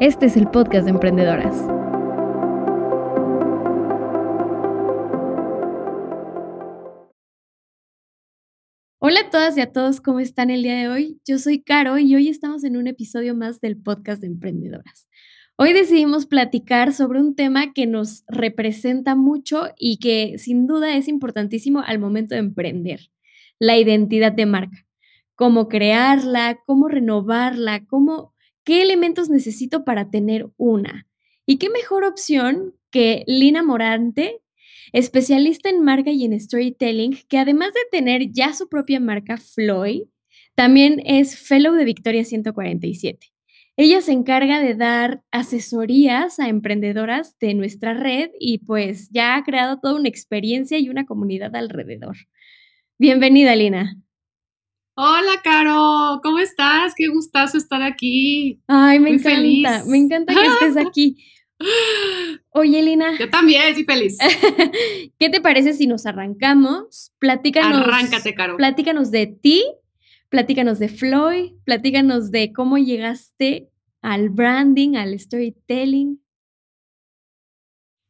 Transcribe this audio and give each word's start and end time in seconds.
Este 0.00 0.26
es 0.26 0.36
el 0.36 0.48
podcast 0.48 0.86
de 0.86 0.90
emprendedoras. 0.90 1.54
Hola 8.98 9.20
a 9.20 9.30
todas 9.30 9.56
y 9.56 9.60
a 9.60 9.70
todos, 9.70 10.00
¿cómo 10.00 10.18
están 10.18 10.50
el 10.50 10.64
día 10.64 10.74
de 10.74 10.88
hoy? 10.88 11.20
Yo 11.24 11.38
soy 11.38 11.62
Caro 11.62 11.96
y 11.98 12.12
hoy 12.16 12.28
estamos 12.28 12.64
en 12.64 12.76
un 12.76 12.88
episodio 12.88 13.36
más 13.36 13.60
del 13.60 13.80
podcast 13.80 14.20
de 14.20 14.26
emprendedoras. 14.26 15.08
Hoy 15.56 15.72
decidimos 15.72 16.26
platicar 16.26 16.92
sobre 16.92 17.20
un 17.20 17.36
tema 17.36 17.72
que 17.72 17.86
nos 17.86 18.24
representa 18.26 19.14
mucho 19.14 19.68
y 19.78 19.98
que 19.98 20.38
sin 20.38 20.66
duda 20.66 20.96
es 20.96 21.06
importantísimo 21.06 21.80
al 21.80 22.00
momento 22.00 22.34
de 22.34 22.40
emprender, 22.40 23.12
la 23.60 23.76
identidad 23.76 24.32
de 24.32 24.46
marca. 24.46 24.88
Cómo 25.36 25.68
crearla, 25.68 26.58
cómo 26.66 26.88
renovarla, 26.88 27.84
cómo 27.86 28.33
¿Qué 28.64 28.80
elementos 28.80 29.28
necesito 29.28 29.84
para 29.84 30.10
tener 30.10 30.48
una? 30.56 31.06
¿Y 31.46 31.58
qué 31.58 31.68
mejor 31.68 32.04
opción 32.04 32.74
que 32.90 33.24
Lina 33.26 33.62
Morante, 33.62 34.40
especialista 34.92 35.68
en 35.68 35.82
marca 35.82 36.10
y 36.10 36.24
en 36.24 36.38
storytelling, 36.38 37.18
que 37.28 37.38
además 37.38 37.74
de 37.74 37.80
tener 37.90 38.32
ya 38.32 38.54
su 38.54 38.68
propia 38.68 39.00
marca 39.00 39.36
Floyd, 39.36 40.04
también 40.54 41.02
es 41.04 41.36
fellow 41.36 41.74
de 41.74 41.84
Victoria 41.84 42.24
147. 42.24 43.26
Ella 43.76 44.00
se 44.00 44.12
encarga 44.12 44.60
de 44.60 44.74
dar 44.74 45.22
asesorías 45.32 46.38
a 46.38 46.48
emprendedoras 46.48 47.36
de 47.40 47.54
nuestra 47.54 47.92
red 47.92 48.30
y 48.38 48.58
pues 48.58 49.10
ya 49.10 49.34
ha 49.34 49.42
creado 49.42 49.80
toda 49.80 49.96
una 49.96 50.08
experiencia 50.08 50.78
y 50.78 50.88
una 50.88 51.06
comunidad 51.06 51.54
alrededor. 51.56 52.16
Bienvenida, 52.98 53.56
Lina. 53.56 53.96
Hola, 54.96 55.40
Caro, 55.42 56.20
¿cómo 56.22 56.38
estás? 56.38 56.94
Qué 56.96 57.08
gustazo 57.08 57.58
estar 57.58 57.82
aquí. 57.82 58.62
Ay, 58.68 59.00
me 59.00 59.10
encanta, 59.10 59.82
me 59.88 59.96
encanta 59.96 60.32
que 60.32 60.46
estés 60.46 60.86
aquí. 60.86 61.16
Oye, 62.50 62.80
Lina. 62.80 63.18
Yo 63.18 63.28
también 63.28 63.62
estoy 63.62 63.82
feliz. 63.82 64.16
¿Qué 65.18 65.30
te 65.30 65.40
parece 65.40 65.72
si 65.72 65.88
nos 65.88 66.06
arrancamos? 66.06 67.12
Platícanos. 67.18 67.80
Arráncate, 67.80 68.34
Caro. 68.34 68.56
Platícanos 68.56 69.10
de 69.10 69.26
ti, 69.26 69.64
platícanos 70.28 70.78
de 70.78 70.88
Floyd, 70.88 71.54
platícanos 71.64 72.30
de 72.30 72.52
cómo 72.52 72.78
llegaste 72.78 73.70
al 74.00 74.28
branding, 74.28 74.94
al 74.94 75.18
storytelling. 75.18 76.22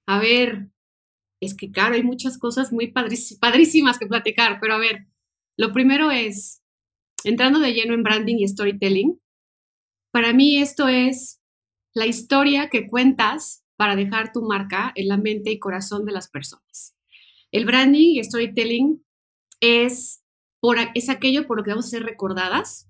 A 0.07 0.19
ver, 0.19 0.69
es 1.41 1.55
que, 1.55 1.73
Caro, 1.73 1.95
hay 1.95 2.03
muchas 2.03 2.37
cosas 2.37 2.75
muy 2.75 2.89
padrísimas 2.89 3.99
que 3.99 4.07
platicar, 4.07 4.59
pero 4.61 4.75
a 4.75 4.79
ver, 4.79 5.07
lo 5.57 5.73
primero 5.73 6.11
es, 6.11 6.61
entrando 7.25 7.59
de 7.59 7.73
lleno 7.73 7.95
en 7.95 8.03
branding 8.03 8.37
y 8.39 8.49
storytelling, 8.49 9.21
para 10.11 10.33
mí 10.33 10.59
esto 10.59 10.89
es 10.89 11.41
la 11.95 12.07
historia 12.07 12.69
que 12.71 12.89
cuentas 12.89 13.65
para 13.77 13.97
dejar 13.97 14.33
tu 14.33 14.43
marca 14.43 14.93
en 14.95 15.09
la 15.09 15.17
mente 15.17 15.51
y 15.51 15.59
corazón 15.59 16.05
de 16.05 16.13
las 16.13 16.29
personas. 16.29 16.97
El 17.51 17.65
branding 17.65 18.17
y 18.17 18.25
storytelling 18.25 19.05
es, 19.61 20.23
por, 20.61 20.77
es 20.95 21.09
aquello 21.09 21.47
por 21.47 21.59
lo 21.59 21.65
que 21.65 21.71
vamos 21.71 21.87
a 21.87 21.91
ser 21.91 22.03
recordadas, 22.03 22.89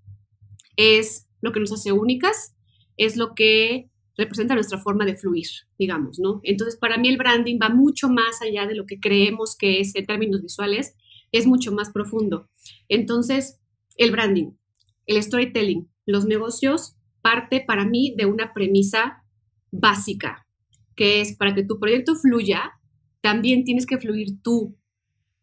es 0.77 1.29
lo 1.41 1.53
que 1.53 1.61
nos 1.61 1.73
hace 1.73 1.93
únicas, 1.93 2.55
es 2.97 3.17
lo 3.17 3.35
que 3.35 3.91
representa 4.17 4.55
nuestra 4.55 4.79
forma 4.79 5.05
de 5.05 5.17
fluir, 5.17 5.49
digamos, 5.79 6.19
¿no? 6.19 6.41
Entonces, 6.45 6.77
para 6.77 6.99
mí 6.99 7.09
el 7.09 7.19
branding 7.19 7.59
va 7.61 7.69
mucho 7.69 8.09
más 8.09 8.41
allá 8.43 8.67
de 8.67 8.75
lo 8.75 8.87
que 8.87 9.01
creemos 9.01 9.57
que 9.57 9.81
es 9.81 9.95
en 9.95 10.07
términos 10.07 10.43
visuales, 10.43 10.95
es 11.33 11.47
mucho 11.47 11.73
más 11.73 11.91
profundo. 11.91 12.49
Entonces, 12.89 13.61
el 13.97 14.11
branding, 14.11 14.53
el 15.07 15.23
storytelling, 15.23 15.89
los 16.07 16.27
negocios 16.27 16.97
parte 17.23 17.65
para 17.67 17.85
mí 17.85 18.15
de 18.17 18.27
una 18.27 18.53
premisa 18.53 19.25
básica, 19.71 20.47
que 20.95 21.21
es 21.21 21.37
para 21.37 21.55
que 21.55 21.65
tu 21.65 21.79
proyecto 21.79 22.15
fluya, 22.17 22.73
también 23.21 23.65
tienes 23.65 23.87
que 23.87 23.99
fluir 23.99 24.43
tú. 24.43 24.77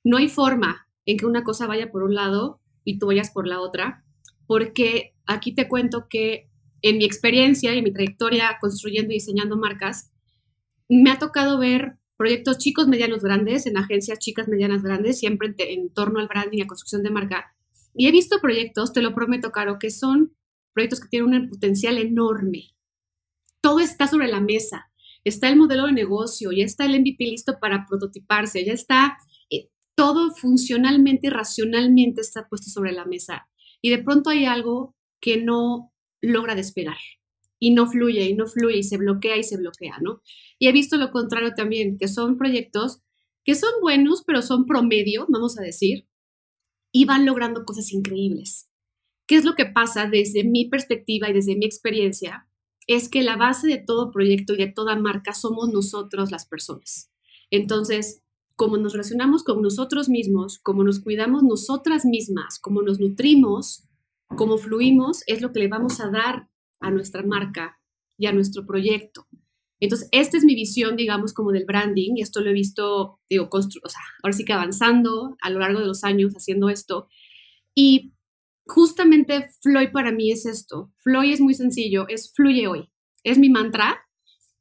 No 0.03 0.17
hay 0.17 0.29
forma 0.29 0.87
en 1.05 1.17
que 1.17 1.25
una 1.25 1.43
cosa 1.43 1.67
vaya 1.67 1.91
por 1.91 2.03
un 2.03 2.13
lado 2.13 2.61
y 2.83 2.99
tú 2.99 3.07
vayas 3.07 3.31
por 3.31 3.47
la 3.47 3.59
otra, 3.59 4.05
porque 4.45 5.15
aquí 5.25 5.53
te 5.53 5.67
cuento 5.67 6.07
que 6.09 6.49
en 6.81 6.97
mi 6.97 7.05
experiencia 7.05 7.73
y 7.75 7.81
mi 7.81 7.91
trayectoria 7.91 8.57
construyendo 8.59 9.11
y 9.11 9.15
diseñando 9.15 9.57
marcas, 9.57 10.11
me 10.89 11.11
ha 11.11 11.19
tocado 11.19 11.57
ver 11.57 11.97
proyectos 12.17 12.57
chicos, 12.57 12.87
medianos, 12.87 13.23
grandes, 13.23 13.65
en 13.65 13.77
agencias 13.77 14.19
chicas, 14.19 14.47
medianas, 14.47 14.83
grandes, 14.83 15.19
siempre 15.19 15.53
en, 15.57 15.89
torno 15.89 16.19
al 16.19 16.27
branding 16.27 16.59
y 16.59 16.61
a 16.61 16.67
construcción 16.67 17.01
de 17.01 17.09
marca. 17.09 17.55
Y 17.93 18.07
he 18.07 18.11
visto 18.11 18.39
proyectos, 18.39 18.93
te 18.93 19.01
lo 19.01 19.13
prometo, 19.13 19.51
Caro, 19.51 19.79
que 19.79 19.91
son 19.91 20.35
proyectos 20.73 20.99
que 20.99 21.09
tienen 21.09 21.43
un 21.43 21.49
potencial 21.49 21.97
enorme. 21.97 22.75
Todo 23.61 23.79
está 23.79 24.07
sobre 24.07 24.27
la 24.27 24.39
mesa. 24.39 24.91
Está 25.23 25.49
el 25.49 25.57
modelo 25.57 25.85
de 25.85 25.91
negocio, 25.91 26.51
ya 26.51 26.65
está 26.65 26.85
el 26.85 26.99
MVP 26.99 27.25
listo 27.25 27.59
para 27.59 27.85
prototiparse, 27.87 28.65
ya 28.65 28.73
está 28.73 29.17
eh, 29.51 29.69
todo 29.93 30.31
funcionalmente 30.31 31.27
y 31.27 31.29
racionalmente 31.29 32.21
está 32.21 32.47
puesto 32.47 32.71
sobre 32.71 32.91
la 32.91 33.05
mesa. 33.05 33.47
Y 33.81 33.91
de 33.91 33.99
pronto 33.99 34.31
hay 34.31 34.45
algo 34.45 34.95
que 35.19 35.37
no 35.37 35.93
logra 36.21 36.55
despegar 36.55 36.97
y 37.59 37.71
no 37.71 37.85
fluye 37.85 38.25
y 38.25 38.33
no 38.33 38.47
fluye 38.47 38.77
y 38.77 38.83
se 38.83 38.97
bloquea 38.97 39.37
y 39.37 39.43
se 39.43 39.57
bloquea, 39.57 39.99
¿no? 40.01 40.21
Y 40.57 40.67
he 40.67 40.71
visto 40.71 40.97
lo 40.97 41.11
contrario 41.11 41.53
también, 41.55 41.97
que 41.99 42.07
son 42.07 42.37
proyectos 42.37 43.03
que 43.43 43.55
son 43.55 43.71
buenos, 43.81 44.23
pero 44.25 44.41
son 44.41 44.65
promedio, 44.65 45.25
vamos 45.29 45.57
a 45.57 45.63
decir, 45.63 46.07
y 46.91 47.05
van 47.05 47.25
logrando 47.25 47.65
cosas 47.65 47.91
increíbles. 47.93 48.69
¿Qué 49.27 49.35
es 49.35 49.45
lo 49.45 49.55
que 49.55 49.65
pasa 49.65 50.07
desde 50.07 50.43
mi 50.43 50.65
perspectiva 50.65 51.29
y 51.29 51.33
desde 51.33 51.55
mi 51.55 51.65
experiencia? 51.65 52.47
Es 52.87 53.09
que 53.09 53.23
la 53.23 53.37
base 53.37 53.67
de 53.67 53.77
todo 53.77 54.11
proyecto 54.11 54.53
y 54.53 54.57
de 54.57 54.67
toda 54.67 54.95
marca 54.95 55.33
somos 55.33 55.69
nosotros 55.69 56.31
las 56.31 56.45
personas. 56.45 57.11
Entonces, 57.49 58.23
como 58.55 58.77
nos 58.77 58.93
relacionamos 58.93 59.43
con 59.43 59.61
nosotros 59.61 60.09
mismos, 60.09 60.59
como 60.59 60.83
nos 60.83 60.99
cuidamos 60.99 61.43
nosotras 61.43 62.05
mismas, 62.05 62.59
como 62.59 62.81
nos 62.81 62.99
nutrimos, 62.99 63.87
como 64.35 64.57
fluimos, 64.57 65.23
es 65.27 65.41
lo 65.41 65.51
que 65.51 65.59
le 65.59 65.67
vamos 65.67 65.99
a 65.99 66.09
dar 66.09 66.49
a 66.79 66.91
nuestra 66.91 67.23
marca 67.23 67.79
y 68.17 68.27
a 68.27 68.33
nuestro 68.33 68.65
proyecto. 68.65 69.27
Entonces, 69.81 70.07
esta 70.11 70.37
es 70.37 70.45
mi 70.45 70.53
visión, 70.53 70.95
digamos, 70.95 71.33
como 71.33 71.51
del 71.51 71.65
branding, 71.65 72.15
y 72.15 72.21
esto 72.21 72.39
lo 72.39 72.51
he 72.51 72.53
visto, 72.53 73.19
digo, 73.27 73.49
o 73.51 73.61
sea, 73.61 74.01
ahora 74.21 74.33
sí 74.33 74.45
que 74.45 74.53
avanzando 74.53 75.35
a 75.41 75.49
lo 75.49 75.59
largo 75.59 75.79
de 75.79 75.87
los 75.87 76.03
años 76.03 76.33
haciendo 76.33 76.69
esto. 76.69 77.07
Y 77.75 78.13
justamente 78.67 79.49
Floyd 79.61 79.89
para 79.91 80.11
mí 80.11 80.31
es 80.31 80.45
esto. 80.45 80.93
Floyd 80.97 81.33
es 81.33 81.41
muy 81.41 81.55
sencillo, 81.55 82.07
es 82.07 82.31
fluye 82.31 82.67
hoy. 82.67 82.91
Es 83.23 83.39
mi 83.39 83.49
mantra, 83.49 84.07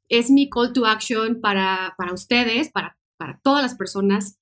es 0.08 0.30
mi 0.30 0.48
call 0.48 0.72
to 0.72 0.86
action 0.86 1.42
para, 1.42 1.94
para 1.98 2.14
ustedes, 2.14 2.70
para, 2.70 2.98
para 3.18 3.40
todas 3.42 3.62
las 3.62 3.74
personas. 3.74 4.38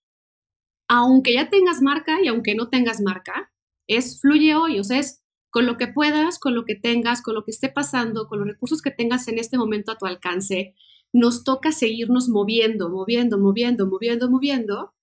Aunque 0.88 1.34
ya 1.34 1.50
tengas 1.50 1.82
marca 1.82 2.22
y 2.22 2.28
aunque 2.28 2.54
no 2.54 2.68
tengas 2.68 3.00
marca, 3.00 3.52
es 3.88 4.20
fluye 4.20 4.54
hoy, 4.54 4.78
o 4.78 4.84
sea, 4.84 5.00
es 5.00 5.24
con 5.50 5.66
lo 5.66 5.76
que 5.76 5.88
puedas, 5.88 6.38
con 6.38 6.54
lo 6.54 6.64
que 6.64 6.74
tengas, 6.74 7.22
con 7.22 7.34
lo 7.34 7.44
que 7.44 7.50
esté 7.50 7.68
pasando, 7.68 8.28
con 8.28 8.40
los 8.40 8.48
recursos 8.48 8.82
que 8.82 8.90
tengas 8.90 9.28
en 9.28 9.38
este 9.38 9.58
momento 9.58 9.92
a 9.92 9.98
tu 9.98 10.06
alcance, 10.06 10.74
nos 11.12 11.44
toca 11.44 11.72
seguirnos 11.72 12.28
moviendo, 12.28 12.90
moviendo, 12.90 13.38
moviendo, 13.38 13.86
moviendo, 13.86 14.30
moviendo, 14.30 14.94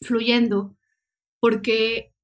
fluyendo, 0.00 0.76
porque 1.40 2.14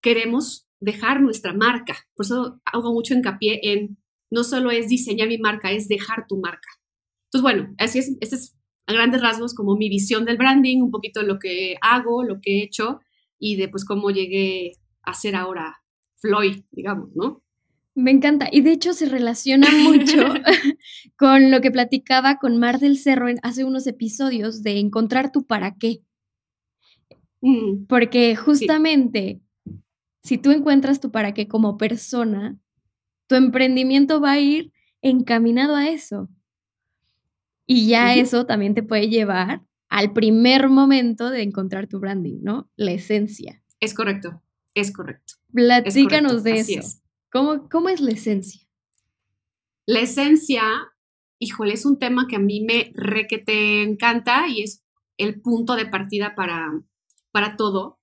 queremos 0.00 0.66
dejar 0.80 1.20
nuestra 1.20 1.52
marca. 1.52 2.06
Por 2.14 2.24
eso 2.26 2.60
hago 2.64 2.92
mucho 2.92 3.14
hincapié 3.14 3.60
en 3.62 3.98
no 4.30 4.44
solo 4.44 4.70
es 4.70 4.88
diseñar 4.88 5.28
mi 5.28 5.38
marca, 5.38 5.70
es 5.70 5.88
dejar 5.88 6.26
tu 6.26 6.38
marca. 6.38 6.68
Entonces, 7.26 7.42
bueno, 7.42 7.74
así 7.78 7.98
es, 7.98 8.16
este 8.20 8.36
es 8.36 8.56
a 8.86 8.92
grandes 8.92 9.20
rasgos 9.20 9.54
como 9.54 9.76
mi 9.76 9.90
visión 9.90 10.24
del 10.24 10.38
branding, 10.38 10.80
un 10.80 10.90
poquito 10.90 11.22
lo 11.22 11.38
que 11.38 11.76
hago, 11.82 12.24
lo 12.24 12.40
que 12.40 12.58
he 12.58 12.62
hecho 12.62 13.00
y 13.38 13.56
de 13.56 13.68
pues 13.68 13.84
cómo 13.84 14.10
llegué 14.10 14.72
a 15.02 15.12
ser 15.12 15.36
ahora 15.36 15.82
Floyd, 16.18 16.62
digamos, 16.70 17.10
¿no? 17.14 17.42
Me 17.94 18.12
encanta. 18.12 18.48
Y 18.50 18.60
de 18.60 18.72
hecho 18.72 18.92
se 18.92 19.06
relaciona 19.06 19.66
mucho 19.82 20.22
con 21.16 21.50
lo 21.50 21.60
que 21.60 21.70
platicaba 21.70 22.38
con 22.38 22.58
Mar 22.58 22.78
del 22.78 22.98
Cerro 22.98 23.28
en 23.28 23.38
hace 23.42 23.64
unos 23.64 23.86
episodios 23.86 24.62
de 24.62 24.78
encontrar 24.78 25.32
tu 25.32 25.46
para 25.46 25.74
qué. 25.76 26.02
Mm, 27.40 27.86
Porque 27.86 28.36
justamente 28.36 29.40
si 30.22 30.38
tú 30.38 30.50
encuentras 30.50 31.00
tu 31.00 31.10
para 31.10 31.32
qué 31.32 31.48
como 31.48 31.76
persona, 31.76 32.58
tu 33.28 33.34
emprendimiento 33.34 34.20
va 34.20 34.32
a 34.32 34.40
ir 34.40 34.72
encaminado 35.00 35.74
a 35.74 35.88
eso. 35.88 36.28
Y 37.66 37.88
ya 37.88 38.14
eso 38.14 38.46
también 38.46 38.74
te 38.74 38.82
puede 38.82 39.08
llevar 39.08 39.62
al 39.88 40.12
primer 40.12 40.68
momento 40.68 41.30
de 41.30 41.42
encontrar 41.42 41.86
tu 41.86 41.98
branding, 41.98 42.40
¿no? 42.42 42.70
La 42.76 42.92
esencia. 42.92 43.62
Es 43.80 43.94
correcto, 43.94 44.42
es 44.74 44.92
correcto. 44.92 45.34
Platícanos 45.52 46.44
de 46.44 46.60
eso. 46.60 47.00
¿Cómo, 47.30 47.68
¿Cómo 47.68 47.88
es 47.88 48.00
la 48.00 48.12
esencia? 48.12 48.66
La 49.86 50.00
esencia, 50.00 50.62
híjole, 51.38 51.74
es 51.74 51.84
un 51.84 51.98
tema 51.98 52.26
que 52.28 52.36
a 52.36 52.40
mí 52.40 52.60
me 52.60 52.92
re 52.94 53.26
que 53.26 53.38
te 53.38 53.82
encanta 53.82 54.46
y 54.48 54.62
es 54.62 54.84
el 55.16 55.40
punto 55.40 55.76
de 55.76 55.86
partida 55.86 56.34
para, 56.34 56.70
para 57.32 57.56
todo, 57.56 57.98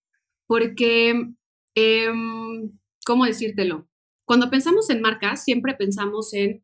porque, 0.48 1.34
em, 1.76 2.80
¿cómo 3.06 3.26
decírtelo? 3.26 3.88
Cuando 4.26 4.50
pensamos 4.50 4.90
en 4.90 5.02
marcas, 5.02 5.44
siempre 5.44 5.76
pensamos 5.76 6.34
en 6.34 6.64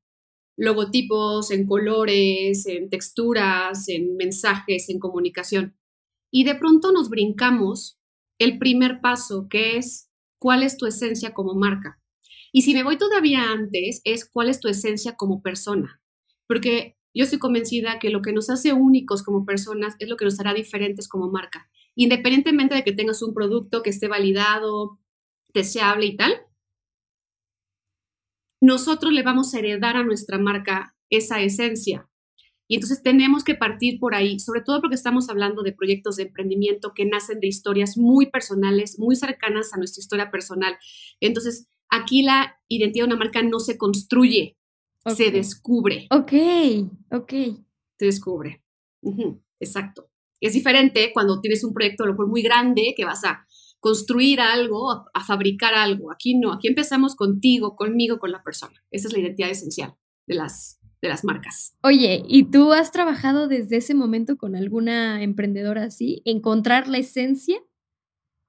logotipos, 0.57 1.51
en 1.51 1.65
colores, 1.65 2.65
en 2.65 2.89
texturas, 2.89 3.87
en 3.89 4.15
mensajes, 4.15 4.89
en 4.89 4.99
comunicación. 4.99 5.77
Y 6.31 6.43
de 6.43 6.55
pronto 6.55 6.91
nos 6.91 7.09
brincamos 7.09 7.99
el 8.39 8.59
primer 8.59 9.01
paso, 9.01 9.47
que 9.49 9.77
es 9.77 10.10
cuál 10.41 10.63
es 10.63 10.75
tu 10.75 10.87
esencia 10.87 11.35
como 11.35 11.53
marca. 11.53 12.01
Y 12.51 12.63
si 12.63 12.73
me 12.73 12.83
voy 12.83 12.97
todavía 12.97 13.51
antes, 13.51 14.01
es 14.05 14.27
cuál 14.27 14.49
es 14.49 14.59
tu 14.59 14.67
esencia 14.67 15.15
como 15.15 15.43
persona. 15.43 16.01
Porque 16.47 16.97
yo 17.13 17.25
estoy 17.25 17.37
convencida 17.37 17.99
que 17.99 18.09
lo 18.09 18.23
que 18.23 18.33
nos 18.33 18.49
hace 18.49 18.73
únicos 18.73 19.21
como 19.21 19.45
personas 19.45 19.95
es 19.99 20.09
lo 20.09 20.17
que 20.17 20.25
nos 20.25 20.39
hará 20.39 20.55
diferentes 20.55 21.07
como 21.07 21.29
marca. 21.29 21.69
Independientemente 21.93 22.73
de 22.73 22.83
que 22.83 22.91
tengas 22.91 23.21
un 23.21 23.35
producto 23.35 23.83
que 23.83 23.91
esté 23.91 24.07
validado, 24.07 24.99
deseable 25.53 26.07
y 26.07 26.17
tal, 26.17 26.33
nosotros 28.59 29.13
le 29.13 29.21
vamos 29.21 29.53
a 29.53 29.59
heredar 29.59 29.95
a 29.95 30.03
nuestra 30.03 30.39
marca 30.39 30.95
esa 31.11 31.39
esencia. 31.39 32.09
Y 32.71 32.75
entonces 32.75 33.03
tenemos 33.03 33.43
que 33.43 33.53
partir 33.53 33.99
por 33.99 34.15
ahí, 34.15 34.39
sobre 34.39 34.61
todo 34.61 34.79
porque 34.79 34.95
estamos 34.95 35.27
hablando 35.29 35.61
de 35.61 35.73
proyectos 35.73 36.15
de 36.15 36.23
emprendimiento 36.23 36.93
que 36.95 37.05
nacen 37.05 37.41
de 37.41 37.47
historias 37.47 37.97
muy 37.97 38.27
personales, 38.27 38.97
muy 38.97 39.17
cercanas 39.17 39.73
a 39.73 39.77
nuestra 39.77 39.99
historia 39.99 40.31
personal. 40.31 40.77
Entonces, 41.19 41.67
aquí 41.89 42.23
la 42.23 42.55
identidad 42.69 43.03
de 43.03 43.07
una 43.09 43.19
marca 43.19 43.43
no 43.43 43.59
se 43.59 43.77
construye, 43.77 44.57
se 45.05 45.31
descubre. 45.31 46.07
Ok, 46.11 46.31
ok. 47.11 47.33
Se 47.99 48.05
descubre. 48.05 48.63
exacto. 49.59 50.09
Es 50.39 50.53
diferente 50.53 51.11
cuando 51.13 51.41
tienes 51.41 51.65
un 51.65 51.73
proyecto 51.73 52.05
a 52.05 52.07
lo 52.07 52.13
mejor 52.13 52.29
muy 52.29 52.41
grande 52.41 52.93
que 52.95 53.03
vas 53.03 53.25
a 53.25 53.45
construir 53.81 54.39
algo, 54.39 54.89
a, 55.13 55.25
fabricar 55.27 55.73
algo. 55.73 56.09
Aquí 56.09 56.35
no, 56.39 56.53
aquí 56.53 56.69
empezamos 56.69 57.17
contigo, 57.17 57.75
conmigo, 57.75 58.17
con 58.17 58.31
la 58.31 58.43
persona. 58.43 58.81
Esa 58.91 59.09
es 59.09 59.13
la 59.13 59.19
identidad 59.19 59.49
esencial 59.49 59.93
de 60.25 60.35
las, 60.35 60.79
de 61.01 61.09
las 61.09 61.23
marcas. 61.23 61.75
Oye, 61.81 62.23
¿y 62.27 62.43
tú 62.45 62.73
has 62.73 62.91
trabajado 62.91 63.47
desde 63.47 63.77
ese 63.77 63.93
momento 63.93 64.37
con 64.37 64.55
alguna 64.55 65.23
emprendedora 65.23 65.83
así? 65.85 66.21
¿Encontrar 66.25 66.87
la 66.87 66.99
esencia? 66.99 67.57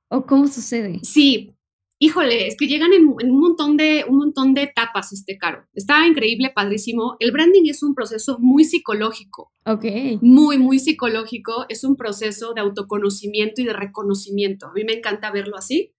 ¿O 0.09 0.27
cómo 0.27 0.47
sucede? 0.47 1.01
Sí, 1.03 1.57
híjole, 1.99 2.49
es 2.49 2.57
que 2.57 2.67
llegan 2.67 2.93
en, 2.93 3.07
un, 3.07 3.41
montón 3.41 3.77
de, 3.77 4.05
un 4.07 4.19
montón 4.19 4.53
de 4.53 4.65
etapas 4.65 5.13
este 5.13 5.39
caro. 5.39 5.67
Está 5.73 6.07
increíble, 6.07 6.53
padrísimo. 6.55 7.17
El 7.21 7.33
branding 7.33 7.71
es 7.71 7.83
un 7.83 7.95
proceso 7.95 8.39
muy 8.41 8.65
psicológico. 8.65 9.53
Ok. 9.65 9.85
Muy, 10.21 10.59
muy 10.59 10.79
psicológico. 10.79 11.65
Es 11.69 11.85
un 11.85 11.97
proceso 11.97 12.53
de 12.55 12.61
autoconocimiento 12.61 13.63
y 13.63 13.65
de 13.65 13.73
reconocimiento. 13.73 14.67
A 14.67 14.73
mí 14.75 14.85
me 14.85 14.95
encanta 14.95 15.31
verlo 15.31 15.57
así. 15.57 15.95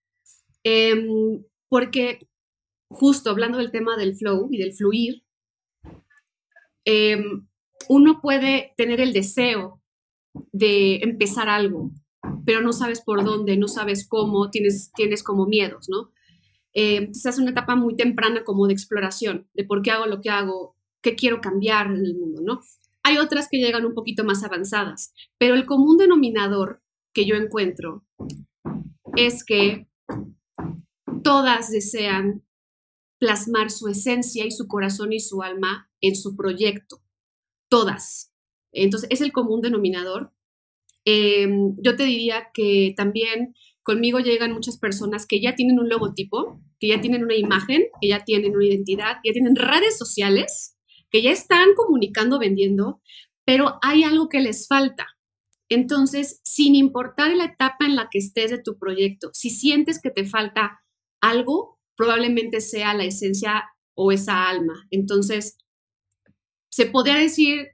Em, 0.63 1.43
porque 1.69 2.27
justo 2.89 3.29
hablando 3.31 3.57
del 3.57 3.71
tema 3.71 3.97
del 3.97 4.15
flow 4.15 4.49
y 4.51 4.57
del 4.57 4.73
fluir, 4.73 5.23
em, 6.85 7.47
uno 7.89 8.21
puede 8.21 8.73
tener 8.77 9.01
el 9.01 9.13
deseo 9.13 9.81
de 10.51 10.95
empezar 10.97 11.49
algo, 11.49 11.91
pero 12.45 12.61
no 12.61 12.73
sabes 12.73 13.01
por 13.01 13.23
dónde, 13.23 13.57
no 13.57 13.67
sabes 13.67 14.07
cómo, 14.07 14.49
tienes, 14.49 14.91
tienes 14.95 15.23
como 15.23 15.45
miedos, 15.45 15.87
¿no? 15.89 16.11
Eh, 16.73 17.11
es 17.11 17.37
una 17.37 17.51
etapa 17.51 17.75
muy 17.75 17.95
temprana 17.95 18.43
como 18.43 18.67
de 18.67 18.73
exploración, 18.73 19.47
de 19.53 19.63
por 19.63 19.81
qué 19.81 19.91
hago 19.91 20.07
lo 20.07 20.21
que 20.21 20.29
hago, 20.29 20.75
qué 21.01 21.15
quiero 21.15 21.39
cambiar 21.39 21.87
en 21.87 22.05
el 22.05 22.15
mundo, 22.15 22.41
¿no? 22.41 22.61
Hay 23.03 23.17
otras 23.17 23.47
que 23.49 23.57
llegan 23.57 23.85
un 23.85 23.93
poquito 23.93 24.23
más 24.23 24.43
avanzadas, 24.43 25.13
pero 25.37 25.55
el 25.55 25.65
común 25.65 25.97
denominador 25.97 26.81
que 27.13 27.25
yo 27.25 27.35
encuentro 27.35 28.05
es 29.15 29.43
que 29.43 29.87
todas 31.23 31.69
desean 31.69 32.43
plasmar 33.19 33.69
su 33.69 33.87
esencia 33.87 34.45
y 34.45 34.51
su 34.51 34.67
corazón 34.67 35.13
y 35.13 35.19
su 35.19 35.43
alma 35.43 35.89
en 36.03 36.15
su 36.15 36.35
proyecto. 36.35 37.01
Todas. 37.67 38.31
Entonces, 38.71 39.09
es 39.11 39.21
el 39.21 39.31
común 39.31 39.61
denominador 39.61 40.31
Em, 41.05 41.75
yo 41.81 41.95
te 41.95 42.03
diría 42.03 42.49
que 42.53 42.93
también 42.95 43.55
conmigo 43.81 44.19
llegan 44.19 44.53
muchas 44.53 44.77
personas 44.77 45.25
que 45.25 45.41
ya 45.41 45.55
tienen 45.55 45.79
un 45.79 45.89
logotipo, 45.89 46.61
que 46.79 46.87
ya 46.87 47.01
tienen 47.01 47.23
una 47.23 47.35
imagen, 47.35 47.83
que 48.01 48.07
ya 48.07 48.23
tienen 48.23 48.55
una 48.55 48.65
identidad, 48.65 49.17
que 49.21 49.29
ya 49.29 49.33
tienen 49.33 49.55
redes 49.55 49.97
sociales, 49.97 50.77
que 51.09 51.21
ya 51.21 51.31
están 51.31 51.73
comunicando, 51.75 52.39
vendiendo, 52.39 53.01
pero 53.45 53.77
hay 53.81 54.03
algo 54.03 54.29
que 54.29 54.39
les 54.39 54.67
falta. 54.67 55.07
Entonces, 55.69 56.39
sin 56.43 56.75
importar 56.75 57.35
la 57.35 57.45
etapa 57.45 57.85
en 57.85 57.95
la 57.95 58.07
que 58.09 58.19
estés 58.19 58.51
de 58.51 58.61
tu 58.61 58.77
proyecto, 58.77 59.29
si 59.33 59.49
sientes 59.49 59.99
que 60.01 60.11
te 60.11 60.25
falta 60.25 60.81
algo, 61.19 61.79
probablemente 61.95 62.61
sea 62.61 62.93
la 62.93 63.03
esencia 63.03 63.65
o 63.95 64.11
esa 64.11 64.49
alma. 64.49 64.87
Entonces, 64.91 65.57
se 66.73 66.87
podría 66.87 67.17
decir 67.17 67.67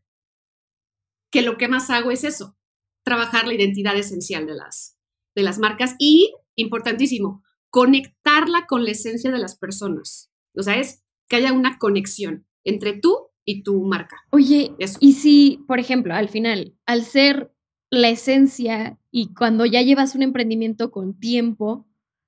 que 1.31 1.41
lo 1.41 1.57
que 1.57 1.69
más 1.69 1.89
hago 1.89 2.11
es 2.11 2.25
eso, 2.25 2.57
trabajar 3.03 3.47
la 3.47 3.53
identidad 3.53 3.95
esencial 3.95 4.45
de 4.45 4.55
las, 4.55 4.99
de 5.35 5.43
las 5.43 5.57
marcas 5.57 5.95
y, 5.99 6.35
importantísimo, 6.55 7.41
conectarla 7.69 8.65
con 8.67 8.83
la 8.83 8.91
esencia 8.91 9.31
de 9.31 9.39
las 9.39 9.57
personas. 9.57 10.33
O 10.53 10.63
sea, 10.63 10.77
es 10.77 11.05
que 11.29 11.37
haya 11.37 11.53
una 11.53 11.77
conexión 11.77 12.45
entre 12.65 12.91
tú 12.91 13.29
y 13.45 13.63
tu 13.63 13.81
marca. 13.85 14.17
Oye, 14.31 14.75
y 14.99 15.13
si, 15.13 15.63
por 15.65 15.79
ejemplo, 15.79 16.13
al 16.13 16.27
final, 16.27 16.75
al 16.85 17.05
ser 17.05 17.53
la 17.89 18.09
esencia 18.09 18.99
y 19.11 19.33
cuando 19.33 19.65
ya 19.65 19.81
llevas 19.81 20.13
un 20.13 20.23
emprendimiento 20.23 20.91
con 20.91 21.17
tiempo, 21.17 21.87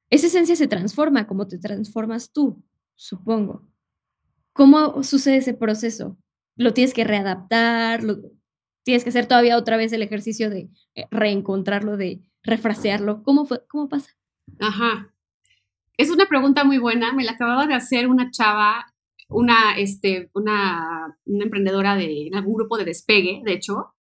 esa 0.10 0.28
esencia 0.28 0.56
se 0.56 0.68
transforma 0.68 1.28
como 1.28 1.50
te 1.50 1.58
transformas 1.58 2.32
tú, 2.32 2.64
supongo. 2.96 3.68
¿Cómo 4.54 5.04
sucede 5.04 5.38
ese 5.38 5.54
proceso? 5.54 6.18
¿Lo 6.62 6.74
tienes 6.74 6.94
que 6.94 7.04
readaptar? 7.04 8.04
¿Lo, 8.04 8.18
tienes 8.84 9.04
que 9.04 9.10
hacer 9.10 9.28
todavía 9.28 9.58
otra 9.58 9.78
vez 9.78 9.94
el 9.94 10.02
ejercicio 10.02 10.50
de 10.50 10.70
eh, 10.96 11.06
reencontrarlo, 11.12 11.98
de 11.98 12.22
refrasearlo. 12.44 13.24
¿Cómo, 13.24 13.46
fue, 13.46 13.64
¿Cómo 13.68 13.90
pasa? 13.90 14.12
Ajá. 14.60 15.14
Es 15.98 16.10
una 16.10 16.28
pregunta 16.28 16.64
muy 16.64 16.78
buena. 16.78 17.14
Me 17.14 17.24
la 17.24 17.34
acababa 17.34 17.68
de 17.68 17.74
hacer 17.74 18.08
una 18.08 18.32
chava, 18.32 18.86
una, 19.30 19.78
este, 19.78 20.30
una, 20.34 21.18
una 21.26 21.44
emprendedora 21.44 21.96
de 21.96 22.30
algún 22.34 22.56
grupo 22.56 22.78
de 22.78 22.86
despegue, 22.86 23.42
de 23.44 23.54
hecho. 23.54 23.94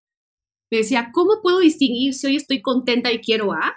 Me 0.70 0.78
decía, 0.78 1.10
¿cómo 1.12 1.42
puedo 1.42 1.58
distinguir 1.58 2.14
si 2.14 2.28
hoy 2.28 2.36
estoy 2.36 2.62
contenta 2.62 3.12
y 3.12 3.20
quiero 3.20 3.52
A 3.52 3.74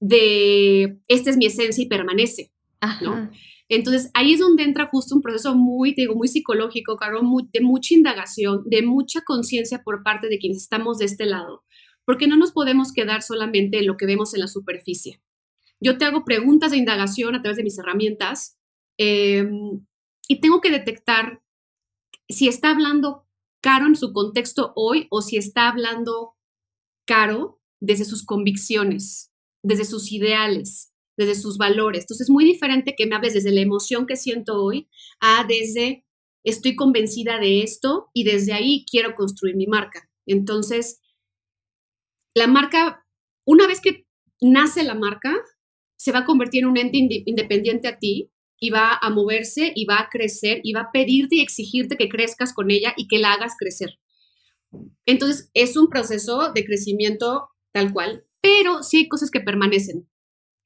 de 0.00 0.98
esta 1.08 1.30
es 1.30 1.36
mi 1.36 1.46
esencia 1.46 1.84
y 1.84 1.88
permanece? 1.88 2.52
Ajá. 2.86 3.30
Entonces, 3.68 4.10
ahí 4.14 4.34
es 4.34 4.40
donde 4.40 4.62
entra 4.62 4.86
justo 4.86 5.14
un 5.14 5.22
proceso 5.22 5.56
muy, 5.56 5.92
digo, 5.94 6.14
muy 6.14 6.28
psicológico, 6.28 6.96
claro, 6.96 7.20
de 7.52 7.60
mucha 7.60 7.94
indagación, 7.94 8.62
de 8.66 8.82
mucha 8.82 9.22
conciencia 9.22 9.82
por 9.82 10.04
parte 10.04 10.28
de 10.28 10.38
quienes 10.38 10.58
estamos 10.58 10.98
de 10.98 11.06
este 11.06 11.26
lado, 11.26 11.64
porque 12.04 12.28
no 12.28 12.36
nos 12.36 12.52
podemos 12.52 12.92
quedar 12.92 13.22
solamente 13.22 13.78
en 13.78 13.86
lo 13.86 13.96
que 13.96 14.06
vemos 14.06 14.34
en 14.34 14.40
la 14.40 14.46
superficie. 14.46 15.20
Yo 15.80 15.98
te 15.98 16.04
hago 16.04 16.24
preguntas 16.24 16.70
de 16.70 16.76
indagación 16.76 17.34
a 17.34 17.42
través 17.42 17.56
de 17.56 17.64
mis 17.64 17.78
herramientas 17.78 18.56
em, 18.98 19.84
y 20.28 20.40
tengo 20.40 20.60
que 20.60 20.70
detectar 20.70 21.42
si 22.28 22.48
está 22.48 22.70
hablando 22.70 23.24
Caro 23.62 23.86
en 23.86 23.96
su 23.96 24.12
contexto 24.12 24.72
hoy 24.76 25.08
o 25.10 25.22
si 25.22 25.36
está 25.36 25.68
hablando 25.68 26.36
Caro 27.04 27.60
desde 27.80 28.04
sus 28.04 28.24
convicciones, 28.24 29.32
desde 29.62 29.84
sus 29.84 30.12
ideales, 30.12 30.92
desde 31.16 31.34
sus 31.34 31.58
valores. 31.58 32.02
Entonces 32.02 32.26
es 32.26 32.30
muy 32.30 32.44
diferente 32.44 32.94
que 32.96 33.06
me 33.06 33.16
hables 33.16 33.34
desde 33.34 33.52
la 33.52 33.60
emoción 33.60 34.06
que 34.06 34.16
siento 34.16 34.62
hoy 34.62 34.88
a 35.20 35.44
desde 35.48 36.04
estoy 36.44 36.76
convencida 36.76 37.38
de 37.38 37.62
esto 37.62 38.08
y 38.12 38.24
desde 38.24 38.52
ahí 38.52 38.84
quiero 38.88 39.14
construir 39.14 39.56
mi 39.56 39.66
marca. 39.66 40.08
Entonces, 40.26 41.00
la 42.34 42.46
marca, 42.46 43.04
una 43.44 43.66
vez 43.66 43.80
que 43.80 44.06
nace 44.40 44.84
la 44.84 44.94
marca, 44.94 45.34
se 45.96 46.12
va 46.12 46.20
a 46.20 46.24
convertir 46.24 46.62
en 46.62 46.68
un 46.68 46.76
ente 46.76 46.98
independiente 47.26 47.88
a 47.88 47.98
ti 47.98 48.30
y 48.60 48.70
va 48.70 48.96
a 49.00 49.10
moverse 49.10 49.72
y 49.74 49.86
va 49.86 49.98
a 49.98 50.08
crecer 50.08 50.60
y 50.62 50.72
va 50.72 50.82
a 50.82 50.92
pedirte 50.92 51.36
y 51.36 51.40
exigirte 51.40 51.96
que 51.96 52.08
crezcas 52.08 52.52
con 52.52 52.70
ella 52.70 52.94
y 52.96 53.08
que 53.08 53.18
la 53.18 53.32
hagas 53.32 53.54
crecer. 53.58 53.98
Entonces, 55.04 55.50
es 55.54 55.76
un 55.76 55.88
proceso 55.88 56.52
de 56.52 56.64
crecimiento 56.64 57.48
tal 57.72 57.92
cual, 57.92 58.24
pero 58.40 58.82
sí 58.82 58.98
hay 58.98 59.08
cosas 59.08 59.30
que 59.30 59.40
permanecen. 59.40 60.08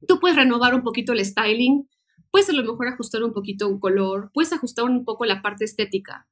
Tú 0.07 0.19
puedes 0.21 0.37
renovar 0.37 0.75
un 0.75 0.83
poquito 0.83 1.13
el 1.13 1.25
styling, 1.25 1.89
puedes 2.31 2.49
a 2.49 2.53
lo 2.53 2.65
mejor 2.65 2.89
ajustar 2.89 3.23
un 3.23 3.33
poquito 3.33 3.69
un 3.69 3.81
color, 3.81 4.31
puedes 4.33 4.53
ajustar 4.53 4.85
un 4.85 5.05
poco 5.05 5.25
la 5.25 5.43
parte 5.43 5.65
estética, 5.65 6.29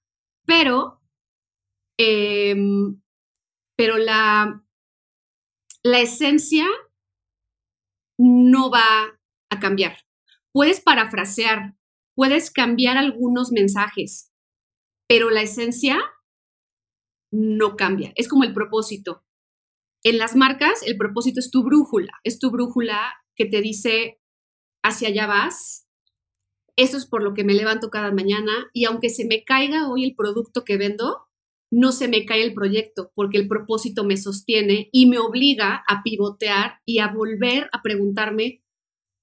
pero, 0.46 1.00
em, 1.98 3.00
pero 3.76 3.98
la, 3.98 4.64
la 5.82 6.00
esencia 6.00 6.66
no 8.18 8.70
va 8.70 9.18
a 9.50 9.60
cambiar. 9.60 9.98
Puedes 10.52 10.80
parafrasear, 10.80 11.76
puedes 12.14 12.50
cambiar 12.50 12.96
algunos 12.96 13.52
mensajes, 13.52 14.32
pero 15.08 15.30
la 15.30 15.42
esencia 15.42 15.98
no 17.30 17.76
cambia. 17.76 18.12
Es 18.16 18.28
como 18.28 18.44
el 18.44 18.54
propósito. 18.54 19.24
En 20.02 20.18
las 20.18 20.36
marcas, 20.36 20.82
el 20.84 20.96
propósito 20.96 21.40
es 21.40 21.50
tu 21.50 21.62
brújula, 21.64 22.12
es 22.24 22.38
tu 22.38 22.50
brújula 22.50 23.14
que 23.38 23.46
te 23.46 23.62
dice 23.62 24.20
hacia 24.82 25.08
allá 25.08 25.26
vas, 25.26 25.86
eso 26.76 26.96
es 26.96 27.06
por 27.06 27.22
lo 27.22 27.34
que 27.34 27.44
me 27.44 27.54
levanto 27.54 27.88
cada 27.88 28.12
mañana 28.12 28.52
y 28.72 28.84
aunque 28.84 29.08
se 29.08 29.24
me 29.24 29.44
caiga 29.44 29.88
hoy 29.88 30.04
el 30.04 30.14
producto 30.14 30.64
que 30.64 30.76
vendo, 30.76 31.28
no 31.70 31.92
se 31.92 32.08
me 32.08 32.24
cae 32.24 32.42
el 32.42 32.54
proyecto 32.54 33.10
porque 33.14 33.38
el 33.38 33.48
propósito 33.48 34.04
me 34.04 34.16
sostiene 34.16 34.88
y 34.92 35.06
me 35.06 35.18
obliga 35.18 35.84
a 35.88 36.02
pivotear 36.02 36.80
y 36.84 36.98
a 36.98 37.08
volver 37.08 37.68
a 37.72 37.82
preguntarme 37.82 38.62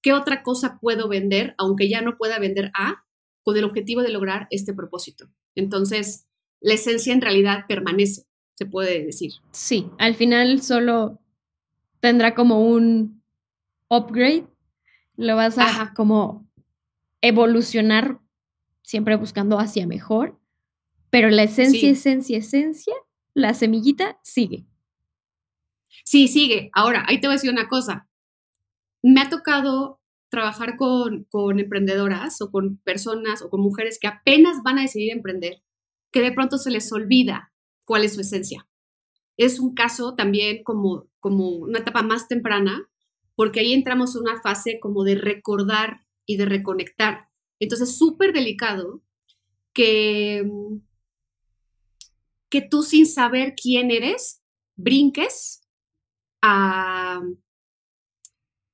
qué 0.02 0.14
otra 0.14 0.44
cosa 0.44 0.80
puedo 0.80 1.08
vender, 1.08 1.56
aunque 1.58 1.90
ya 1.90 2.02
no 2.02 2.18
pueda 2.18 2.40
vender 2.40 2.72
A, 2.76 3.06
con 3.44 3.58
el 3.58 3.64
objetivo 3.64 4.02
de 4.02 4.10
lograr 4.10 4.48
este 4.52 4.74
propósito. 4.74 5.28
Entonces, 5.56 6.28
la 6.62 6.74
esencia 6.74 7.14
en 7.14 7.22
realidad 7.22 7.66
permanece, 7.68 8.28
se 8.56 8.66
puede 8.66 9.04
decir. 9.04 9.34
Sí, 9.52 9.90
al 9.98 10.16
final 10.16 10.62
solo 10.62 11.20
tendrá 12.00 12.36
como 12.36 12.68
un 12.68 13.24
upgrade, 13.90 14.48
lo 15.18 15.36
vas 15.36 15.58
a 15.58 15.94
como 15.96 16.48
evolucionar 17.22 18.20
siempre 18.84 19.16
buscando 19.16 19.60
hacia 19.60 19.88
mejor, 19.88 20.40
pero 21.10 21.30
la 21.30 21.44
esencia, 21.44 21.90
esencia, 21.90 22.38
esencia, 22.38 22.94
la 23.34 23.54
semillita 23.54 24.20
sigue. 24.22 24.66
Sí, 26.04 26.28
sigue. 26.28 26.70
Ahora, 26.74 27.06
ahí 27.08 27.20
te 27.20 27.28
voy 27.28 27.34
a 27.34 27.38
decir 27.38 27.52
una 27.52 27.68
cosa. 27.68 28.08
Me 29.02 29.22
ha 29.22 29.30
tocado 29.30 30.00
trabajar 30.30 30.76
con, 30.78 31.24
con 31.26 31.60
emprendedoras 31.60 32.42
o 32.42 32.52
con 32.52 32.78
personas 32.78 33.42
o 33.42 33.50
con 33.50 33.62
mujeres 33.62 33.98
que 34.00 34.08
apenas 34.08 34.62
van 34.64 34.78
a 34.78 34.82
decidir 34.84 35.12
emprender, 35.12 35.64
que 36.12 36.22
de 36.22 36.32
pronto 36.32 36.58
se 36.58 36.72
les 36.72 36.92
olvida 36.92 37.54
cuál 37.86 38.04
es 38.04 38.16
su 38.16 38.22
esencia. 38.22 38.68
Es 39.38 39.60
un 39.60 39.74
caso 39.74 40.16
también 40.16 40.64
como, 40.64 41.08
como 41.20 41.50
una 41.50 41.80
etapa 41.80 42.04
más 42.04 42.28
temprana, 42.28 42.90
porque 43.36 43.60
ahí 43.60 43.74
entramos 43.74 44.16
en 44.16 44.24
una 44.24 44.42
fase 44.42 44.80
como 44.80 45.04
de 45.04 45.16
recordar 45.16 46.06
y 46.26 46.38
de 46.38 46.46
reconectar. 46.46 47.30
Entonces, 47.60 47.98
súper 47.98 48.34
delicado 48.34 49.02
que, 49.74 50.44
que 52.50 52.62
tú 52.62 52.84
sin 52.84 53.06
saber 53.06 53.54
quién 53.62 53.92
eres, 53.92 54.42
brinques 54.76 55.62
a, 56.42 57.22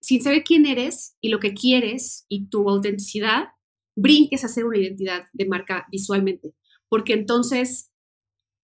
sin 0.01 0.21
saber 0.21 0.43
quién 0.43 0.65
eres 0.65 1.15
y 1.21 1.29
lo 1.29 1.39
que 1.39 1.53
quieres 1.53 2.25
y 2.27 2.47
tu 2.49 2.69
autenticidad, 2.69 3.49
brinques 3.95 4.43
a 4.43 4.47
hacer 4.47 4.65
una 4.65 4.77
identidad 4.77 5.27
de 5.33 5.45
marca 5.45 5.87
visualmente, 5.91 6.55
porque 6.89 7.13
entonces 7.13 7.91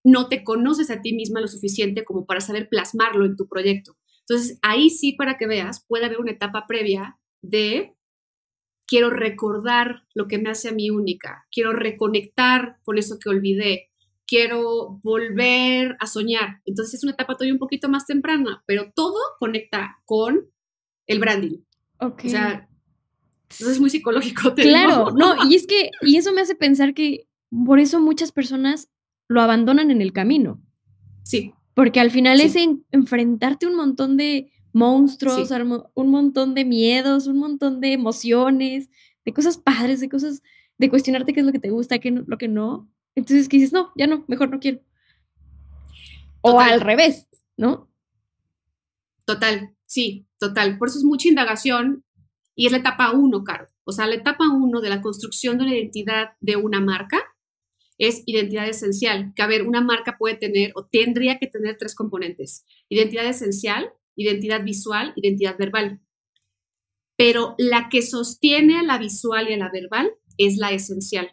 no 0.03 0.29
te 0.29 0.43
conoces 0.43 0.89
a 0.89 1.01
ti 1.01 1.13
misma 1.13 1.41
lo 1.41 1.47
suficiente 1.47 2.05
como 2.05 2.25
para 2.25 2.41
saber 2.41 2.69
plasmarlo 2.69 3.25
en 3.25 3.35
tu 3.35 3.47
proyecto. 3.47 3.97
Entonces, 4.27 4.59
ahí 4.61 4.89
sí, 4.89 5.13
para 5.13 5.37
que 5.37 5.47
veas, 5.47 5.85
puede 5.87 6.05
haber 6.05 6.19
una 6.19 6.31
etapa 6.31 6.65
previa 6.67 7.17
de 7.41 7.95
quiero 8.87 9.09
recordar 9.09 10.03
lo 10.13 10.27
que 10.27 10.37
me 10.37 10.49
hace 10.49 10.69
a 10.69 10.73
mí 10.73 10.89
única, 10.89 11.45
quiero 11.51 11.73
reconectar 11.73 12.79
con 12.83 12.97
eso 12.97 13.19
que 13.19 13.29
olvidé, 13.29 13.91
quiero 14.25 14.99
volver 15.03 15.97
a 15.99 16.07
soñar. 16.07 16.61
Entonces 16.65 16.95
es 16.95 17.03
una 17.03 17.13
etapa 17.13 17.35
todavía 17.35 17.53
un 17.53 17.59
poquito 17.59 17.89
más 17.89 18.05
temprana, 18.05 18.63
pero 18.65 18.91
todo 18.93 19.17
conecta 19.39 19.97
con 20.05 20.49
el 21.05 21.19
branding. 21.19 21.59
Ok. 21.99 22.23
O 22.25 22.29
sea, 22.29 22.69
eso 23.49 23.71
es 23.71 23.79
muy 23.79 23.89
psicológico. 23.89 24.53
claro, 24.55 25.11
no, 25.11 25.35
y 25.49 25.55
es 25.55 25.67
que, 25.67 25.91
y 26.01 26.17
eso 26.17 26.33
me 26.33 26.41
hace 26.41 26.55
pensar 26.55 26.93
que 26.93 27.27
por 27.65 27.79
eso 27.79 27.99
muchas 27.99 28.31
personas 28.31 28.89
lo 29.29 29.41
abandonan 29.41 29.91
en 29.91 30.01
el 30.01 30.13
camino. 30.13 30.61
Sí. 31.23 31.53
Porque 31.77 31.99
al 31.99 32.09
final 32.09 32.41
es 32.41 32.55
enfrentarte 32.91 33.67
un 33.67 33.75
montón 33.75 34.17
de 34.17 34.51
monstruos, 34.73 35.51
un 35.93 36.09
montón 36.09 36.55
de 36.55 36.65
miedos, 36.65 37.27
un 37.27 37.37
montón 37.37 37.81
de 37.81 37.93
emociones, 37.93 38.89
de 39.23 39.31
cosas 39.31 39.59
padres, 39.59 39.99
de 39.99 40.09
cosas, 40.09 40.41
de 40.79 40.89
cuestionarte 40.89 41.33
qué 41.33 41.41
es 41.41 41.45
lo 41.45 41.51
que 41.51 41.59
te 41.59 41.69
gusta, 41.69 41.99
qué 41.99 42.09
no, 42.09 42.23
lo 42.25 42.39
que 42.39 42.47
no. 42.47 42.91
Entonces, 43.13 43.47
que 43.47 43.57
dices, 43.57 43.73
no, 43.73 43.91
ya 43.95 44.07
no, 44.07 44.25
mejor 44.27 44.49
no 44.49 44.59
quiero. 44.59 44.81
O 46.41 46.59
al 46.59 46.81
revés, 46.81 47.27
¿no? 47.57 47.91
Total, 49.25 49.75
sí, 49.85 50.25
total. 50.39 50.79
Por 50.79 50.87
eso 50.87 50.97
es 50.97 51.03
mucha 51.03 51.29
indagación 51.29 52.03
y 52.55 52.65
es 52.65 52.71
la 52.71 52.79
etapa 52.79 53.11
uno, 53.11 53.43
Caro. 53.43 53.67
O 53.83 53.91
sea, 53.91 54.07
la 54.07 54.15
etapa 54.15 54.49
uno 54.49 54.81
de 54.81 54.89
la 54.89 55.03
construcción 55.03 55.59
de 55.59 55.65
la 55.65 55.75
identidad 55.75 56.29
de 56.39 56.55
una 56.55 56.81
marca 56.81 57.19
es 57.97 58.23
identidad 58.25 58.67
esencial. 58.67 59.33
Que 59.35 59.41
a 59.41 59.47
ver, 59.47 59.63
una 59.63 59.81
marca 59.81 60.17
puede 60.17 60.35
tener 60.35 60.71
o 60.75 60.85
tendría 60.85 61.39
que 61.39 61.47
tener 61.47 61.77
tres 61.77 61.95
componentes. 61.95 62.65
Identidad 62.89 63.25
esencial, 63.25 63.91
identidad 64.15 64.63
visual, 64.63 65.13
identidad 65.15 65.57
verbal. 65.57 66.01
Pero 67.15 67.55
la 67.57 67.89
que 67.89 68.01
sostiene 68.01 68.79
a 68.79 68.83
la 68.83 68.97
visual 68.97 69.49
y 69.49 69.53
a 69.53 69.57
la 69.57 69.71
verbal 69.71 70.11
es 70.37 70.57
la 70.57 70.71
esencial. 70.71 71.31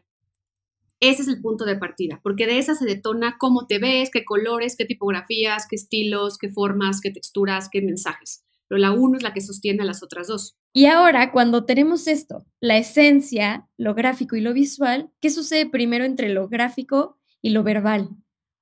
Ese 1.01 1.23
es 1.23 1.29
el 1.29 1.43
punto 1.43 1.67
de 1.67 1.77
partida, 1.77 2.21
porque 2.23 2.47
de 2.47 2.59
esa 2.59 2.75
se 2.75 2.87
detona 2.87 3.37
cómo 3.39 3.67
te 3.67 3.79
ves, 3.79 4.11
qué 4.11 4.25
colores, 4.25 4.77
qué 4.77 4.87
tipografías, 4.87 5.67
qué 5.69 5.77
estilos, 5.77 6.39
qué 6.39 6.49
formas, 6.49 7.01
qué 7.03 7.11
texturas, 7.11 7.69
qué 7.71 7.83
mensajes. 7.83 8.44
Pero 8.69 8.79
la 8.79 8.93
uno 8.93 9.17
es 9.17 9.23
la 9.23 9.33
que 9.33 9.41
sostiene 9.41 9.83
a 9.83 9.87
las 9.87 10.03
otras 10.03 10.29
dos. 10.29 10.57
Y 10.73 10.87
ahora, 10.87 11.33
cuando 11.33 11.65
tenemos 11.65 12.07
esto, 12.07 12.45
la 12.61 12.77
esencia, 12.79 13.69
lo 13.77 13.95
gráfico 13.95 14.37
y 14.37 14.41
lo 14.41 14.53
visual, 14.53 15.11
¿qué 15.21 15.31
sucede 15.31 15.67
primero 15.67 16.05
entre 16.05 16.29
lo 16.31 16.49
gráfico 16.49 17.19
y 17.43 17.51
lo 17.51 17.63
verbal? 17.63 18.09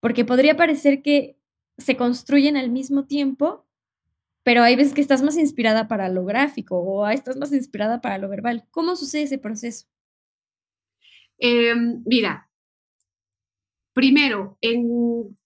Porque 0.00 0.25
podría 0.25 0.56
parecer 0.56 1.02
que 1.02 1.38
se 1.78 1.97
construyen 1.97 2.56
al 2.56 2.71
mismo 2.71 3.06
tiempo, 3.06 3.66
pero 4.42 4.62
hay 4.62 4.76
veces 4.76 4.92
que 4.92 5.00
estás 5.00 5.23
más 5.23 5.37
inspirada 5.37 5.88
para 5.88 6.09
lo 6.09 6.25
gráfico 6.25 6.78
o 6.78 7.06
estás 7.09 7.37
más 7.37 7.52
inspirada 7.52 8.00
para 8.00 8.18
lo 8.18 8.28
verbal. 8.28 8.66
¿Cómo 8.71 8.97
sucede 8.97 9.23
ese 9.23 9.38
proceso? 9.38 9.87
Em, 11.38 12.02
mira, 12.04 12.49
primero, 13.92 14.59
en, 14.61 15.37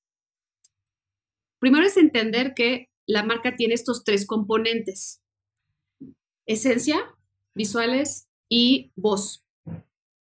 primero 1.58 1.86
es 1.86 1.96
entender 1.96 2.54
que 2.54 2.90
la 3.06 3.22
marca 3.24 3.56
tiene 3.56 3.74
estos 3.74 4.04
tres 4.04 4.26
componentes, 4.26 5.22
esencia, 6.46 7.14
visuales 7.54 8.28
y 8.48 8.92
voz. 8.96 9.44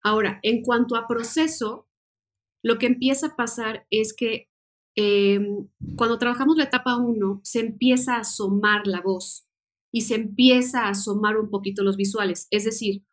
Ahora, 0.03 0.39
en 0.43 0.63
cuanto 0.63 0.95
a 0.95 1.07
proceso, 1.07 1.87
lo 2.63 2.77
que 2.77 2.87
empieza 2.87 3.27
a 3.27 3.35
pasar 3.35 3.85
es 3.89 4.13
que 4.13 4.51
Em, 4.95 5.69
cuando 5.95 6.17
trabajamos 6.17 6.57
la 6.57 6.65
etapa 6.65 6.97
1, 6.97 7.41
se 7.43 7.59
empieza 7.61 8.15
a 8.15 8.21
asomar 8.21 8.87
la 8.87 9.01
voz 9.01 9.47
y 9.91 10.01
se 10.01 10.15
empieza 10.15 10.85
a 10.85 10.89
asomar 10.89 11.37
un 11.37 11.49
poquito 11.49 11.83
los 11.83 11.95
visuales. 11.95 12.47
Es 12.51 12.65
decir, 12.65 13.03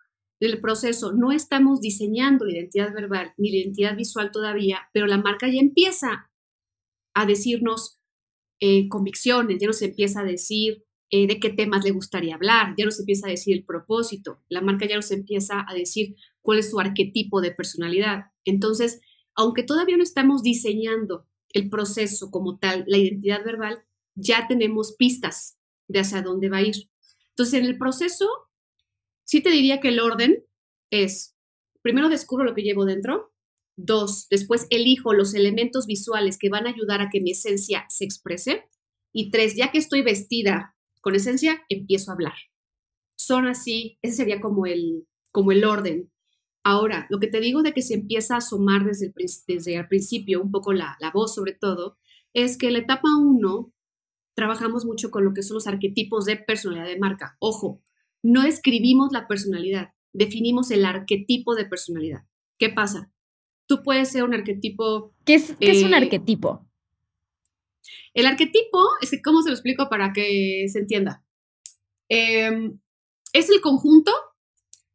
el 0.40 0.60
proceso 0.60 1.12
no 1.12 1.32
estamos 1.32 1.80
diseñando 1.80 2.44
la 2.44 2.52
identidad 2.52 2.92
verbal 2.92 3.32
ni 3.36 3.50
la 3.50 3.58
identidad 3.58 3.96
visual 3.96 4.30
todavía, 4.32 4.88
pero 4.92 5.06
la 5.06 5.18
marca 5.18 5.48
ya 5.48 5.60
empieza 5.60 6.30
a 7.14 7.26
decirnos 7.26 7.97
eh, 8.60 8.88
convicciones, 8.88 9.58
ya 9.60 9.66
nos 9.66 9.82
empieza 9.82 10.20
a 10.20 10.24
decir 10.24 10.84
eh, 11.10 11.26
de 11.26 11.40
qué 11.40 11.50
temas 11.50 11.84
le 11.84 11.90
gustaría 11.90 12.34
hablar, 12.34 12.74
ya 12.76 12.84
nos 12.84 13.00
empieza 13.00 13.26
a 13.26 13.30
decir 13.30 13.56
el 13.56 13.64
propósito, 13.64 14.42
la 14.48 14.60
marca 14.60 14.86
ya 14.86 14.96
nos 14.96 15.10
empieza 15.10 15.64
a 15.66 15.74
decir 15.74 16.16
cuál 16.42 16.58
es 16.58 16.70
su 16.70 16.80
arquetipo 16.80 17.40
de 17.40 17.52
personalidad. 17.52 18.26
Entonces, 18.44 19.00
aunque 19.34 19.62
todavía 19.62 19.96
no 19.96 20.02
estamos 20.02 20.42
diseñando 20.42 21.26
el 21.50 21.70
proceso 21.70 22.30
como 22.30 22.58
tal, 22.58 22.84
la 22.86 22.98
identidad 22.98 23.44
verbal, 23.44 23.84
ya 24.14 24.46
tenemos 24.48 24.96
pistas 24.96 25.58
de 25.86 26.00
hacia 26.00 26.22
dónde 26.22 26.50
va 26.50 26.58
a 26.58 26.62
ir. 26.62 26.90
Entonces, 27.30 27.54
en 27.60 27.64
el 27.64 27.78
proceso, 27.78 28.28
sí 29.24 29.40
te 29.40 29.50
diría 29.50 29.80
que 29.80 29.88
el 29.88 30.00
orden 30.00 30.44
es, 30.90 31.36
primero 31.82 32.08
descubro 32.08 32.44
lo 32.44 32.54
que 32.54 32.62
llevo 32.62 32.84
dentro, 32.84 33.32
dos, 33.78 34.26
después 34.28 34.66
elijo 34.70 35.14
los 35.14 35.34
elementos 35.34 35.86
visuales 35.86 36.36
que 36.36 36.50
van 36.50 36.66
a 36.66 36.70
ayudar 36.70 37.00
a 37.00 37.08
que 37.10 37.20
mi 37.20 37.30
esencia 37.30 37.86
se 37.88 38.04
exprese, 38.04 38.64
y 39.12 39.30
tres, 39.30 39.56
ya 39.56 39.70
que 39.70 39.78
estoy 39.78 40.02
vestida 40.02 40.76
con 41.00 41.14
esencia, 41.14 41.62
empiezo 41.68 42.10
a 42.10 42.14
hablar. 42.14 42.34
Son 43.16 43.46
así, 43.46 43.98
ese 44.02 44.16
sería 44.16 44.40
como 44.40 44.66
el, 44.66 45.06
como 45.32 45.52
el 45.52 45.64
orden. 45.64 46.10
Ahora, 46.64 47.06
lo 47.08 47.18
que 47.18 47.28
te 47.28 47.40
digo 47.40 47.62
de 47.62 47.72
que 47.72 47.82
se 47.82 47.94
empieza 47.94 48.34
a 48.34 48.38
asomar 48.38 48.84
desde 48.84 49.06
el, 49.06 49.14
desde 49.46 49.76
el 49.76 49.88
principio, 49.88 50.42
un 50.42 50.50
poco 50.50 50.72
la, 50.72 50.96
la 51.00 51.10
voz 51.10 51.34
sobre 51.34 51.52
todo, 51.52 51.96
es 52.34 52.58
que 52.58 52.66
en 52.66 52.74
la 52.74 52.80
etapa 52.80 53.08
1 53.16 53.72
trabajamos 54.34 54.84
mucho 54.84 55.10
con 55.10 55.24
lo 55.24 55.32
que 55.34 55.42
son 55.42 55.54
los 55.54 55.66
arquetipos 55.66 56.24
de 56.26 56.36
personalidad 56.36 56.86
de 56.86 56.98
marca. 56.98 57.36
Ojo, 57.38 57.82
no 58.22 58.42
escribimos 58.42 59.12
la 59.12 59.26
personalidad, 59.26 59.94
definimos 60.12 60.70
el 60.70 60.84
arquetipo 60.84 61.54
de 61.54 61.64
personalidad. 61.64 62.24
¿Qué 62.58 62.68
pasa? 62.68 63.12
Tú 63.68 63.84
puedes 63.84 64.10
ser 64.10 64.24
un 64.24 64.34
arquetipo... 64.34 65.14
¿Qué 65.24 65.34
es, 65.34 65.54
es 65.60 65.84
un 65.84 65.92
eh, 65.92 65.98
arquetipo? 65.98 66.66
El 68.14 68.26
arquetipo, 68.26 68.82
es 69.00 69.12
¿cómo 69.22 69.42
se 69.42 69.50
lo 69.50 69.54
explico 69.54 69.88
para 69.88 70.12
que 70.12 70.66
se 70.68 70.80
entienda? 70.80 71.22
Em, 72.08 72.80
es 73.32 73.48
el 73.50 73.60
conjunto 73.60 74.10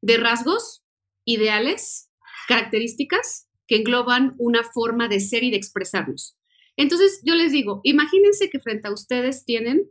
de 0.01 0.17
rasgos 0.17 0.83
ideales, 1.23 2.11
características 2.49 3.47
que 3.67 3.77
engloban 3.77 4.35
una 4.39 4.63
forma 4.63 5.07
de 5.07 5.21
ser 5.21 5.43
y 5.43 5.51
de 5.51 5.57
expresarnos. 5.57 6.37
Entonces, 6.75 7.21
yo 7.23 7.35
les 7.35 7.51
digo, 7.51 7.79
imagínense 7.83 8.49
que 8.49 8.59
frente 8.59 8.89
a 8.89 8.93
ustedes 8.93 9.45
tienen 9.45 9.89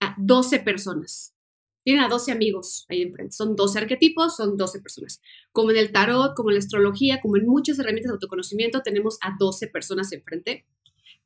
a 0.00 0.16
12 0.18 0.60
personas. 0.60 1.34
Tienen 1.88 2.04
a 2.04 2.08
12 2.10 2.32
amigos 2.32 2.84
ahí 2.90 3.00
enfrente. 3.00 3.32
Son 3.32 3.56
12 3.56 3.78
arquetipos, 3.78 4.36
son 4.36 4.58
12 4.58 4.82
personas. 4.82 5.22
Como 5.52 5.70
en 5.70 5.78
el 5.78 5.90
tarot, 5.90 6.34
como 6.36 6.50
en 6.50 6.56
la 6.56 6.58
astrología, 6.58 7.18
como 7.22 7.38
en 7.38 7.46
muchas 7.46 7.78
herramientas 7.78 8.10
de 8.10 8.16
autoconocimiento, 8.16 8.82
tenemos 8.82 9.16
a 9.22 9.36
12 9.38 9.68
personas 9.68 10.12
enfrente. 10.12 10.66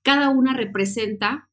Cada 0.02 0.28
una 0.28 0.54
representa 0.56 1.50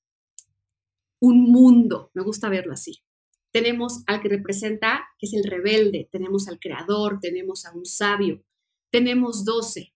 un 1.20 1.52
mundo, 1.52 2.12
me 2.14 2.22
gusta 2.22 2.50
verlo 2.50 2.72
así. 2.72 3.02
Tenemos 3.50 4.04
al 4.06 4.22
que 4.22 4.30
representa, 4.30 5.08
que 5.18 5.26
es 5.26 5.34
el 5.34 5.44
rebelde, 5.44 6.08
tenemos 6.12 6.48
al 6.48 6.60
creador, 6.60 7.18
tenemos 7.20 7.66
a 7.66 7.74
un 7.74 7.88
sabio, 7.88 8.44
tenemos 8.92 9.44
12. 9.44 9.92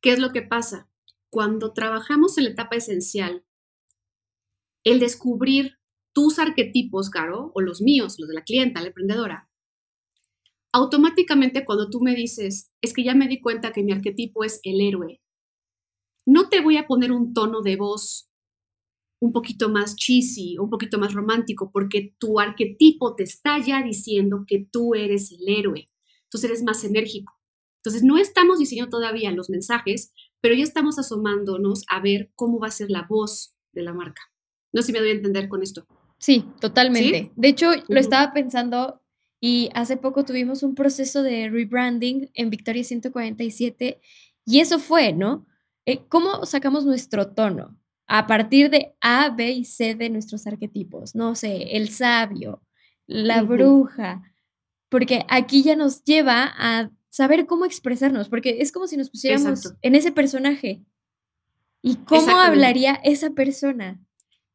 ¿Qué 0.00 0.10
es 0.10 0.18
lo 0.18 0.32
que 0.32 0.42
pasa? 0.42 0.88
Cuando 1.30 1.72
trabajamos 1.74 2.38
en 2.38 2.44
la 2.46 2.50
etapa 2.50 2.74
esencial, 2.74 3.44
el 4.82 4.98
descubrir 4.98 5.75
tus 6.16 6.38
arquetipos, 6.38 7.10
Caro, 7.10 7.52
o 7.54 7.60
los 7.60 7.82
míos, 7.82 8.16
los 8.18 8.26
de 8.26 8.34
la 8.36 8.42
clienta, 8.42 8.80
la 8.80 8.86
emprendedora, 8.86 9.50
automáticamente 10.72 11.66
cuando 11.66 11.90
tú 11.90 12.00
me 12.00 12.14
dices, 12.14 12.72
es 12.80 12.94
que 12.94 13.04
ya 13.04 13.14
me 13.14 13.28
di 13.28 13.42
cuenta 13.42 13.70
que 13.70 13.82
mi 13.82 13.92
arquetipo 13.92 14.42
es 14.42 14.58
el 14.62 14.80
héroe, 14.80 15.20
no 16.24 16.48
te 16.48 16.62
voy 16.62 16.78
a 16.78 16.86
poner 16.86 17.12
un 17.12 17.34
tono 17.34 17.60
de 17.60 17.76
voz 17.76 18.30
un 19.20 19.32
poquito 19.32 19.68
más 19.68 19.94
cheesy, 19.94 20.56
un 20.56 20.70
poquito 20.70 20.98
más 20.98 21.12
romántico, 21.12 21.70
porque 21.70 22.14
tu 22.18 22.40
arquetipo 22.40 23.14
te 23.14 23.24
está 23.24 23.58
ya 23.58 23.82
diciendo 23.82 24.44
que 24.46 24.66
tú 24.72 24.94
eres 24.94 25.32
el 25.32 25.46
héroe. 25.46 25.90
Entonces 26.24 26.50
eres 26.50 26.62
más 26.62 26.82
enérgico. 26.82 27.38
Entonces 27.80 28.02
no 28.02 28.16
estamos 28.16 28.58
diseñando 28.58 28.88
todavía 28.88 29.32
los 29.32 29.50
mensajes, 29.50 30.14
pero 30.40 30.54
ya 30.54 30.64
estamos 30.64 30.98
asomándonos 30.98 31.84
a 31.90 32.00
ver 32.00 32.32
cómo 32.36 32.58
va 32.58 32.68
a 32.68 32.70
ser 32.70 32.90
la 32.90 33.06
voz 33.06 33.54
de 33.72 33.82
la 33.82 33.92
marca. 33.92 34.22
No 34.72 34.80
sé 34.80 34.86
si 34.86 34.92
me 34.94 35.00
doy 35.00 35.10
a 35.10 35.12
entender 35.12 35.48
con 35.48 35.62
esto. 35.62 35.86
Sí, 36.18 36.44
totalmente. 36.60 37.32
De 37.36 37.48
hecho, 37.48 37.70
lo 37.88 38.00
estaba 38.00 38.32
pensando 38.32 39.02
y 39.40 39.70
hace 39.74 39.96
poco 39.96 40.24
tuvimos 40.24 40.62
un 40.62 40.74
proceso 40.74 41.22
de 41.22 41.48
rebranding 41.50 42.30
en 42.34 42.50
Victoria 42.50 42.84
147 42.84 44.00
y 44.44 44.60
eso 44.60 44.78
fue, 44.78 45.12
¿no? 45.12 45.46
Eh, 45.84 46.00
¿Cómo 46.08 46.46
sacamos 46.46 46.84
nuestro 46.84 47.32
tono? 47.32 47.76
a 48.06 48.26
partir 48.26 48.70
de 48.70 48.94
A, 49.00 49.30
B 49.30 49.50
y 49.50 49.64
C 49.64 49.94
de 49.94 50.10
nuestros 50.10 50.46
arquetipos. 50.46 51.14
No 51.14 51.34
sé, 51.34 51.76
el 51.76 51.88
sabio, 51.90 52.62
la 53.06 53.42
bruja, 53.42 54.22
porque 54.88 55.24
aquí 55.28 55.62
ya 55.62 55.76
nos 55.76 56.04
lleva 56.04 56.52
a 56.56 56.90
saber 57.08 57.46
cómo 57.46 57.64
expresarnos, 57.64 58.28
porque 58.28 58.58
es 58.60 58.72
como 58.72 58.86
si 58.86 58.96
nos 58.96 59.10
pusiéramos 59.10 59.74
en 59.82 59.94
ese 59.94 60.12
personaje. 60.12 60.84
¿Y 61.82 61.96
cómo 61.96 62.40
hablaría 62.40 62.94
esa 63.04 63.30
persona? 63.30 64.00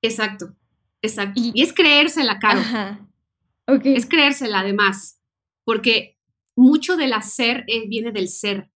Exacto, 0.02 0.56
exacto. 1.02 1.42
Y, 1.44 1.62
es 1.62 1.74
creérsela, 1.74 2.40
Caro. 2.40 2.60
Ajá. 2.60 3.08
Okay. 3.68 3.96
Es 3.96 4.06
creérsela 4.06 4.62
además, 4.62 5.22
porque 5.64 6.18
mucho 6.56 6.98
del 6.98 7.14
hacer 7.14 7.64
eh, 7.68 7.88
viene 7.88 8.12
del 8.12 8.28
ser. 8.28 8.72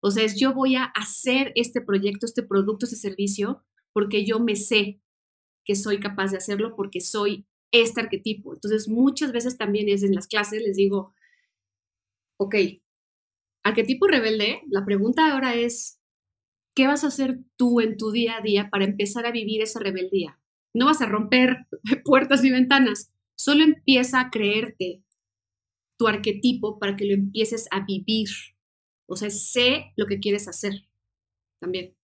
O 0.00 0.10
sea, 0.10 0.24
es 0.24 0.38
yo 0.38 0.54
voy 0.54 0.76
a 0.76 0.84
hacer 0.84 1.52
este 1.54 1.80
proyecto, 1.80 2.24
este 2.24 2.42
producto, 2.42 2.86
este 2.86 2.96
servicio 2.96 3.64
porque 3.92 4.24
yo 4.24 4.38
me 4.38 4.54
sé 4.54 5.00
que 5.64 5.74
soy 5.74 5.98
capaz 5.98 6.30
de 6.30 6.36
hacerlo 6.36 6.76
porque 6.76 7.00
soy 7.00 7.46
este 7.72 8.00
arquetipo. 8.00 8.54
Entonces, 8.54 8.88
muchas 8.88 9.32
veces 9.32 9.58
también 9.58 9.88
es 9.88 10.02
en 10.02 10.14
las 10.14 10.28
clases, 10.28 10.62
les 10.62 10.76
digo, 10.76 11.14
ok, 12.38 12.54
arquetipo 13.64 14.06
rebelde, 14.06 14.62
la 14.70 14.84
pregunta 14.84 15.32
ahora 15.32 15.54
es, 15.56 16.00
¿qué 16.74 16.86
vas 16.86 17.04
a 17.04 17.08
hacer 17.08 17.40
tú 17.56 17.80
en 17.80 17.96
tu 17.96 18.12
día 18.12 18.36
a 18.36 18.40
día 18.40 18.70
para 18.70 18.84
empezar 18.84 19.26
a 19.26 19.32
vivir 19.32 19.62
esa 19.62 19.80
rebeldía? 19.80 20.40
No 20.78 20.86
vas 20.86 21.02
a 21.02 21.06
romper 21.06 21.66
puertas 22.04 22.42
ni 22.42 22.50
ventanas, 22.50 23.10
solo 23.34 23.64
empieza 23.64 24.20
a 24.20 24.30
creerte 24.30 25.02
tu 25.98 26.06
arquetipo 26.06 26.78
para 26.78 26.94
que 26.94 27.04
lo 27.04 27.14
empieces 27.14 27.66
a 27.72 27.84
vivir. 27.84 28.28
O 29.06 29.16
sea, 29.16 29.28
sé 29.30 29.92
lo 29.96 30.06
que 30.06 30.20
quieres 30.20 30.46
hacer 30.46 30.86
también. 31.58 31.96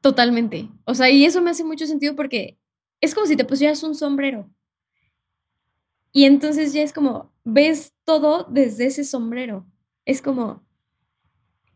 Totalmente. 0.00 0.70
O 0.84 0.94
sea, 0.94 1.10
y 1.10 1.26
eso 1.26 1.42
me 1.42 1.50
hace 1.50 1.62
mucho 1.62 1.86
sentido 1.86 2.16
porque 2.16 2.58
es 3.02 3.14
como 3.14 3.26
si 3.26 3.36
te 3.36 3.44
pusieras 3.44 3.82
un 3.82 3.94
sombrero. 3.94 4.50
Y 6.12 6.24
entonces 6.24 6.72
ya 6.72 6.82
es 6.82 6.94
como, 6.94 7.32
ves 7.44 7.92
todo 8.04 8.46
desde 8.50 8.86
ese 8.86 9.04
sombrero. 9.04 9.66
Es 10.06 10.22
como, 10.22 10.64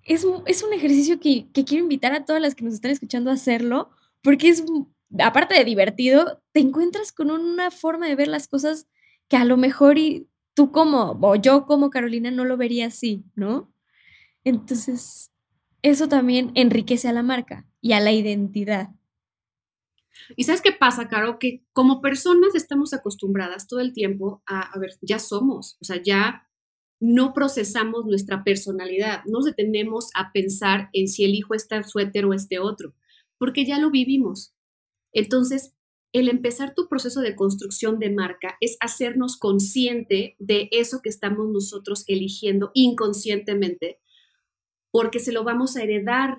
es, 0.02 0.26
es 0.46 0.62
un 0.62 0.72
ejercicio 0.72 1.20
que, 1.20 1.50
que, 1.52 1.64
quiero 1.64 1.84
invitar 1.84 2.14
a 2.14 2.24
todas 2.24 2.40
las 2.40 2.54
que 2.54 2.64
nos 2.64 2.74
están 2.74 2.92
escuchando 2.92 3.30
a 3.30 3.34
hacerlo, 3.34 3.90
porque 4.22 4.48
es, 4.48 4.64
aparte 5.18 5.54
de 5.54 5.64
divertido, 5.64 6.42
te 6.52 6.60
encuentras 6.60 7.12
con 7.12 7.30
una 7.30 7.70
forma 7.70 8.06
de 8.08 8.16
ver 8.16 8.28
las 8.28 8.48
cosas 8.48 8.86
que 9.28 9.36
a 9.36 9.44
lo 9.44 9.56
mejor 9.56 9.98
y 9.98 10.28
tú 10.54 10.72
como, 10.72 11.18
o 11.20 11.36
yo 11.36 11.66
como 11.66 11.90
Carolina 11.90 12.30
no 12.30 12.44
lo 12.44 12.56
vería 12.56 12.86
así, 12.86 13.24
¿no? 13.34 13.72
Entonces, 14.44 15.32
eso 15.82 16.08
también 16.08 16.52
enriquece 16.54 17.08
a 17.08 17.12
la 17.12 17.22
marca 17.22 17.66
y 17.80 17.92
a 17.92 18.00
la 18.00 18.12
identidad. 18.12 18.90
Y 20.36 20.44
sabes 20.44 20.62
qué 20.62 20.72
pasa, 20.72 21.08
Caro, 21.08 21.38
que 21.38 21.62
como 21.72 22.00
personas 22.00 22.54
estamos 22.54 22.94
acostumbradas 22.94 23.68
todo 23.68 23.80
el 23.80 23.92
tiempo 23.92 24.42
a, 24.46 24.60
a 24.60 24.78
ver, 24.78 24.92
ya 25.02 25.18
somos, 25.18 25.76
o 25.80 25.84
sea, 25.84 26.02
ya 26.02 26.48
no 27.00 27.34
procesamos 27.34 28.06
nuestra 28.06 28.42
personalidad, 28.42 29.22
no 29.26 29.38
nos 29.38 29.44
detenemos 29.44 30.08
a 30.14 30.32
pensar 30.32 30.88
en 30.92 31.08
si 31.08 31.24
elijo 31.24 31.54
este 31.54 31.82
suéter 31.84 32.24
o 32.24 32.32
este 32.32 32.58
otro, 32.58 32.94
porque 33.38 33.66
ya 33.66 33.78
lo 33.78 33.90
vivimos. 33.90 34.55
Entonces, 35.12 35.76
el 36.12 36.28
empezar 36.28 36.74
tu 36.74 36.88
proceso 36.88 37.20
de 37.20 37.36
construcción 37.36 37.98
de 37.98 38.10
marca 38.10 38.56
es 38.60 38.76
hacernos 38.80 39.36
consciente 39.36 40.36
de 40.38 40.68
eso 40.72 41.00
que 41.02 41.10
estamos 41.10 41.48
nosotros 41.50 42.04
eligiendo 42.06 42.70
inconscientemente 42.74 44.00
porque 44.90 45.18
se 45.18 45.32
lo 45.32 45.44
vamos 45.44 45.76
a 45.76 45.82
heredar 45.82 46.38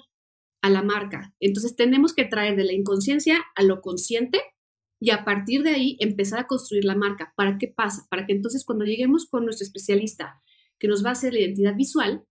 a 0.64 0.70
la 0.72 0.82
marca. 0.82 1.36
Entonces 1.40 1.76
tenemos 1.76 2.14
que 2.14 2.26
traer 2.26 2.56
de 2.56 2.64
la 2.64 2.74
inconsciencia 2.74 3.46
a 3.56 3.62
lo 3.62 3.82
consciente 3.82 4.42
y 5.00 5.12
a 5.12 5.24
partir 5.24 5.62
de 5.62 5.72
ahí 5.72 5.98
empezar 6.00 6.40
a 6.40 6.48
construir 6.48 6.84
la 6.84 6.96
marca. 6.96 7.34
¿Para 7.36 7.60
qué 7.60 7.68
pasa? 7.68 8.08
Para 8.10 8.26
que 8.26 8.34
entonces 8.34 8.66
cuando 8.66 8.86
lleguemos 8.86 9.28
con 9.28 9.46
nuestro 9.46 9.66
especialista 9.66 10.42
que 10.80 10.88
nos 10.88 11.06
va 11.06 11.10
a 11.10 11.12
hacer 11.14 11.34
la 11.34 11.42
identidad 11.42 11.76
visual 11.76 12.26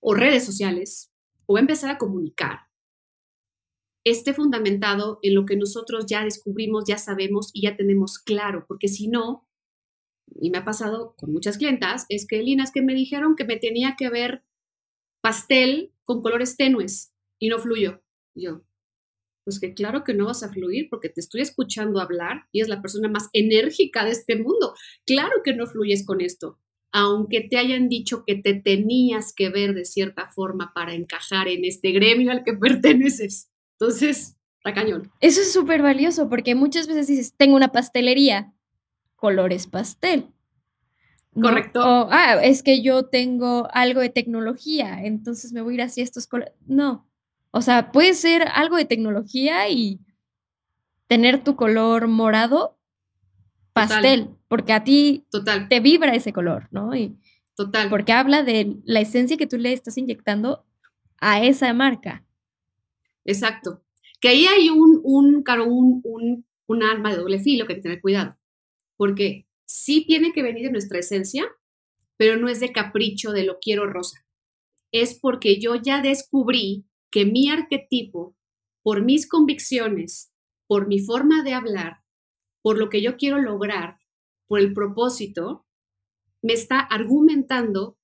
o 0.00 0.14
redes 0.14 0.44
sociales 0.44 1.12
o 1.46 1.56
empezar 1.56 1.90
a 1.90 1.98
comunicar, 1.98 2.63
esté 4.04 4.34
fundamentado 4.34 5.18
en 5.22 5.34
lo 5.34 5.46
que 5.46 5.56
nosotros 5.56 6.06
ya 6.06 6.24
descubrimos, 6.24 6.84
ya 6.86 6.98
sabemos 6.98 7.50
y 7.52 7.62
ya 7.62 7.76
tenemos 7.76 8.18
claro, 8.18 8.64
porque 8.68 8.88
si 8.88 9.08
no, 9.08 9.48
y 10.40 10.50
me 10.50 10.58
ha 10.58 10.64
pasado 10.64 11.14
con 11.16 11.32
muchas 11.32 11.58
clientas, 11.58 12.06
es 12.08 12.26
que, 12.26 12.42
Lina, 12.42 12.64
es 12.64 12.72
que 12.72 12.82
me 12.82 12.94
dijeron 12.94 13.36
que 13.36 13.44
me 13.44 13.56
tenía 13.56 13.96
que 13.98 14.10
ver 14.10 14.44
pastel 15.22 15.92
con 16.04 16.22
colores 16.22 16.56
tenues 16.56 17.14
y 17.38 17.48
no 17.48 17.58
fluyo. 17.58 18.02
yo, 18.34 18.62
pues 19.44 19.60
que 19.60 19.74
claro 19.74 20.04
que 20.04 20.14
no 20.14 20.26
vas 20.26 20.42
a 20.42 20.50
fluir 20.50 20.88
porque 20.90 21.10
te 21.10 21.20
estoy 21.20 21.42
escuchando 21.42 22.00
hablar 22.00 22.46
y 22.50 22.62
es 22.62 22.68
la 22.68 22.80
persona 22.80 23.08
más 23.08 23.28
enérgica 23.32 24.04
de 24.04 24.10
este 24.10 24.36
mundo. 24.36 24.74
Claro 25.06 25.42
que 25.44 25.54
no 25.54 25.66
fluyes 25.66 26.06
con 26.06 26.20
esto, 26.20 26.58
aunque 26.92 27.42
te 27.42 27.58
hayan 27.58 27.88
dicho 27.88 28.24
que 28.26 28.36
te 28.36 28.54
tenías 28.54 29.34
que 29.34 29.50
ver 29.50 29.74
de 29.74 29.84
cierta 29.84 30.30
forma 30.30 30.72
para 30.74 30.94
encajar 30.94 31.48
en 31.48 31.64
este 31.64 31.92
gremio 31.92 32.32
al 32.32 32.42
que 32.42 32.54
perteneces. 32.54 33.50
Entonces, 33.84 34.36
está 34.56 34.72
cañón. 34.72 35.12
Eso 35.20 35.42
es 35.42 35.52
súper 35.52 35.82
valioso 35.82 36.28
porque 36.30 36.54
muchas 36.54 36.86
veces 36.86 37.06
dices, 37.06 37.34
tengo 37.36 37.54
una 37.54 37.72
pastelería, 37.72 38.54
colores 39.14 39.66
pastel. 39.66 40.28
Correcto. 41.38 41.80
O, 41.80 42.08
ah, 42.10 42.36
es 42.42 42.62
que 42.62 42.80
yo 42.80 43.04
tengo 43.04 43.68
algo 43.72 44.00
de 44.00 44.08
tecnología, 44.08 45.04
entonces 45.04 45.52
me 45.52 45.60
voy 45.60 45.74
a 45.74 45.76
ir 45.76 45.82
hacia 45.82 46.02
estos 46.02 46.26
colores. 46.26 46.54
No. 46.66 47.06
O 47.50 47.60
sea, 47.60 47.92
puede 47.92 48.14
ser 48.14 48.48
algo 48.54 48.76
de 48.76 48.84
tecnología 48.84 49.68
y 49.68 50.00
tener 51.06 51.44
tu 51.44 51.56
color 51.56 52.08
morado 52.08 52.78
pastel, 53.72 54.30
porque 54.48 54.72
a 54.72 54.84
ti 54.84 55.26
Total. 55.30 55.68
te 55.68 55.80
vibra 55.80 56.14
ese 56.14 56.32
color, 56.32 56.68
¿no? 56.70 56.94
Y 56.96 57.18
Total. 57.56 57.88
Porque 57.90 58.12
habla 58.12 58.42
de 58.42 58.76
la 58.84 59.00
esencia 59.00 59.36
que 59.36 59.46
tú 59.46 59.58
le 59.58 59.72
estás 59.72 59.98
inyectando 59.98 60.64
a 61.20 61.42
esa 61.42 61.72
marca. 61.74 62.24
Exacto. 63.24 63.82
Que 64.20 64.28
ahí 64.28 64.46
hay 64.46 64.70
un, 64.70 65.00
un, 65.02 65.44
un, 65.46 66.00
un, 66.04 66.46
un 66.66 66.82
arma 66.82 67.10
de 67.10 67.18
doble 67.18 67.40
filo 67.40 67.66
que 67.66 67.74
hay 67.74 67.78
que 67.78 67.82
tener 67.82 68.00
cuidado. 68.00 68.36
Porque 68.96 69.46
sí 69.66 70.04
tiene 70.06 70.32
que 70.32 70.42
venir 70.42 70.66
de 70.66 70.72
nuestra 70.72 70.98
esencia, 70.98 71.44
pero 72.16 72.36
no 72.36 72.48
es 72.48 72.60
de 72.60 72.72
capricho 72.72 73.32
de 73.32 73.44
lo 73.44 73.58
quiero 73.60 73.86
rosa. 73.86 74.24
Es 74.92 75.18
porque 75.18 75.60
yo 75.60 75.74
ya 75.74 76.00
descubrí 76.00 76.86
que 77.10 77.24
mi 77.24 77.48
arquetipo, 77.48 78.36
por 78.82 79.02
mis 79.02 79.28
convicciones, 79.28 80.32
por 80.66 80.86
mi 80.86 81.00
forma 81.00 81.42
de 81.42 81.54
hablar, 81.54 81.98
por 82.62 82.78
lo 82.78 82.88
que 82.88 83.02
yo 83.02 83.16
quiero 83.16 83.38
lograr, 83.38 83.98
por 84.46 84.60
el 84.60 84.72
propósito, 84.72 85.66
me 86.42 86.52
está 86.52 86.80
argumentando 86.80 87.98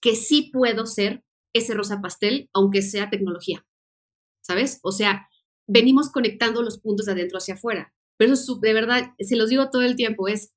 que 0.00 0.16
sí 0.16 0.50
puedo 0.52 0.86
ser 0.86 1.24
ese 1.52 1.74
rosa 1.74 2.00
pastel, 2.00 2.48
aunque 2.52 2.82
sea 2.82 3.10
tecnología. 3.10 3.64
¿Sabes? 4.42 4.80
O 4.82 4.92
sea, 4.92 5.28
venimos 5.66 6.10
conectando 6.10 6.62
los 6.62 6.78
puntos 6.78 7.06
de 7.06 7.12
adentro 7.12 7.38
hacia 7.38 7.54
afuera. 7.54 7.94
Pero 8.16 8.34
eso, 8.34 8.56
de 8.56 8.72
verdad, 8.74 9.12
se 9.18 9.36
los 9.36 9.48
digo 9.48 9.70
todo 9.70 9.82
el 9.82 9.96
tiempo, 9.96 10.28
es 10.28 10.54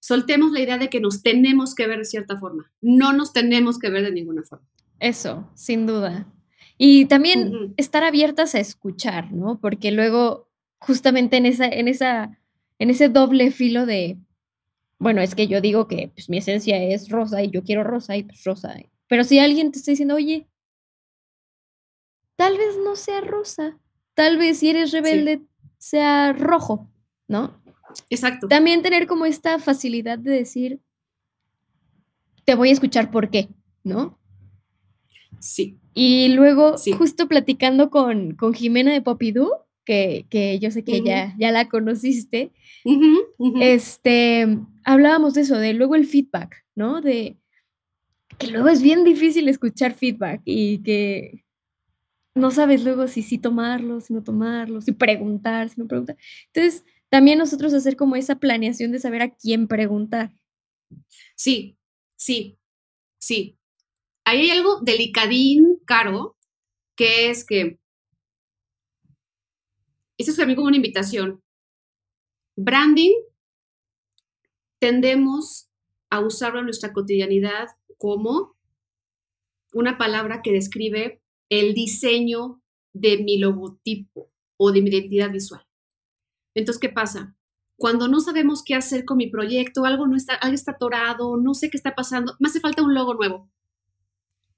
soltemos 0.00 0.52
la 0.52 0.60
idea 0.60 0.76
de 0.76 0.90
que 0.90 1.00
nos 1.00 1.22
tenemos 1.22 1.74
que 1.74 1.86
ver 1.86 1.98
de 1.98 2.04
cierta 2.04 2.36
forma. 2.36 2.70
No 2.82 3.12
nos 3.12 3.32
tenemos 3.32 3.78
que 3.78 3.88
ver 3.88 4.02
de 4.04 4.12
ninguna 4.12 4.42
forma. 4.42 4.68
Eso, 5.00 5.50
sin 5.54 5.86
duda. 5.86 6.30
Y 6.76 7.06
también 7.06 7.72
estar 7.76 8.04
abiertas 8.04 8.54
a 8.54 8.60
escuchar, 8.60 9.32
¿no? 9.32 9.60
Porque 9.60 9.92
luego, 9.92 10.50
justamente 10.78 11.36
en 11.36 11.46
esa, 11.46 11.66
en 11.66 11.88
esa, 11.88 12.38
en 12.78 12.90
ese 12.90 13.08
doble 13.08 13.50
filo 13.50 13.86
de, 13.86 14.18
bueno, 14.98 15.20
es 15.20 15.34
que 15.34 15.46
yo 15.46 15.60
digo 15.60 15.88
que 15.88 16.10
pues, 16.14 16.28
mi 16.28 16.38
esencia 16.38 16.82
es 16.82 17.08
rosa 17.08 17.42
y 17.42 17.50
yo 17.50 17.62
quiero 17.62 17.84
rosa 17.84 18.16
y 18.16 18.24
pues 18.24 18.42
rosa. 18.44 18.74
Pero 19.08 19.24
si 19.24 19.38
alguien 19.38 19.70
te 19.70 19.78
está 19.78 19.92
diciendo, 19.92 20.16
oye, 20.16 20.48
tal 22.36 22.56
vez 22.58 22.76
no 22.84 22.96
sea 22.96 23.20
rosa, 23.20 23.78
tal 24.14 24.38
vez 24.38 24.58
si 24.58 24.70
eres 24.70 24.92
rebelde 24.92 25.42
sea 25.78 26.32
rojo, 26.32 26.90
¿no? 27.28 27.60
Exacto. 28.10 28.48
También 28.48 28.82
tener 28.82 29.06
como 29.06 29.26
esta 29.26 29.58
facilidad 29.58 30.18
de 30.18 30.30
decir, 30.30 30.80
te 32.44 32.54
voy 32.54 32.70
a 32.70 32.72
escuchar 32.72 33.10
por 33.10 33.30
qué, 33.30 33.48
¿no? 33.82 34.18
Sí. 35.40 35.78
Y 35.94 36.28
luego, 36.28 36.76
justo 36.98 37.28
platicando 37.28 37.90
con, 37.90 38.34
con 38.34 38.54
Jimena 38.54 38.92
de 38.92 39.02
Popidú, 39.02 39.50
que, 39.84 40.26
que 40.30 40.58
yo 40.58 40.70
sé 40.70 40.82
que 40.82 41.02
ya, 41.02 41.34
ya 41.38 41.52
la 41.52 41.68
conociste, 41.68 42.50
este, 43.60 44.58
hablábamos 44.84 45.34
de 45.34 45.42
eso, 45.42 45.58
de 45.58 45.74
luego 45.74 45.94
el 45.94 46.06
feedback, 46.06 46.64
¿no? 46.74 47.00
De 47.00 47.36
que 48.38 48.48
luego 48.48 48.68
es 48.68 48.82
bien 48.82 49.04
difícil 49.04 49.48
escuchar 49.48 49.94
feedback 49.94 50.40
y 50.44 50.82
que 50.82 51.44
no 52.34 52.50
sabes 52.50 52.84
luego 52.84 53.08
si 53.08 53.22
sí 53.22 53.38
tomarlo, 53.38 54.00
si 54.00 54.12
no 54.12 54.22
tomarlo, 54.22 54.80
si 54.80 54.92
preguntar, 54.92 55.68
si 55.68 55.80
no 55.80 55.86
preguntar. 55.86 56.16
Entonces, 56.52 56.84
también 57.08 57.38
nosotros 57.38 57.72
hacer 57.74 57.96
como 57.96 58.16
esa 58.16 58.36
planeación 58.40 58.92
de 58.92 58.98
saber 58.98 59.22
a 59.22 59.34
quién 59.34 59.68
preguntar. 59.68 60.32
Sí, 61.36 61.76
sí, 62.16 62.58
sí. 63.18 63.58
Ahí 64.24 64.50
hay 64.50 64.50
algo 64.50 64.80
delicadín, 64.80 65.78
caro, 65.86 66.36
que 66.96 67.30
es 67.30 67.44
que, 67.44 67.78
eso 70.18 70.30
es 70.30 70.36
también 70.36 70.56
como 70.56 70.68
una 70.68 70.76
invitación. 70.76 71.42
Branding, 72.56 73.12
tendemos 74.80 75.70
a 76.10 76.20
usarlo 76.20 76.60
en 76.60 76.66
nuestra 76.66 76.92
cotidianidad 76.92 77.68
como 77.98 78.54
una 79.72 79.98
palabra 79.98 80.40
que 80.42 80.52
describe 80.52 81.20
el 81.48 81.74
diseño 81.74 82.62
de 82.92 83.18
mi 83.18 83.38
logotipo 83.38 84.30
o 84.56 84.72
de 84.72 84.82
mi 84.82 84.90
identidad 84.90 85.30
visual. 85.30 85.66
Entonces, 86.54 86.80
¿qué 86.80 86.88
pasa? 86.88 87.36
Cuando 87.76 88.08
no 88.08 88.20
sabemos 88.20 88.62
qué 88.64 88.74
hacer 88.74 89.04
con 89.04 89.16
mi 89.16 89.28
proyecto, 89.28 89.84
algo 89.84 90.06
no 90.06 90.16
está, 90.16 90.34
algo 90.34 90.54
está 90.54 90.72
atorado, 90.72 91.36
no 91.36 91.54
sé 91.54 91.70
qué 91.70 91.76
está 91.76 91.94
pasando, 91.94 92.36
me 92.38 92.48
hace 92.48 92.60
falta 92.60 92.82
un 92.82 92.94
logo 92.94 93.14
nuevo. 93.14 93.50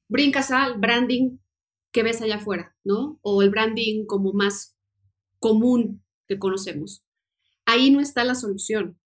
Brincas 0.09 0.51
al 0.51 0.79
branding 0.79 1.39
que 1.93 2.03
ves 2.03 2.21
allá 2.21 2.37
afuera, 2.37 2.77
¿no? 2.85 3.19
O 3.23 3.43
el 3.43 3.51
branding 3.51 4.05
como 4.05 4.33
más 4.33 4.77
común 5.39 6.03
que 6.29 6.39
conocemos. 6.39 7.05
Ahí 7.65 7.91
no 7.91 8.01
está 8.01 8.23
la 8.23 8.35
solución. 8.35 8.99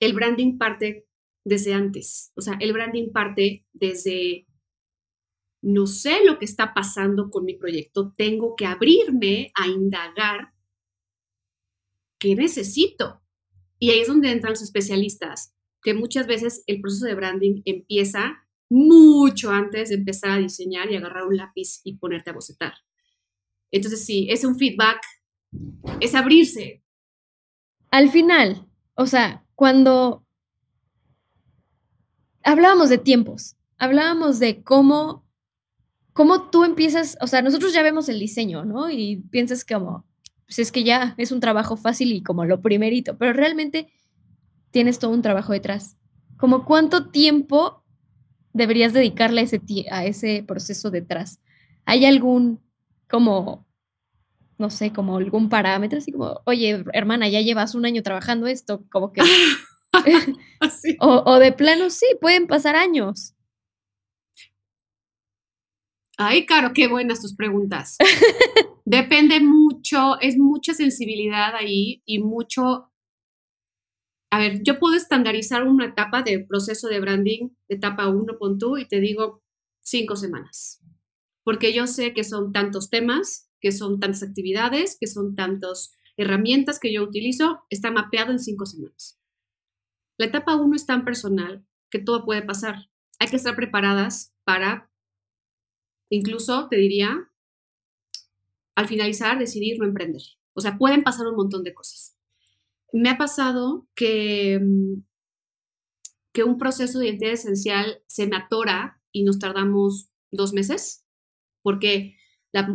El 0.00 0.12
branding 0.12 0.58
parte 0.58 1.06
desde 1.44 1.72
antes. 1.72 2.32
O 2.34 2.40
sea, 2.40 2.56
el 2.60 2.72
branding 2.72 3.12
parte 3.12 3.64
desde 3.72 4.46
no 5.64 5.86
sé 5.86 6.24
lo 6.24 6.38
que 6.38 6.44
está 6.44 6.74
pasando 6.74 7.30
con 7.30 7.44
mi 7.44 7.54
proyecto, 7.54 8.12
tengo 8.16 8.54
que 8.54 8.66
abrirme 8.66 9.50
a 9.54 9.66
indagar 9.66 10.52
qué 12.18 12.34
necesito. 12.34 13.22
Y 13.78 13.90
ahí 13.90 14.00
es 14.00 14.08
donde 14.08 14.30
entran 14.30 14.52
los 14.52 14.62
especialistas, 14.62 15.54
que 15.82 15.94
muchas 15.94 16.26
veces 16.26 16.64
el 16.66 16.80
proceso 16.80 17.06
de 17.06 17.14
branding 17.14 17.62
empieza 17.64 18.46
mucho 18.68 19.50
antes 19.50 19.88
de 19.88 19.96
empezar 19.96 20.30
a 20.32 20.38
diseñar 20.38 20.90
y 20.90 20.96
agarrar 20.96 21.24
un 21.24 21.36
lápiz 21.36 21.80
y 21.82 21.96
ponerte 21.96 22.30
a 22.30 22.34
bocetar. 22.34 22.74
Entonces, 23.70 24.04
sí, 24.04 24.26
es 24.30 24.44
un 24.44 24.56
feedback, 24.56 25.00
es 26.00 26.14
abrirse. 26.14 26.82
Al 27.90 28.10
final, 28.10 28.68
o 28.94 29.06
sea, 29.06 29.46
cuando 29.54 30.26
hablábamos 32.42 32.90
de 32.90 32.98
tiempos, 32.98 33.56
hablábamos 33.78 34.38
de 34.38 34.62
cómo 34.62 35.23
¿cómo 36.14 36.48
tú 36.48 36.64
empiezas? 36.64 37.18
O 37.20 37.26
sea, 37.26 37.42
nosotros 37.42 37.74
ya 37.74 37.82
vemos 37.82 38.08
el 38.08 38.18
diseño, 38.18 38.64
¿no? 38.64 38.90
Y 38.90 39.16
piensas 39.30 39.64
como, 39.66 40.06
pues 40.46 40.58
es 40.60 40.72
que 40.72 40.84
ya 40.84 41.14
es 41.18 41.32
un 41.32 41.40
trabajo 41.40 41.76
fácil 41.76 42.12
y 42.12 42.22
como 42.22 42.46
lo 42.46 42.62
primerito, 42.62 43.18
pero 43.18 43.34
realmente 43.34 43.88
tienes 44.70 44.98
todo 44.98 45.10
un 45.10 45.22
trabajo 45.22 45.52
detrás. 45.52 45.98
Como 46.38 46.64
cuánto 46.64 47.10
tiempo 47.10 47.84
deberías 48.52 48.92
dedicarle 48.92 49.42
a 49.42 49.44
ese, 49.44 49.60
a 49.90 50.06
ese 50.06 50.44
proceso 50.46 50.90
detrás. 50.90 51.40
¿Hay 51.84 52.06
algún 52.06 52.60
como, 53.10 53.66
no 54.56 54.70
sé, 54.70 54.92
como 54.92 55.16
algún 55.16 55.48
parámetro? 55.48 55.98
Así 55.98 56.12
como, 56.12 56.40
oye, 56.46 56.84
hermana, 56.92 57.28
ya 57.28 57.40
llevas 57.40 57.74
un 57.74 57.84
año 57.84 58.02
trabajando 58.02 58.46
esto, 58.46 58.84
como 58.90 59.12
que... 59.12 59.20
o, 61.00 61.22
o 61.24 61.38
de 61.38 61.52
plano, 61.52 61.88
sí, 61.90 62.06
pueden 62.20 62.48
pasar 62.48 62.74
años. 62.74 63.33
Ay, 66.16 66.46
Caro, 66.46 66.72
qué 66.72 66.86
buenas 66.86 67.20
tus 67.20 67.34
preguntas. 67.34 67.96
Depende 68.84 69.40
mucho, 69.40 70.20
es 70.20 70.36
mucha 70.38 70.74
sensibilidad 70.74 71.54
ahí 71.56 72.02
y 72.04 72.20
mucho... 72.20 72.90
A 74.30 74.38
ver, 74.38 74.62
yo 74.62 74.78
puedo 74.78 74.94
estandarizar 74.94 75.64
una 75.64 75.86
etapa 75.86 76.22
de 76.22 76.40
proceso 76.40 76.88
de 76.88 77.00
branding, 77.00 77.50
etapa 77.68 78.08
1, 78.08 78.38
pon 78.38 78.58
tú, 78.58 78.78
y 78.78 78.86
te 78.86 79.00
digo 79.00 79.42
cinco 79.80 80.16
semanas. 80.16 80.80
Porque 81.44 81.72
yo 81.72 81.86
sé 81.86 82.14
que 82.14 82.24
son 82.24 82.52
tantos 82.52 82.90
temas, 82.90 83.48
que 83.60 83.70
son 83.70 84.00
tantas 84.00 84.22
actividades, 84.22 84.96
que 85.00 85.06
son 85.06 85.34
tantas 85.34 85.96
herramientas 86.16 86.78
que 86.78 86.92
yo 86.92 87.02
utilizo, 87.02 87.64
está 87.70 87.90
mapeado 87.90 88.32
en 88.32 88.38
cinco 88.38 88.66
semanas. 88.66 89.20
La 90.18 90.26
etapa 90.26 90.56
1 90.56 90.76
es 90.76 90.86
tan 90.86 91.04
personal 91.04 91.66
que 91.90 91.98
todo 91.98 92.24
puede 92.24 92.42
pasar. 92.42 92.88
Hay 93.18 93.28
que 93.28 93.36
estar 93.36 93.56
preparadas 93.56 94.34
para 94.44 94.90
Incluso 96.10 96.68
te 96.68 96.76
diría, 96.76 97.30
al 98.74 98.88
finalizar, 98.88 99.38
decidir 99.38 99.78
no 99.78 99.86
emprender. 99.86 100.22
O 100.52 100.60
sea, 100.60 100.78
pueden 100.78 101.02
pasar 101.02 101.26
un 101.26 101.36
montón 101.36 101.64
de 101.64 101.74
cosas. 101.74 102.16
Me 102.92 103.10
ha 103.10 103.18
pasado 103.18 103.88
que, 103.94 104.60
mm, 104.62 105.02
que 106.32 106.44
un 106.44 106.58
proceso 106.58 106.98
de 106.98 107.08
identidad 107.08 107.32
esencial 107.32 108.02
se 108.06 108.26
me 108.26 108.36
atora 108.36 109.00
y 109.12 109.24
nos 109.24 109.38
tardamos 109.38 110.10
dos 110.30 110.52
meses 110.52 111.04
porque 111.64 112.16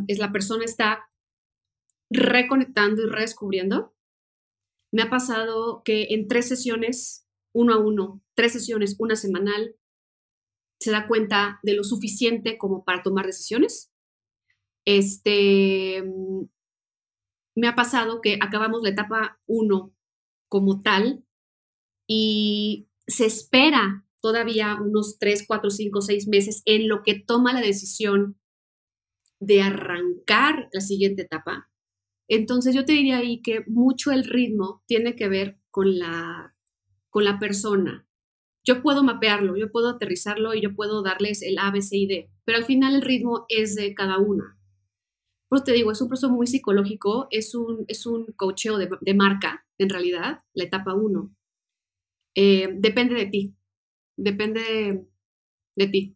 es, 0.07 0.17
la 0.17 0.31
persona 0.31 0.65
está 0.65 1.09
reconectando 2.09 3.03
y 3.03 3.09
redescubriendo. 3.09 3.95
Me 4.91 5.03
ha 5.03 5.09
pasado 5.09 5.83
que 5.85 6.07
en 6.09 6.27
tres 6.27 6.47
sesiones, 6.47 7.27
uno 7.53 7.75
a 7.75 7.77
uno, 7.77 8.21
tres 8.33 8.51
sesiones, 8.51 8.95
una 8.99 9.15
semanal, 9.15 9.75
se 10.79 10.91
da 10.91 11.07
cuenta 11.07 11.59
de 11.63 11.73
lo 11.73 11.83
suficiente 11.83 12.57
como 12.57 12.83
para 12.83 13.03
tomar 13.03 13.25
decisiones. 13.25 13.91
Este, 14.85 16.03
me 17.55 17.67
ha 17.67 17.75
pasado 17.75 18.21
que 18.21 18.37
acabamos 18.41 18.81
la 18.81 18.89
etapa 18.89 19.39
1 19.47 19.93
como 20.47 20.81
tal 20.81 21.23
y 22.07 22.87
se 23.07 23.25
espera 23.25 24.05
todavía 24.21 24.75
unos 24.81 25.19
3, 25.19 25.45
4, 25.47 25.69
5, 25.69 26.01
6 26.01 26.27
meses 26.27 26.61
en 26.65 26.87
lo 26.87 27.03
que 27.03 27.19
toma 27.19 27.53
la 27.53 27.61
decisión 27.61 28.39
de 29.39 29.61
arrancar 29.61 30.69
la 30.73 30.81
siguiente 30.81 31.23
etapa. 31.23 31.69
Entonces 32.27 32.75
yo 32.75 32.85
te 32.85 32.93
diría 32.93 33.17
ahí 33.17 33.41
que 33.41 33.63
mucho 33.67 34.11
el 34.11 34.23
ritmo 34.23 34.83
tiene 34.85 35.15
que 35.15 35.29
ver 35.29 35.59
con 35.71 35.97
la, 35.97 36.55
con 37.09 37.23
la 37.23 37.39
persona, 37.39 38.07
yo 38.65 38.81
puedo 38.81 39.03
mapearlo, 39.03 39.57
yo 39.57 39.71
puedo 39.71 39.89
aterrizarlo 39.89 40.53
y 40.53 40.61
yo 40.61 40.75
puedo 40.75 41.01
darles 41.01 41.41
el 41.41 41.57
A, 41.57 41.71
B, 41.71 41.81
C 41.81 41.97
y 41.97 42.07
D, 42.07 42.29
pero 42.45 42.57
al 42.57 42.65
final 42.65 42.95
el 42.95 43.01
ritmo 43.01 43.45
es 43.49 43.75
de 43.75 43.93
cada 43.93 44.17
una. 44.17 44.57
Pues 45.49 45.63
te 45.63 45.71
digo, 45.71 45.91
es 45.91 46.01
un 46.01 46.09
proceso 46.09 46.29
muy 46.29 46.45
psicológico, 46.45 47.27
es 47.31 47.55
un, 47.55 47.85
es 47.87 48.05
un 48.05 48.27
coacheo 48.35 48.77
de, 48.77 49.13
marca, 49.15 49.65
en 49.79 49.89
realidad, 49.89 50.39
la 50.53 50.63
etapa 50.63 50.93
1. 50.93 51.35
Eh, 52.35 52.69
depende 52.75 53.15
de 53.15 53.25
ti, 53.25 53.55
depende 54.15 55.07
de, 55.75 55.87
ti. 55.87 56.15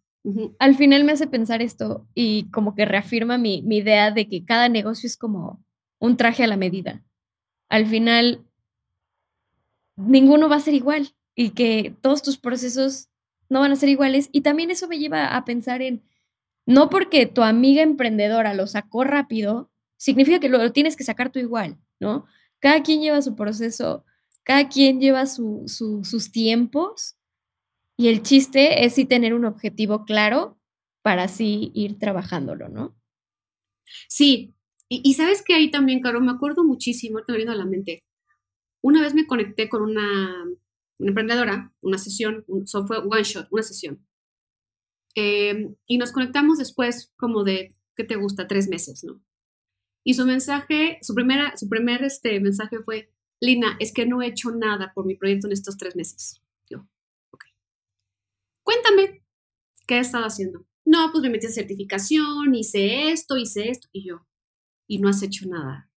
Al 0.59 0.75
final 0.75 1.03
me 1.03 1.13
hace 1.13 1.25
pensar 1.25 1.63
esto 1.63 2.07
y 2.13 2.49
como 2.51 2.75
que 2.75 2.85
reafirma 2.85 3.39
mi, 3.39 3.63
mi 3.63 3.77
idea 3.77 4.11
de 4.11 4.29
que 4.29 4.45
cada 4.45 4.69
negocio 4.69 5.07
es 5.07 5.17
como 5.17 5.65
un 5.99 6.15
traje 6.15 6.43
a 6.43 6.47
la 6.47 6.57
medida. 6.57 7.03
Al 7.69 7.87
final, 7.87 8.45
ninguno 9.95 10.47
va 10.47 10.57
a 10.57 10.59
ser 10.59 10.75
igual 10.75 11.15
y 11.35 11.51
que 11.51 11.95
todos 12.01 12.21
tus 12.21 12.37
procesos 12.37 13.09
no 13.49 13.59
van 13.59 13.71
a 13.71 13.75
ser 13.75 13.89
iguales. 13.89 14.29
Y 14.31 14.41
también 14.41 14.71
eso 14.71 14.87
me 14.87 14.99
lleva 14.99 15.35
a 15.35 15.45
pensar 15.45 15.81
en, 15.81 16.03
no 16.65 16.89
porque 16.89 17.25
tu 17.25 17.43
amiga 17.43 17.81
emprendedora 17.81 18.53
lo 18.53 18.67
sacó 18.67 19.03
rápido, 19.03 19.71
significa 19.97 20.39
que 20.39 20.49
lo, 20.49 20.71
tienes 20.71 20.95
que 20.95 21.03
sacar 21.03 21.31
tú 21.31 21.39
igual, 21.39 21.77
¿no? 21.99 22.25
Cada 22.59 22.83
quien 22.83 23.01
lleva 23.01 23.21
su 23.21 23.35
proceso 23.35 24.05
cada 24.43 24.67
quien 24.69 24.99
lleva 24.99 25.25
sus 25.25 26.31
tiempos 26.31 27.15
y 27.97 28.09
el 28.09 28.23
chiste 28.23 28.85
es 28.85 28.95
sí 28.95 29.05
tener 29.05 29.33
un 29.33 29.45
objetivo 29.45 30.05
claro 30.05 30.59
para 31.01 31.23
así 31.23 31.71
ir 31.73 31.97
trabajándolo, 31.97 32.69
¿no? 32.69 32.95
Sí, 34.07 34.53
y, 34.89 35.13
sabes 35.15 35.43
que 35.43 35.55
ahí 35.55 35.71
también, 35.71 36.01
Caro, 36.01 36.21
me 36.21 36.31
acuerdo 36.31 36.63
muchísimo, 36.63 37.23
te 37.23 37.31
me 37.31 37.39
vino 37.39 37.51
a 37.51 37.55
la 37.55 37.65
mente. 37.65 38.03
Una 38.81 39.01
vez 39.01 39.15
me 39.15 39.25
conecté 39.25 39.67
con 39.67 39.81
una, 39.81 40.45
emprendedora, 40.99 41.73
una 41.81 41.97
sesión, 41.97 42.43
un, 42.47 42.67
fue 42.67 42.97
one 42.97 43.23
shot, 43.23 43.47
una 43.51 43.63
sesión. 43.63 44.05
Em, 45.15 45.75
y 45.85 45.97
nos 45.97 46.11
conectamos 46.11 46.57
después 46.57 47.11
como 47.17 47.43
de, 47.43 47.75
¿qué 47.95 48.03
te 48.03 48.15
gusta? 48.15 48.47
Tres 48.47 48.67
meses, 48.67 49.03
¿no? 49.03 49.21
Y 50.03 50.15
su 50.15 50.25
mensaje, 50.25 50.97
su, 51.01 51.13
primera, 51.13 51.55
su 51.55 51.69
primer 51.69 52.03
este, 52.03 52.39
mensaje 52.39 52.79
fue, 52.79 53.11
Lina, 53.39 53.77
es 53.79 53.93
que 53.93 54.05
no 54.05 54.21
he 54.21 54.27
hecho 54.27 54.51
nada 54.51 54.91
por 54.93 55.05
mi 55.05 55.15
proyecto 55.15 55.47
en 55.47 55.53
estos 55.53 55.77
tres 55.77 55.95
meses. 55.95 56.41
Yo, 56.69 56.87
ok. 57.31 57.45
Cuéntame, 58.63 59.23
¿qué 59.87 59.95
he 59.95 59.99
estado 59.99 60.25
haciendo? 60.25 60.65
No, 60.85 61.11
pues 61.11 61.21
me 61.23 61.29
metí 61.29 61.45
en 61.45 61.53
certificación, 61.53 62.53
hice 62.53 63.11
esto, 63.11 63.37
hice 63.37 63.69
esto, 63.69 63.87
y 63.93 64.05
yo, 64.05 64.27
y 64.87 64.99
no 64.99 65.09
has 65.09 65.23
hecho 65.23 65.47
nada. 65.47 65.89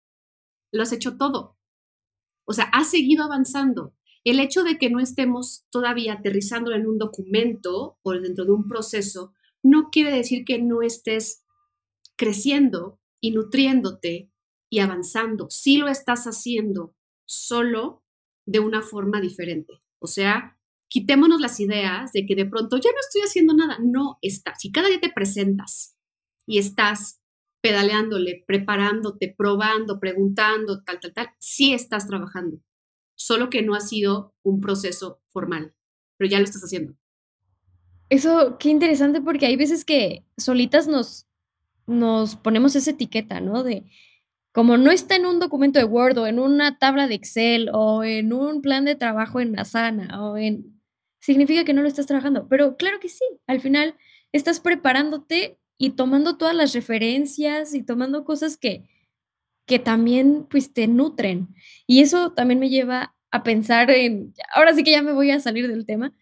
Lo 0.71 0.83
has 0.83 0.93
hecho 0.93 1.17
todo. 1.17 1.57
O 2.45 2.53
sea, 2.53 2.67
has 2.67 2.91
seguido 2.91 3.25
avanzando. 3.25 3.95
El 4.27 4.41
hecho 4.41 4.65
de 4.65 4.77
que 4.77 4.91
no 4.91 4.99
estemos 4.99 5.67
todavía 5.71 6.15
aterrizando 6.15 6.73
en 6.73 6.89
un 6.89 6.99
documento 6.99 7.97
o 8.03 8.13
dentro 8.13 8.45
de 8.45 8.51
un 8.51 8.67
proceso 8.67 9.33
no 9.63 9.91
quiere 9.93 10.11
decir 10.11 10.45
que 10.45 10.61
no 10.61 10.83
estés 10.83 11.45
creciendo 12.17 12.99
y 13.21 13.31
nutriéndote 13.31 14.33
y 14.69 14.81
avanzando. 14.81 15.49
Sí 15.49 15.77
lo 15.77 15.87
estás 15.87 16.25
haciendo, 16.25 16.97
solo 17.25 18.03
de 18.47 18.59
una 18.59 18.83
forma 18.83 19.21
diferente. 19.21 19.75
O 20.01 20.09
sea, 20.09 20.59
quitémonos 20.89 21.41
las 21.41 21.61
ideas 21.61 22.11
de 22.11 22.27
que 22.27 22.35
de 22.35 22.47
pronto 22.47 22.79
ya 22.79 22.91
no 22.91 22.99
estoy 22.99 23.23
haciendo 23.23 23.55
nada. 23.55 23.79
No 23.81 24.19
está. 24.23 24.57
Si 24.57 24.73
cada 24.73 24.89
día 24.89 25.01
te 25.01 25.13
presentas 25.13 25.97
y 26.47 26.59
estás 26.59 27.21
pedaleándole, 27.61 28.43
preparándote, 28.45 29.33
probando, 29.39 30.01
preguntando, 30.01 30.83
tal, 30.83 30.99
tal, 30.99 31.13
tal, 31.15 31.29
sí 31.39 31.75
estás 31.75 32.09
trabajando. 32.09 32.61
Solo 33.17 33.51
que 33.51 33.63
no 33.63 33.75
ha 33.75 33.81
sido 33.81 34.35
un 34.43 34.61
proceso 34.61 35.21
formal, 35.29 35.75
pero 36.17 36.31
ya 36.31 36.39
lo 36.39 36.45
estás 36.45 36.63
haciendo. 36.63 36.95
Eso, 38.09 38.57
qué 38.59 38.69
interesante, 38.69 39.21
porque 39.21 39.47
hay 39.47 39.57
veces 39.57 39.85
que 39.85 40.25
solitas 40.37 40.87
nos, 40.87 41.27
nos 41.87 42.37
ponemos 42.37 42.77
esa 42.77 42.93
etiqueta, 42.93 43.41
¿no? 43.41 43.65
De 43.65 43.85
como 44.57 44.79
no 44.79 44.91
está 44.91 45.17
en 45.17 45.27
un 45.27 45.39
documento 45.39 45.79
de 45.79 45.85
Word 45.85 46.17
o 46.17 46.27
en 46.27 46.39
una 46.39 46.79
tabla 46.79 47.09
de 47.09 47.15
Excel 47.15 47.69
o 47.75 48.05
en 48.05 48.33
un 48.33 48.63
plan 48.63 48.87
de 48.87 48.95
trabajo 48.95 49.39
en 49.39 49.59
Asana 49.59 50.23
o 50.25 50.39
en... 50.39 50.81
significa 51.21 51.65
que 51.65 51.75
no 51.75 51.83
lo 51.83 51.89
estás 51.89 52.07
trabajando, 52.07 52.49
pero 52.49 52.79
claro 52.79 52.99
que 52.99 53.11
sí, 53.11 53.25
al 53.47 53.61
final 53.61 53.97
estás 54.33 54.61
preparándote 54.61 55.59
y 55.77 55.91
tomando 55.91 56.39
todas 56.39 56.55
las 56.55 56.73
referencias 56.73 57.75
y 57.75 57.83
tomando 57.83 58.25
cosas 58.25 58.57
que, 58.57 58.89
que 59.67 59.79
también 59.79 60.47
pues 60.49 60.73
te 60.73 60.87
nutren. 60.87 61.49
Y 61.87 62.01
eso 62.01 62.33
también 62.33 62.61
me 62.61 62.71
lleva 62.71 63.15
a 63.31 63.43
pensar 63.43 63.91
en, 63.91 64.33
ahora 64.55 64.75
sí 64.75 64.85
que 64.85 64.93
ya 64.93 65.03
me 65.03 65.13
voy 65.13 65.31
a 65.31 65.41
salir 65.41 65.69
del 65.69 65.85
tema, 65.85 66.13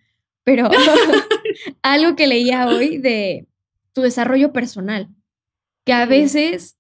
pero 0.43 0.71
algo 1.83 2.17
que 2.17 2.27
leía 2.27 2.69
hoy 2.69 2.99
de 2.99 3.47
tu 3.93 4.03
desarrollo 4.03 4.53
personal, 4.53 5.09
que 5.85 5.93
a 5.93 6.07
veces 6.07 6.77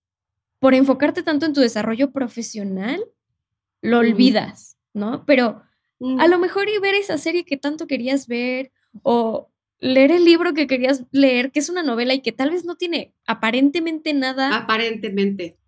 por 0.59 0.75
enfocarte 0.75 1.23
tanto 1.23 1.45
en 1.45 1.53
tu 1.53 1.61
desarrollo 1.61 2.11
profesional, 2.11 3.05
lo 3.83 3.99
olvidas, 3.99 4.79
¿no? 4.95 5.27
Pero 5.27 5.63
a 6.19 6.27
lo 6.27 6.39
mejor 6.39 6.69
y 6.71 6.79
ver 6.79 6.95
esa 6.95 7.19
serie 7.19 7.45
que 7.45 7.59
tanto 7.59 7.87
querías 7.87 8.27
ver 8.27 8.73
o 9.03 9.51
leer 9.79 10.11
el 10.11 10.25
libro 10.25 10.55
que 10.55 10.67
querías 10.67 11.05
leer, 11.11 11.53
que 11.53 11.61
es 11.61 11.69
una 11.69 11.83
novela 11.83 12.15
y 12.15 12.23
que 12.23 12.33
tal 12.33 12.51
vez 12.51 12.65
no 12.65 12.77
tiene 12.77 13.13
aparentemente 13.27 14.15
nada. 14.15 14.57
Aparentemente. 14.57 15.59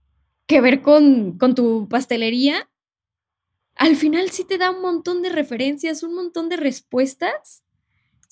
Que 0.47 0.61
ver 0.61 0.83
con, 0.83 1.39
con 1.39 1.55
tu 1.55 1.89
pastelería. 1.89 2.71
Al 3.75 3.97
final 3.97 4.31
sí 4.31 4.45
te 4.45 4.59
da 4.59 4.71
un 4.71 4.81
montón 4.81 5.23
de 5.23 5.29
referencias, 5.29 6.03
un 6.03 6.15
montón 6.15 6.49
de 6.49 6.57
respuestas 6.57 7.65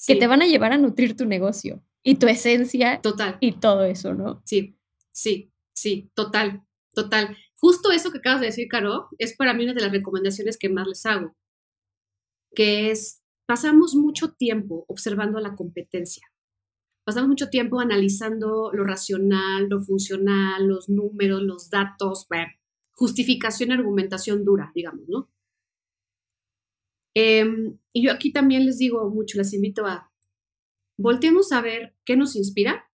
que 0.07 0.16
te 0.16 0.27
van 0.27 0.42
a 0.42 0.46
llevar 0.46 0.72
a 0.72 0.79
nutrir 0.79 1.16
tu 1.16 1.27
negocio 1.27 1.83
y 2.03 2.16
tu 2.16 2.27
esencia. 2.27 3.00
Total. 3.00 3.37
Y 3.40 3.53
todo 3.53 3.85
eso, 3.85 4.14
¿no? 4.14 4.42
Sí, 4.44 4.79
sí, 5.12 5.53
sí, 5.74 6.11
total, 6.14 6.62
total. 6.94 7.37
Justo 7.57 7.90
eso 7.90 8.11
que 8.11 8.18
acabas 8.18 8.40
de 8.40 8.46
decir, 8.46 8.68
Caro, 8.68 9.09
es 9.18 9.37
para 9.37 9.55
mí 9.55 9.64
una 9.64 9.74
de 9.74 9.81
las 9.81 9.92
recomendaciones 9.92 10.59
que 10.59 10.68
más 10.68 10.87
les 10.87 11.05
hago, 11.07 11.35
que 12.55 12.90
es 12.90 13.22
pasamos 13.46 13.94
mucho 13.94 14.33
tiempo 14.33 14.85
observando 14.88 15.40
la 15.40 15.55
competencia. 15.55 16.27
Pasamos 17.04 17.28
mucho 17.28 17.50
tiempo 17.50 17.80
analizando 17.80 18.70
lo 18.72 18.84
racional, 18.84 19.68
lo 19.68 19.80
funcional, 19.80 20.66
los 20.66 20.88
números, 20.88 21.42
los 21.42 21.68
datos, 21.68 22.26
justificación 22.92 23.70
y 23.70 23.74
argumentación 23.74 24.44
dura, 24.44 24.72
digamos, 24.74 25.06
¿no? 25.08 25.30
Em, 27.14 27.78
y 27.92 28.04
yo 28.04 28.12
aquí 28.12 28.32
también 28.32 28.66
les 28.66 28.78
digo 28.78 29.08
mucho, 29.10 29.38
les 29.38 29.52
invito 29.52 29.86
a 29.86 30.10
volteemos 30.96 31.52
a 31.52 31.60
ver 31.60 31.94
qué 32.04 32.16
nos 32.16 32.36
inspira, 32.36 32.90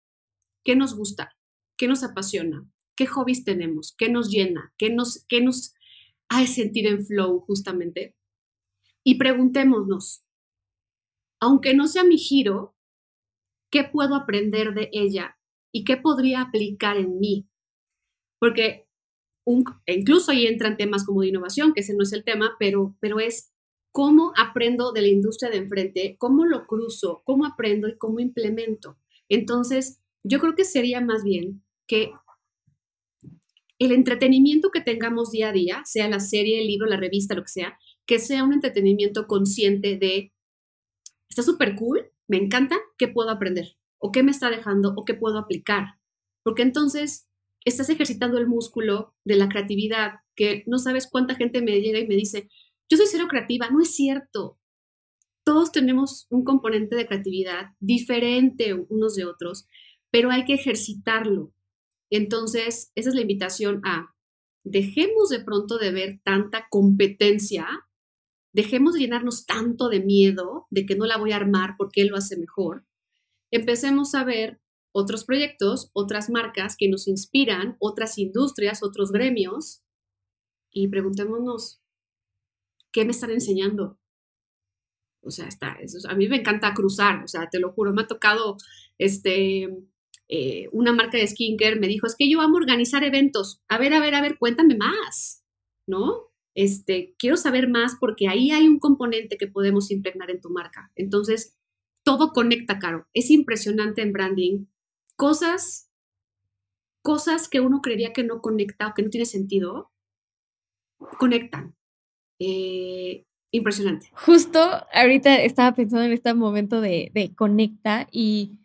qué 0.63 0.75
nos 0.75 0.95
gusta, 0.95 1.35
qué 1.77 1.87
nos 1.87 2.03
apasiona, 2.03 2.67
qué 2.95 3.05
hobbies 3.05 3.43
tenemos, 3.43 3.93
qué 3.97 4.09
nos 4.09 4.29
llena, 4.29 4.73
qué 4.77 4.89
nos, 4.89 5.25
qué 5.27 5.41
nos 5.41 5.73
hace 6.29 6.63
sentir 6.63 6.87
en 6.87 7.05
flow 7.05 7.41
justamente. 7.41 8.15
Y 9.03 9.15
preguntémonos, 9.15 10.23
aunque 11.39 11.73
no 11.73 11.87
sea 11.87 12.03
mi 12.03 12.17
giro, 12.17 12.76
¿qué 13.71 13.83
puedo 13.83 14.15
aprender 14.15 14.73
de 14.73 14.89
ella 14.91 15.37
y 15.73 15.83
qué 15.83 15.97
podría 15.97 16.41
aplicar 16.41 16.97
en 16.97 17.19
mí? 17.19 17.47
Porque 18.39 18.87
incluso 19.85 20.31
ahí 20.31 20.45
entran 20.45 20.77
temas 20.77 21.05
como 21.05 21.21
de 21.21 21.29
innovación, 21.29 21.73
que 21.73 21.81
ese 21.81 21.93
no 21.95 22.03
es 22.03 22.13
el 22.13 22.23
tema, 22.23 22.55
pero, 22.59 22.95
pero 22.99 23.19
es 23.19 23.53
cómo 23.91 24.33
aprendo 24.37 24.91
de 24.91 25.01
la 25.01 25.07
industria 25.07 25.49
de 25.49 25.57
enfrente, 25.57 26.17
cómo 26.19 26.45
lo 26.45 26.67
cruzo, 26.67 27.21
cómo 27.25 27.45
aprendo 27.45 27.87
y 27.87 27.97
cómo 27.97 28.19
implemento. 28.19 28.97
Entonces, 29.29 30.01
yo 30.23 30.39
creo 30.39 30.55
que 30.55 30.65
sería 30.65 31.01
más 31.01 31.23
bien 31.23 31.63
que 31.87 32.11
el 33.79 33.91
entretenimiento 33.91 34.71
que 34.71 34.81
tengamos 34.81 35.31
día 35.31 35.49
a 35.49 35.53
día, 35.53 35.81
sea 35.85 36.09
la 36.09 36.19
serie, 36.19 36.61
el 36.61 36.67
libro, 36.67 36.87
la 36.87 36.97
revista, 36.97 37.35
lo 37.35 37.43
que 37.43 37.49
sea, 37.49 37.79
que 38.05 38.19
sea 38.19 38.43
un 38.43 38.53
entretenimiento 38.53 39.27
consciente 39.27 39.97
de 39.97 40.33
está 41.29 41.43
súper 41.43 41.75
cool, 41.75 42.11
me 42.27 42.37
encanta, 42.37 42.77
¿qué 42.97 43.07
puedo 43.07 43.29
aprender? 43.29 43.77
¿O 43.99 44.11
qué 44.11 44.23
me 44.23 44.31
está 44.31 44.49
dejando? 44.49 44.93
¿O 44.95 45.05
qué 45.05 45.13
puedo 45.13 45.37
aplicar? 45.39 45.95
Porque 46.43 46.61
entonces 46.61 47.29
estás 47.65 47.89
ejercitando 47.89 48.37
el 48.37 48.47
músculo 48.47 49.15
de 49.25 49.35
la 49.35 49.49
creatividad, 49.49 50.19
que 50.35 50.63
no 50.67 50.77
sabes 50.77 51.07
cuánta 51.09 51.35
gente 51.35 51.61
me 51.61 51.81
llega 51.81 51.99
y 51.99 52.07
me 52.07 52.15
dice, 52.15 52.49
yo 52.89 52.97
soy 52.97 53.07
cero 53.07 53.27
creativa, 53.27 53.69
no 53.69 53.81
es 53.81 53.95
cierto. 53.95 54.59
Todos 55.43 55.71
tenemos 55.71 56.27
un 56.29 56.43
componente 56.43 56.95
de 56.95 57.07
creatividad 57.07 57.71
diferente 57.79 58.73
unos 58.73 59.15
de 59.15 59.25
otros, 59.25 59.67
pero 60.11 60.31
hay 60.31 60.45
que 60.45 60.53
ejercitarlo. 60.53 61.53
Entonces, 62.09 62.91
esa 62.95 63.09
es 63.09 63.15
la 63.15 63.21
invitación 63.21 63.81
a, 63.83 64.15
dejemos 64.63 65.29
de 65.29 65.43
pronto 65.43 65.77
de 65.77 65.91
ver 65.91 66.19
tanta 66.23 66.67
competencia 66.69 67.67
dejemos 68.57 68.95
de 68.95 69.01
llenarnos 69.01 69.45
tanto 69.45 69.87
de 69.87 69.99
miedo 69.99 70.65
de 70.71 70.87
que 70.87 70.95
no 70.95 71.05
la 71.05 71.17
voy 71.17 71.31
a 71.31 71.35
armar 71.35 71.75
porque 71.77 72.01
él 72.01 72.07
lo 72.07 72.17
hace 72.17 72.35
mejor. 72.37 72.87
Empecemos 73.51 74.15
a 74.15 74.23
ver 74.23 74.59
otros 74.91 75.25
proyectos, 75.25 75.91
otras 75.93 76.31
marcas 76.31 76.75
que 76.75 76.89
nos 76.89 77.07
inspiran, 77.07 77.77
otras 77.79 78.17
industrias, 78.17 78.81
otros 78.81 79.11
gremios 79.11 79.83
y 80.71 80.87
preguntémonos, 80.87 81.83
¿qué 82.91 83.05
me 83.05 83.11
están 83.11 83.29
enseñando? 83.29 83.99
O 85.21 85.29
sea, 85.29 85.47
está, 85.47 85.77
a 86.09 86.15
mí 86.15 86.27
me 86.27 86.37
encanta 86.37 86.73
cruzar, 86.73 87.23
o 87.23 87.27
sea, 87.27 87.49
te 87.51 87.59
lo 87.59 87.73
juro, 87.73 87.93
me 87.93 88.01
ha 88.01 88.07
tocado, 88.07 88.57
este, 88.97 89.69
eh, 90.29 90.67
una 90.71 90.93
marca 90.93 91.19
de 91.19 91.27
skincare 91.27 91.75
me 91.75 91.87
dijo, 91.87 92.07
es 92.07 92.15
que 92.15 92.27
yo 92.27 92.41
amo 92.41 92.57
organizar 92.57 93.03
eventos, 93.03 93.61
a 93.67 93.77
ver, 93.77 93.93
a 93.93 93.99
ver, 93.99 94.15
a 94.15 94.21
ver, 94.21 94.39
cuéntame 94.39 94.75
más, 94.75 95.43
¿no? 95.85 96.31
Este, 96.57 97.13
quiero 97.19 97.37
saber 97.37 97.69
más 97.69 97.97
porque 97.99 98.27
ahí 98.27 98.49
hay 98.49 98.67
un 98.67 98.79
componente 98.79 99.37
que 99.37 99.45
podemos 99.45 99.91
impregnar 99.91 100.31
en 100.31 100.41
tu 100.41 100.49
marca. 100.49 100.91
Entonces, 100.95 101.55
todo 102.03 102.33
conecta, 102.33 102.79
Caro. 102.79 103.05
Es 103.13 103.29
impresionante 103.29 104.01
en 104.01 104.11
branding. 104.11 104.65
Cosas, 105.15 105.91
cosas 107.03 107.47
que 107.47 107.59
uno 107.59 107.79
creería 107.83 108.11
que 108.11 108.23
no 108.23 108.41
conecta 108.41 108.87
o 108.87 108.93
que 108.95 109.03
no 109.03 109.11
tiene 109.11 109.27
sentido, 109.27 109.91
conectan. 111.19 111.75
Eh, 112.39 113.27
impresionante. 113.51 114.07
Justo 114.13 114.59
ahorita 114.93 115.43
estaba 115.43 115.75
pensando 115.75 116.05
en 116.05 116.13
este 116.13 116.33
momento 116.33 116.81
de, 116.81 117.33
conecta 117.35 118.07
y 118.11 118.57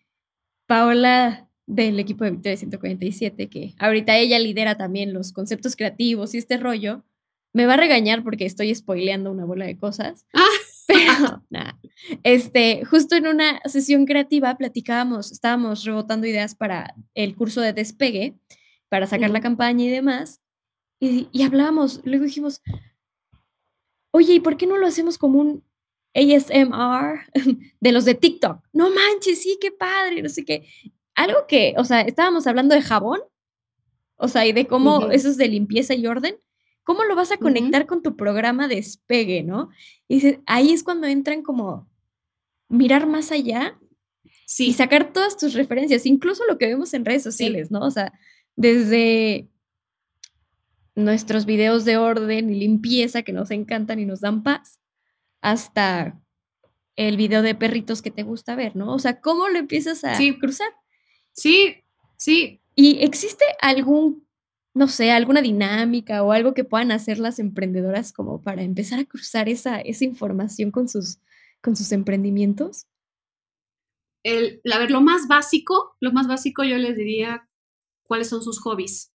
Paola 0.67 1.47
del 1.67 2.01
equipo 2.01 2.25
de 2.25 2.31
Victoria 2.31 2.57
147, 2.57 3.51
que 3.51 3.75
ahorita 3.79 4.17
ella 4.17 4.39
lidera 4.39 4.79
también 4.79 5.13
los 5.13 5.33
conceptos 5.33 5.77
creativos 5.77 6.35
y 6.35 6.39
este 6.39 6.57
rollo, 6.57 7.05
me 7.53 7.67
va 7.67 7.75
a 7.75 7.79
regañar 7.79 8.23
porque 8.23 8.47
estoy 8.47 8.75
spoileando 8.75 9.31
una 9.31 9.45
bola 9.45 9.67
de 9.67 9.77
cosas. 9.77 10.27
Ah. 10.35 10.45
Pero 10.87 11.43
nada. 11.51 11.79
Este, 12.23 12.85
justo 12.85 13.17
en 13.17 13.27
una 13.27 13.61
sesión 13.65 14.07
creativa 14.07 14.57
platicábamos, 14.57 15.33
estábamos 15.33 15.85
rebotando 15.85 16.27
ideas 16.27 16.55
para 16.55 16.95
el 17.15 17.37
curso 17.37 17.61
de 17.61 17.73
despegue, 17.73 18.35
para 18.89 19.07
sacar 19.07 19.31
la 19.31 19.41
campaña 19.41 19.85
y 19.85 19.91
demás. 19.91 20.41
Y, 21.01 21.29
y 21.33 21.43
hablábamos, 21.43 22.01
luego 22.05 22.25
dijimos, 22.25 22.63
oye, 24.13 24.35
¿y 24.35 24.41
por 24.41 24.57
qué 24.57 24.67
no 24.67 24.77
lo 24.77 24.87
hacemos 24.87 25.19
como 25.19 25.41
un 25.41 25.65
ASMR 26.15 27.21
de 27.81 27.93
los 27.93 28.05
de 28.05 28.15
TikTok? 28.15 28.63
No 28.73 28.91
manches, 28.91 29.43
sí, 29.43 29.59
qué 29.61 29.73
padre, 29.73 30.23
no 30.23 30.29
sé 30.29 30.45
qué. 30.45 30.69
Algo 31.15 31.47
que, 31.47 31.75
o 31.77 31.85
sea, 31.85 32.03
estábamos 32.03 32.47
hablando 32.47 32.75
de 32.75 32.83
jabón, 32.83 33.21
o 34.17 34.29
sea, 34.29 34.47
y 34.47 34.53
de 34.53 34.67
cómo 34.67 35.11
eso 35.11 35.29
es 35.29 35.37
de 35.37 35.49
limpieza 35.49 35.95
y 35.95 36.07
orden. 36.07 36.37
¿Cómo 36.85 37.05
lo 37.05 37.15
vas 37.15 37.33
a 37.33 37.37
conectar 37.37 37.87
con 37.87 38.03
tu 38.03 38.17
programa 38.17 38.69
de 38.69 38.77
despegue, 38.77 39.43
no? 39.43 39.71
Y 40.09 40.39
ahí 40.47 40.73
es 40.73 40.83
cuando 40.83 41.07
entran 41.07 41.43
como 41.43 41.89
mirar 42.69 43.07
más 43.07 43.31
allá 43.31 43.79
y 44.59 44.73
sacar 44.73 45.13
todas 45.13 45.37
tus 45.37 45.55
referencias, 45.55 46.07
incluso 46.07 46.45
lo 46.47 46.59
que 46.59 46.67
vemos 46.67 46.93
en 46.95 47.05
redes 47.05 47.23
sociales, 47.23 47.71
¿no? 47.71 47.81
O 47.81 47.91
sea, 47.91 48.13
desde 48.57 49.49
nuestros 50.95 51.47
videos 51.47 51.85
de 51.85 51.97
orden 51.97 52.51
y 52.51 52.59
limpieza 52.59 53.23
que 53.23 53.33
nos 53.33 53.51
encantan 53.51 53.99
y 53.99 54.05
nos 54.05 54.21
dan 54.21 54.43
paz, 54.43 54.81
hasta 55.41 56.21
el 56.97 57.17
video 57.17 57.43
de 57.43 57.55
perritos 57.55 58.03
que 58.03 58.11
te 58.11 58.23
gusta 58.23 58.55
ver, 58.55 58.77
¿no? 58.77 58.95
O 58.95 58.99
sea, 58.99 59.21
¿cómo 59.21 59.49
lo 59.49 59.59
empiezas 59.59 60.05
a 60.05 60.19
cruzar? 60.39 60.69
Sí, 61.33 61.77
sí. 62.17 62.61
¿Y 62.75 63.03
existe 63.03 63.45
algún, 63.61 64.27
no 64.75 64.89
sé, 64.89 65.11
alguna 65.11 65.43
dinámica 65.43 66.23
o 66.23 66.33
algo 66.33 66.55
que 66.55 66.65
puedan 66.65 66.93
hacer 66.93 67.19
las 67.19 67.39
emprendedoras 67.39 68.13
como 68.13 68.41
para 68.41 68.63
empezar 68.63 68.99
a 68.99 69.05
cruzar 69.05 69.49
esa, 69.49 69.81
esa 69.81 70.05
información 70.05 70.71
con 70.71 70.89
sus, 70.89 71.19
con 71.61 71.77
sus 71.77 71.93
emprendimientos? 71.93 72.87
El, 74.23 74.61
a 74.73 74.79
ver, 74.79 74.91
lo 74.91 75.01
más 75.01 75.27
básico, 75.29 75.97
lo 76.01 76.13
más 76.13 76.27
básico 76.27 76.65
yo 76.65 76.79
les 76.79 76.97
diría 76.97 77.49
cuáles 78.03 78.29
son 78.29 78.43
sus 78.43 78.61
hobbies. 78.61 79.13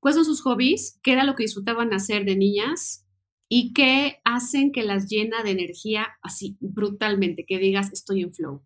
¿Cuáles 0.00 0.16
son 0.16 0.24
sus 0.24 0.42
hobbies? 0.42 0.98
¿Qué 1.02 1.12
era 1.12 1.22
lo 1.22 1.36
que 1.36 1.44
disfrutaban 1.44 1.92
hacer 1.94 2.24
de 2.24 2.36
niñas? 2.36 3.06
¿Y 3.48 3.72
qué 3.74 4.20
hacen 4.24 4.72
que 4.72 4.82
las 4.82 5.08
llena 5.08 5.42
de 5.42 5.50
energía 5.50 6.08
así 6.22 6.56
brutalmente? 6.58 7.44
Que 7.46 7.58
digas, 7.58 7.92
estoy 7.92 8.22
en 8.22 8.32
flow. 8.32 8.62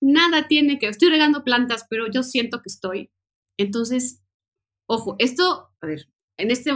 Nada 0.00 0.48
tiene 0.48 0.78
que, 0.78 0.88
estoy 0.88 1.08
regando 1.08 1.44
plantas, 1.44 1.86
pero 1.88 2.10
yo 2.10 2.22
siento 2.22 2.60
que 2.60 2.68
estoy. 2.68 3.10
Entonces, 3.56 4.22
ojo, 4.86 5.16
esto, 5.18 5.70
a 5.80 5.86
ver, 5.86 6.08
en 6.36 6.50
este 6.50 6.72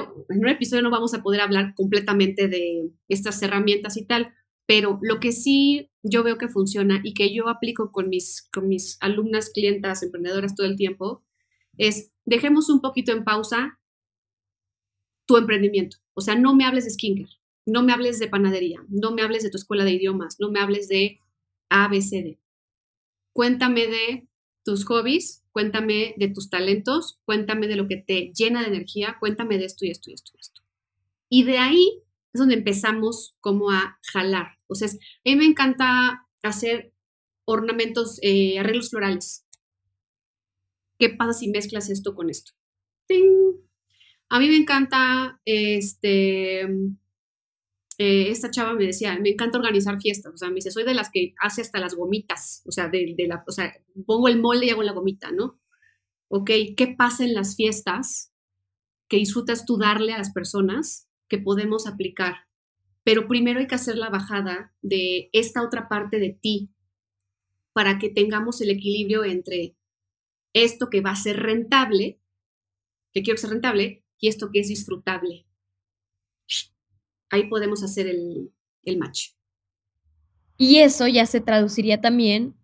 episodio 0.46 0.82
no 0.82 0.90
vamos 0.90 1.14
a 1.14 1.22
poder 1.22 1.40
hablar 1.40 1.74
completamente 1.74 2.48
de 2.48 2.90
estas 3.08 3.42
herramientas 3.42 3.96
y 3.96 4.04
tal, 4.04 4.32
pero 4.66 4.98
lo 5.02 5.18
que 5.18 5.32
sí 5.32 5.90
yo 6.02 6.22
veo 6.22 6.38
que 6.38 6.48
funciona 6.48 7.00
y 7.02 7.14
que 7.14 7.34
yo 7.34 7.48
aplico 7.48 7.90
con 7.90 8.08
mis, 8.08 8.48
con 8.52 8.68
mis 8.68 8.98
alumnas, 9.00 9.50
clientas, 9.50 10.02
emprendedoras 10.02 10.54
todo 10.54 10.66
el 10.66 10.76
tiempo, 10.76 11.24
es 11.76 12.12
dejemos 12.24 12.68
un 12.68 12.80
poquito 12.80 13.12
en 13.12 13.24
pausa 13.24 13.80
tu 15.26 15.36
emprendimiento. 15.36 15.98
O 16.14 16.20
sea, 16.20 16.34
no 16.34 16.54
me 16.54 16.64
hables 16.64 16.84
de 16.84 16.90
skincare, 16.90 17.38
no 17.66 17.82
me 17.82 17.92
hables 17.92 18.18
de 18.18 18.28
panadería, 18.28 18.84
no 18.88 19.12
me 19.12 19.22
hables 19.22 19.42
de 19.42 19.50
tu 19.50 19.56
escuela 19.56 19.84
de 19.84 19.92
idiomas, 19.92 20.36
no 20.38 20.50
me 20.50 20.60
hables 20.60 20.88
de 20.88 21.20
ABCD. 21.70 22.38
Cuéntame 23.32 23.86
de 23.86 24.28
tus 24.64 24.84
hobbies, 24.84 25.44
cuéntame 25.52 26.14
de 26.18 26.28
tus 26.28 26.50
talentos, 26.50 27.20
cuéntame 27.24 27.68
de 27.68 27.76
lo 27.76 27.86
que 27.86 27.96
te 27.96 28.32
llena 28.34 28.60
de 28.60 28.68
energía, 28.68 29.16
cuéntame 29.18 29.58
de 29.58 29.64
esto 29.64 29.84
y 29.84 29.90
esto 29.90 30.10
y 30.10 30.14
esto 30.14 30.32
y 30.34 30.40
esto. 30.40 30.62
Y 31.28 31.44
de 31.44 31.58
ahí 31.58 32.02
es 32.32 32.38
donde 32.38 32.54
empezamos 32.54 33.36
como 33.40 33.70
a 33.70 33.98
jalar. 34.12 34.56
O 34.66 34.74
sea, 34.74 34.88
a 34.88 34.92
mí 35.24 35.36
me 35.36 35.46
encanta 35.46 36.26
hacer 36.42 36.92
ornamentos, 37.44 38.18
eh, 38.22 38.58
arreglos 38.58 38.90
florales. 38.90 39.46
¿Qué 40.98 41.10
pasa 41.10 41.32
si 41.32 41.48
mezclas 41.48 41.88
esto 41.90 42.14
con 42.14 42.28
esto? 42.28 42.52
A 44.28 44.38
mí 44.38 44.48
me 44.48 44.56
encanta, 44.56 45.40
este, 45.44 46.68
eh, 47.98 48.30
esta 48.30 48.50
chava 48.50 48.74
me 48.74 48.86
decía, 48.86 49.18
me 49.18 49.30
encanta 49.30 49.58
organizar 49.58 50.00
fiestas, 50.00 50.32
o 50.32 50.36
sea, 50.36 50.48
me 50.48 50.56
dice, 50.56 50.70
soy 50.70 50.84
de 50.84 50.94
las 50.94 51.10
que 51.10 51.34
hace 51.40 51.62
hasta 51.62 51.80
las 51.80 51.94
gomitas, 51.94 52.62
o 52.64 52.70
sea, 52.70 52.90
pongo 54.06 54.28
el 54.28 54.40
molde 54.40 54.66
y 54.66 54.70
hago 54.70 54.84
la 54.84 54.92
gomita, 54.92 55.32
¿no? 55.32 55.60
Ok, 56.28 56.50
¿qué 56.76 56.94
pasa 56.96 57.24
en 57.24 57.34
las 57.34 57.56
fiestas 57.56 58.32
que 59.08 59.16
disfrutas 59.16 59.66
tú 59.66 59.78
darle 59.78 60.12
a 60.12 60.18
las 60.18 60.32
personas 60.32 61.08
que 61.28 61.38
podemos 61.38 61.88
aplicar? 61.88 62.46
Pero 63.02 63.26
primero 63.26 63.58
hay 63.58 63.66
que 63.66 63.74
hacer 63.74 63.96
la 63.96 64.10
bajada 64.10 64.72
de 64.80 65.28
esta 65.32 65.62
otra 65.62 65.88
parte 65.88 66.20
de 66.20 66.38
ti 66.40 66.70
para 67.72 67.98
que 67.98 68.10
tengamos 68.10 68.60
el 68.60 68.70
equilibrio 68.70 69.24
entre 69.24 69.76
esto 70.52 70.88
que 70.88 71.00
va 71.00 71.10
a 71.12 71.16
ser 71.16 71.38
rentable, 71.40 72.20
que 73.12 73.22
quiero 73.22 73.36
que 73.36 73.40
sea 73.40 73.50
rentable, 73.50 74.04
y 74.20 74.28
esto 74.28 74.50
que 74.52 74.60
es 74.60 74.68
disfrutable. 74.68 75.47
Ahí 77.30 77.48
podemos 77.48 77.82
hacer 77.82 78.06
el, 78.06 78.52
el 78.84 78.98
match. 78.98 79.30
Y 80.56 80.78
eso 80.78 81.06
ya 81.06 81.26
se 81.26 81.40
traduciría 81.40 82.00
también 82.00 82.54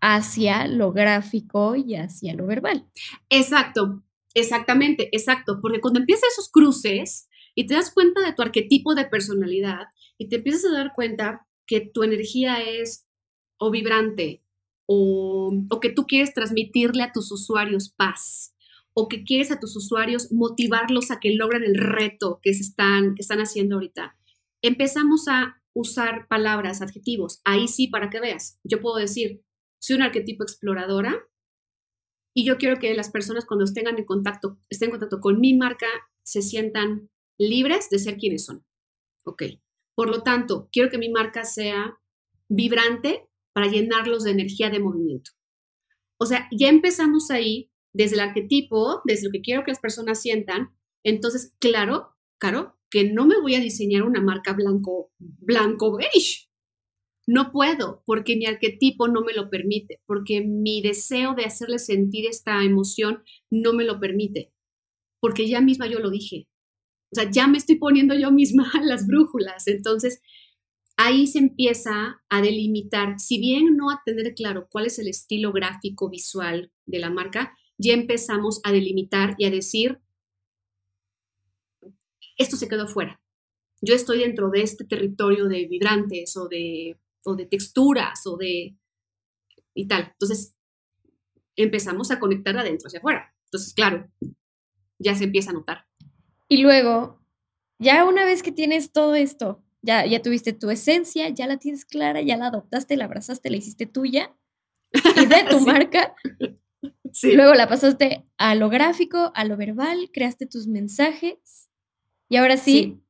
hacia 0.00 0.66
lo 0.66 0.92
gráfico 0.92 1.76
y 1.76 1.94
hacia 1.94 2.34
lo 2.34 2.46
verbal. 2.46 2.86
Exacto, 3.28 4.02
exactamente, 4.34 5.08
exacto, 5.12 5.58
porque 5.60 5.80
cuando 5.80 6.00
empiezas 6.00 6.32
esos 6.32 6.50
cruces 6.50 7.28
y 7.54 7.66
te 7.66 7.74
das 7.74 7.92
cuenta 7.92 8.22
de 8.22 8.32
tu 8.32 8.42
arquetipo 8.42 8.94
de 8.94 9.04
personalidad 9.04 9.88
y 10.16 10.28
te 10.28 10.36
empiezas 10.36 10.64
a 10.66 10.78
dar 10.78 10.92
cuenta 10.94 11.46
que 11.66 11.80
tu 11.80 12.02
energía 12.02 12.62
es 12.62 13.06
o 13.58 13.70
vibrante 13.70 14.42
o, 14.86 15.52
que 15.80 15.90
tú 15.90 16.06
quieres 16.06 16.34
transmitirle 16.34 17.02
a 17.02 17.12
tus 17.12 17.30
usuarios 17.30 17.90
paz 17.90 18.54
o 18.94 19.08
que 19.08 19.24
quieres 19.24 19.50
a 19.50 19.60
tus 19.60 19.76
usuarios 19.76 20.32
motivarlos 20.32 21.10
a 21.10 21.20
que 21.20 21.34
logren 21.34 21.62
el 21.64 21.76
reto 21.76 22.40
que, 22.42 22.50
están, 22.50 23.14
están 23.18 23.38
haciendo 23.38 23.76
ahorita. 23.76 24.16
Empezamos 24.62 25.28
a 25.28 25.62
usar 25.74 26.26
palabras, 26.28 26.82
adjetivos. 26.82 27.40
Ahí 27.44 27.68
sí, 27.68 27.88
para 27.88 28.10
que 28.10 28.20
veas. 28.20 28.58
Yo 28.64 28.80
puedo 28.80 28.96
decir, 28.96 29.42
soy 29.80 29.96
un 29.96 30.02
arquetipo 30.02 30.42
exploradora 30.42 31.24
y 32.34 32.44
yo 32.44 32.58
quiero 32.58 32.78
que 32.78 32.94
las 32.94 33.10
personas 33.10 33.46
cuando 33.46 33.64
estén 33.64 33.86
en 33.86 34.04
contacto, 34.04 34.58
estén 34.68 34.88
en 34.88 34.92
contacto 34.92 35.20
con 35.20 35.40
mi 35.40 35.54
marca, 35.56 35.86
se 36.22 36.42
sientan 36.42 37.10
libres 37.38 37.88
de 37.90 37.98
ser 37.98 38.16
quienes 38.16 38.44
son. 38.44 38.64
Ok. 39.24 39.44
Por 39.94 40.08
lo 40.08 40.22
tanto, 40.22 40.68
quiero 40.72 40.90
que 40.90 40.98
mi 40.98 41.10
marca 41.10 41.44
sea 41.44 41.98
vibrante, 42.48 43.30
para 43.52 43.66
llenarlos 43.66 44.24
de 44.24 44.30
energía 44.30 44.70
de 44.70 44.80
movimiento. 44.80 45.32
O 46.18 46.26
sea, 46.26 46.48
ya 46.52 46.68
empezamos 46.68 47.30
ahí 47.30 47.69
desde 47.92 48.14
el 48.14 48.20
arquetipo, 48.20 49.02
desde 49.04 49.26
lo 49.26 49.32
que 49.32 49.40
quiero 49.40 49.64
que 49.64 49.70
las 49.70 49.80
personas 49.80 50.20
sientan. 50.20 50.70
Entonces, 51.04 51.54
claro, 51.58 52.16
claro, 52.38 52.76
que 52.90 53.04
no 53.04 53.26
me 53.26 53.40
voy 53.40 53.54
a 53.54 53.60
diseñar 53.60 54.02
una 54.02 54.20
marca 54.20 54.52
blanco, 54.52 55.12
blanco 55.18 55.96
beige. 55.96 56.48
No 57.26 57.52
puedo, 57.52 58.02
porque 58.06 58.36
mi 58.36 58.46
arquetipo 58.46 59.06
no 59.06 59.20
me 59.20 59.32
lo 59.32 59.50
permite, 59.50 60.00
porque 60.06 60.40
mi 60.40 60.82
deseo 60.82 61.34
de 61.34 61.44
hacerle 61.44 61.78
sentir 61.78 62.26
esta 62.26 62.64
emoción 62.64 63.22
no 63.50 63.72
me 63.72 63.84
lo 63.84 64.00
permite, 64.00 64.52
porque 65.20 65.48
ya 65.48 65.60
misma 65.60 65.86
yo 65.86 66.00
lo 66.00 66.10
dije. 66.10 66.48
O 67.12 67.16
sea, 67.16 67.30
ya 67.30 67.46
me 67.46 67.58
estoy 67.58 67.76
poniendo 67.76 68.14
yo 68.14 68.32
misma 68.32 68.70
las 68.84 69.06
brújulas. 69.06 69.68
Entonces, 69.68 70.20
ahí 70.96 71.26
se 71.26 71.38
empieza 71.38 72.22
a 72.28 72.42
delimitar, 72.42 73.18
si 73.18 73.38
bien 73.38 73.76
no 73.76 73.90
a 73.90 74.02
tener 74.04 74.34
claro 74.34 74.68
cuál 74.70 74.86
es 74.86 74.98
el 74.98 75.08
estilo 75.08 75.52
gráfico 75.52 76.10
visual 76.10 76.72
de 76.86 76.98
la 76.98 77.10
marca, 77.10 77.56
ya 77.80 77.94
empezamos 77.94 78.60
a 78.62 78.72
delimitar 78.72 79.34
y 79.38 79.46
a 79.46 79.50
decir, 79.50 80.00
esto 82.36 82.56
se 82.56 82.68
quedó 82.68 82.86
fuera. 82.86 83.20
Yo 83.80 83.94
estoy 83.94 84.18
dentro 84.18 84.50
de 84.50 84.62
este 84.62 84.84
territorio 84.84 85.46
de 85.46 85.66
vibrantes 85.66 86.36
o 86.36 86.48
de, 86.48 86.98
o 87.24 87.34
de 87.34 87.46
texturas 87.46 88.26
o 88.26 88.36
de... 88.36 88.76
y 89.74 89.88
tal. 89.88 90.10
Entonces, 90.12 90.54
empezamos 91.56 92.10
a 92.10 92.20
conectar 92.20 92.56
adentro 92.58 92.88
hacia 92.88 92.98
afuera. 92.98 93.34
Entonces, 93.44 93.72
claro, 93.72 94.06
ya 94.98 95.14
se 95.14 95.24
empieza 95.24 95.50
a 95.50 95.54
notar. 95.54 95.86
Y 96.48 96.58
luego, 96.58 97.22
ya 97.78 98.04
una 98.04 98.26
vez 98.26 98.42
que 98.42 98.52
tienes 98.52 98.92
todo 98.92 99.14
esto, 99.14 99.62
ya, 99.80 100.04
ya 100.04 100.20
tuviste 100.20 100.52
tu 100.52 100.70
esencia, 100.70 101.30
ya 101.30 101.46
la 101.46 101.56
tienes 101.56 101.86
clara, 101.86 102.20
ya 102.20 102.36
la 102.36 102.48
adoptaste, 102.48 102.98
la 102.98 103.06
abrazaste, 103.06 103.48
la 103.48 103.56
hiciste 103.56 103.86
tuya 103.86 104.36
y 104.92 105.26
de 105.26 105.44
tu 105.50 105.60
marca. 105.60 106.14
Luego 107.22 107.54
la 107.54 107.68
pasaste 107.68 108.24
a 108.36 108.54
lo 108.54 108.68
gráfico, 108.68 109.32
a 109.34 109.44
lo 109.44 109.56
verbal, 109.56 110.10
creaste 110.12 110.46
tus 110.46 110.66
mensajes 110.66 111.68
y 112.28 112.36
ahora 112.36 112.56
sí, 112.56 113.00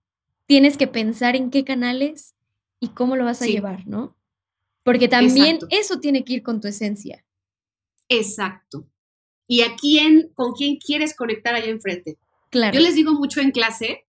tienes 0.46 0.76
que 0.76 0.86
pensar 0.86 1.36
en 1.36 1.50
qué 1.50 1.64
canales 1.64 2.34
y 2.80 2.88
cómo 2.88 3.16
lo 3.16 3.24
vas 3.24 3.42
a 3.42 3.46
llevar, 3.46 3.86
¿no? 3.86 4.16
Porque 4.82 5.08
también 5.08 5.58
eso 5.68 6.00
tiene 6.00 6.24
que 6.24 6.32
ir 6.32 6.42
con 6.42 6.60
tu 6.60 6.68
esencia. 6.68 7.24
Exacto. 8.08 8.86
¿Y 9.46 9.60
a 9.60 9.76
quién, 9.76 10.30
con 10.34 10.52
quién 10.52 10.78
quieres 10.78 11.14
conectar 11.14 11.54
allá 11.54 11.66
enfrente? 11.66 12.18
Claro. 12.50 12.74
Yo 12.74 12.80
les 12.80 12.94
digo 12.94 13.12
mucho 13.12 13.40
en 13.40 13.50
clase 13.50 14.06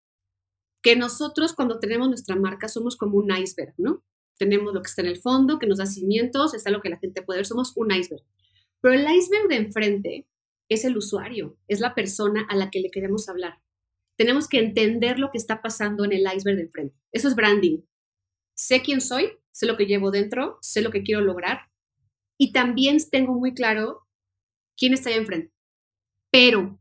que 0.81 0.95
nosotros 0.95 1.53
cuando 1.53 1.79
tenemos 1.79 2.07
nuestra 2.07 2.35
marca 2.35 2.67
somos 2.67 2.95
como 2.95 3.17
un 3.17 3.35
iceberg, 3.35 3.73
¿no? 3.77 4.01
Tenemos 4.37 4.73
lo 4.73 4.81
que 4.81 4.87
está 4.87 5.01
en 5.01 5.09
el 5.09 5.17
fondo, 5.17 5.59
que 5.59 5.67
nos 5.67 5.77
da 5.77 5.85
cimientos, 5.85 6.53
está 6.53 6.71
lo 6.71 6.81
que 6.81 6.89
la 6.89 6.97
gente 6.97 7.21
puede 7.21 7.39
ver, 7.39 7.45
somos 7.45 7.73
un 7.75 7.91
iceberg. 7.91 8.23
Pero 8.81 8.95
el 8.95 9.15
iceberg 9.15 9.47
de 9.47 9.55
enfrente 9.55 10.27
es 10.69 10.85
el 10.85 10.97
usuario, 10.97 11.57
es 11.67 11.79
la 11.79 11.95
persona 11.95 12.45
a 12.49 12.55
la 12.55 12.69
que 12.69 12.79
le 12.79 12.91
queremos 12.91 13.29
hablar. 13.29 13.61
Tenemos 14.17 14.47
que 14.47 14.59
entender 14.59 15.19
lo 15.19 15.31
que 15.31 15.37
está 15.37 15.61
pasando 15.61 16.05
en 16.05 16.13
el 16.13 16.25
iceberg 16.35 16.57
de 16.57 16.63
enfrente. 16.63 16.95
Eso 17.11 17.27
es 17.27 17.35
branding. 17.35 17.81
Sé 18.55 18.81
quién 18.81 19.01
soy, 19.01 19.31
sé 19.51 19.65
lo 19.65 19.77
que 19.77 19.85
llevo 19.85 20.11
dentro, 20.11 20.57
sé 20.61 20.81
lo 20.81 20.91
que 20.91 21.03
quiero 21.03 21.21
lograr 21.21 21.71
y 22.41 22.53
también 22.53 22.97
tengo 23.11 23.35
muy 23.35 23.53
claro 23.53 24.07
quién 24.75 24.95
está 24.95 25.09
ahí 25.09 25.15
enfrente. 25.15 25.53
Pero 26.31 26.79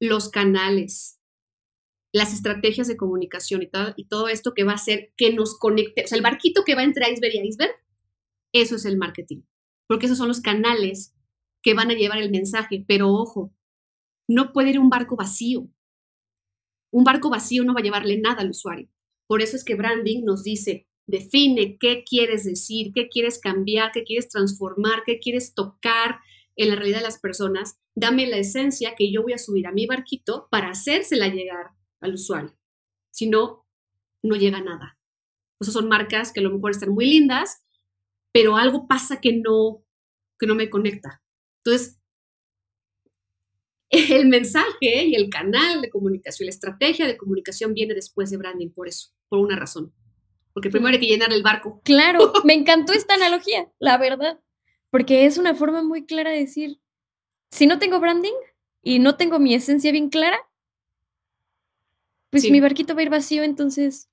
los 0.00 0.28
canales, 0.30 1.20
las 2.12 2.34
estrategias 2.34 2.88
de 2.88 2.96
comunicación 2.96 3.62
y 3.62 3.68
todo, 4.08 4.26
esto 4.26 4.52
que 4.52 4.64
va 4.64 4.72
a 4.72 4.74
hacer 4.74 5.12
que 5.16 5.32
nos 5.32 5.56
conecte, 5.60 6.02
o 6.02 6.06
sea, 6.08 6.16
el 6.16 6.24
barquito 6.24 6.64
que 6.64 6.74
va 6.74 6.82
entre 6.82 7.08
iceberg 7.08 7.36
y 7.36 7.48
iceberg, 7.48 7.70
eso 8.52 8.74
es 8.74 8.84
el 8.84 8.96
marketing, 8.96 9.42
porque 9.86 10.06
esos 10.06 10.18
son 10.18 10.28
los 10.28 10.40
canales 10.40 11.14
que 11.62 11.74
van 11.74 11.90
a 11.90 11.94
llevar 11.94 12.18
el 12.18 12.30
mensaje, 12.30 12.84
pero 12.86 13.10
ojo, 13.10 13.52
no 14.28 14.52
puede 14.52 14.70
ir 14.70 14.78
un 14.78 14.90
barco 14.90 15.16
vacío. 15.16 15.68
Un 16.92 17.04
barco 17.04 17.30
vacío 17.30 17.64
no 17.64 17.74
va 17.74 17.80
a 17.80 17.82
llevarle 17.82 18.18
nada 18.18 18.42
al 18.42 18.50
usuario. 18.50 18.88
Por 19.26 19.42
eso 19.42 19.56
es 19.56 19.64
que 19.64 19.74
branding 19.74 20.24
nos 20.24 20.44
dice, 20.44 20.86
define 21.06 21.78
qué 21.78 22.04
quieres 22.08 22.44
decir, 22.44 22.92
qué 22.94 23.08
quieres 23.08 23.38
cambiar, 23.38 23.92
qué 23.92 24.04
quieres 24.04 24.28
transformar, 24.28 25.02
qué 25.04 25.18
quieres 25.18 25.54
tocar 25.54 26.20
en 26.56 26.68
la 26.68 26.76
realidad 26.76 26.98
de 26.98 27.04
las 27.04 27.18
personas. 27.18 27.78
Dame 27.94 28.26
la 28.26 28.38
esencia 28.38 28.94
que 28.96 29.10
yo 29.12 29.22
voy 29.22 29.32
a 29.32 29.38
subir 29.38 29.66
a 29.66 29.72
mi 29.72 29.86
barquito 29.86 30.48
para 30.50 30.70
hacérsela 30.70 31.28
llegar 31.28 31.70
al 32.00 32.14
usuario. 32.14 32.56
Si 33.10 33.28
no, 33.28 33.66
no 34.22 34.36
llega 34.36 34.60
nada. 34.60 34.98
Esas 35.60 35.74
son 35.74 35.88
marcas 35.88 36.32
que 36.32 36.40
a 36.40 36.42
lo 36.42 36.52
mejor 36.52 36.72
están 36.72 36.90
muy 36.90 37.06
lindas, 37.06 37.63
pero 38.34 38.56
algo 38.56 38.88
pasa 38.88 39.20
que 39.20 39.32
no, 39.32 39.84
que 40.40 40.48
no 40.48 40.56
me 40.56 40.68
conecta. 40.68 41.22
Entonces, 41.58 42.00
el 43.90 44.26
mensaje 44.26 45.04
y 45.04 45.14
el 45.14 45.30
canal 45.30 45.80
de 45.80 45.88
comunicación, 45.88 46.46
la 46.46 46.50
estrategia 46.50 47.06
de 47.06 47.16
comunicación 47.16 47.74
viene 47.74 47.94
después 47.94 48.30
de 48.30 48.36
branding, 48.36 48.70
por 48.70 48.88
eso, 48.88 49.10
por 49.28 49.38
una 49.38 49.54
razón. 49.54 49.94
Porque 50.52 50.68
primero 50.68 50.94
hay 50.94 51.00
que 51.00 51.06
llenar 51.06 51.32
el 51.32 51.44
barco. 51.44 51.80
Claro, 51.84 52.32
me 52.44 52.54
encantó 52.54 52.92
esta 52.92 53.14
analogía, 53.14 53.70
la 53.78 53.98
verdad, 53.98 54.40
porque 54.90 55.26
es 55.26 55.38
una 55.38 55.54
forma 55.54 55.84
muy 55.84 56.04
clara 56.04 56.32
de 56.32 56.40
decir, 56.40 56.80
si 57.52 57.68
no 57.68 57.78
tengo 57.78 58.00
branding 58.00 58.34
y 58.82 58.98
no 58.98 59.16
tengo 59.16 59.38
mi 59.38 59.54
esencia 59.54 59.92
bien 59.92 60.10
clara, 60.10 60.40
pues 62.30 62.50
mi 62.50 62.58
barquito 62.58 62.96
va 62.96 63.00
a 63.00 63.04
ir 63.04 63.10
vacío, 63.10 63.44
entonces 63.44 64.10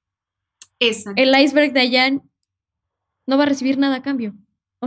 el 0.79 1.35
iceberg 1.39 1.73
de 1.73 1.79
allá 1.79 2.21
no 3.27 3.37
va 3.37 3.43
a 3.43 3.47
recibir 3.47 3.77
nada 3.77 3.97
a 3.97 4.01
cambio. 4.01 4.33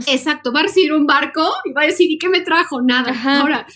Exacto, 0.06 0.52
va 0.52 0.60
a 0.60 0.64
recibir 0.64 0.92
un 0.92 1.06
barco 1.06 1.48
y 1.64 1.72
va 1.72 1.82
a 1.82 1.86
decir, 1.86 2.10
¿y 2.10 2.18
qué 2.18 2.28
me 2.28 2.40
trajo? 2.40 2.82
Nada. 2.82 3.14
Ahora, 3.40 3.66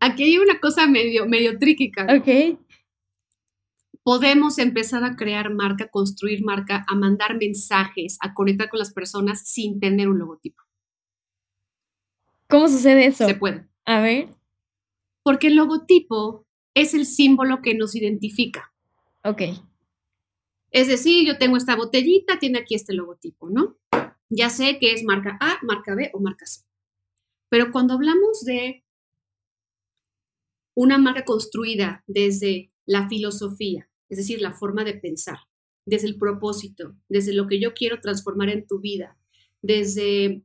aquí 0.00 0.24
hay 0.24 0.38
una 0.38 0.58
cosa 0.58 0.86
medio, 0.86 1.26
medio 1.26 1.58
tricky, 1.58 1.92
Ok. 2.08 2.58
Podemos 4.02 4.58
empezar 4.58 5.02
a 5.02 5.16
crear 5.16 5.52
marca, 5.52 5.88
construir 5.88 6.44
marca, 6.44 6.84
a 6.88 6.94
mandar 6.94 7.36
mensajes, 7.38 8.18
a 8.20 8.34
conectar 8.34 8.68
con 8.68 8.78
las 8.78 8.92
personas 8.92 9.48
sin 9.48 9.80
tener 9.80 10.08
un 10.08 10.18
logotipo. 10.18 10.62
¿Cómo 12.48 12.68
sucede 12.68 13.06
eso? 13.06 13.26
Se 13.26 13.34
puede. 13.34 13.66
A 13.84 14.00
ver. 14.00 14.28
Porque 15.24 15.48
el 15.48 15.56
logotipo 15.56 16.46
es 16.74 16.94
el 16.94 17.04
símbolo 17.06 17.62
que 17.62 17.74
nos 17.74 17.96
identifica. 17.96 18.72
Ok. 19.24 19.42
Es 20.76 20.88
decir, 20.88 21.26
yo 21.26 21.38
tengo 21.38 21.56
esta 21.56 21.74
botellita, 21.74 22.38
tiene 22.38 22.58
aquí 22.58 22.74
este 22.74 22.92
logotipo, 22.92 23.48
¿no? 23.48 23.78
Ya 24.28 24.50
sé 24.50 24.78
que 24.78 24.92
es 24.92 25.04
marca 25.04 25.38
A, 25.40 25.56
marca 25.62 25.94
B 25.94 26.10
o 26.12 26.20
marca 26.20 26.44
C. 26.44 26.66
Pero 27.48 27.72
cuando 27.72 27.94
hablamos 27.94 28.44
de 28.44 28.84
una 30.74 30.98
marca 30.98 31.24
construida 31.24 32.04
desde 32.06 32.74
la 32.84 33.08
filosofía, 33.08 33.88
es 34.10 34.18
decir, 34.18 34.42
la 34.42 34.52
forma 34.52 34.84
de 34.84 34.92
pensar, 34.92 35.38
desde 35.86 36.08
el 36.08 36.18
propósito, 36.18 36.94
desde 37.08 37.32
lo 37.32 37.46
que 37.46 37.58
yo 37.58 37.72
quiero 37.72 38.02
transformar 38.02 38.50
en 38.50 38.66
tu 38.66 38.78
vida, 38.78 39.16
desde 39.62 40.42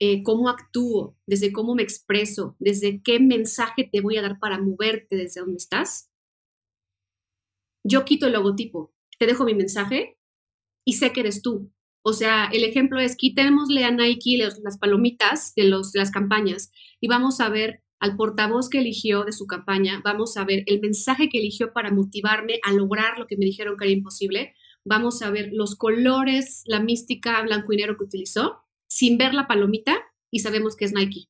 eh, 0.00 0.24
cómo 0.24 0.48
actúo, 0.48 1.16
desde 1.24 1.52
cómo 1.52 1.76
me 1.76 1.84
expreso, 1.84 2.56
desde 2.58 3.00
qué 3.00 3.20
mensaje 3.20 3.88
te 3.88 4.00
voy 4.00 4.16
a 4.16 4.22
dar 4.22 4.40
para 4.40 4.60
moverte 4.60 5.14
desde 5.14 5.40
donde 5.40 5.58
estás, 5.58 6.10
yo 7.84 8.04
quito 8.04 8.26
el 8.26 8.32
logotipo, 8.32 8.92
te 9.18 9.26
dejo 9.26 9.44
mi 9.44 9.54
mensaje 9.54 10.18
y 10.84 10.94
sé 10.94 11.12
que 11.12 11.20
eres 11.20 11.42
tú. 11.42 11.72
O 12.02 12.12
sea, 12.12 12.46
el 12.52 12.64
ejemplo 12.64 13.00
es 13.00 13.16
quitémosle 13.16 13.84
a 13.84 13.90
Nike 13.90 14.38
las 14.38 14.78
palomitas 14.78 15.54
de, 15.54 15.64
los, 15.64 15.92
de 15.92 15.98
las 16.00 16.10
campañas 16.10 16.70
y 17.00 17.08
vamos 17.08 17.40
a 17.40 17.48
ver 17.48 17.82
al 18.00 18.16
portavoz 18.16 18.68
que 18.68 18.78
eligió 18.78 19.24
de 19.24 19.32
su 19.32 19.46
campaña, 19.46 20.00
vamos 20.04 20.36
a 20.36 20.44
ver 20.44 20.62
el 20.66 20.80
mensaje 20.80 21.28
que 21.28 21.38
eligió 21.38 21.72
para 21.72 21.90
motivarme 21.90 22.60
a 22.62 22.72
lograr 22.72 23.18
lo 23.18 23.26
que 23.26 23.36
me 23.36 23.44
dijeron 23.44 23.76
que 23.76 23.84
era 23.84 23.92
imposible, 23.92 24.54
vamos 24.84 25.20
a 25.22 25.30
ver 25.30 25.50
los 25.52 25.74
colores, 25.74 26.62
la 26.64 26.80
mística 26.80 27.42
blanco 27.42 27.72
y 27.72 27.76
negro 27.76 27.96
que 27.96 28.04
utilizó, 28.04 28.62
sin 28.88 29.18
ver 29.18 29.34
la 29.34 29.48
palomita 29.48 29.96
y 30.30 30.40
sabemos 30.40 30.76
que 30.76 30.84
es 30.84 30.92
Nike. 30.92 31.28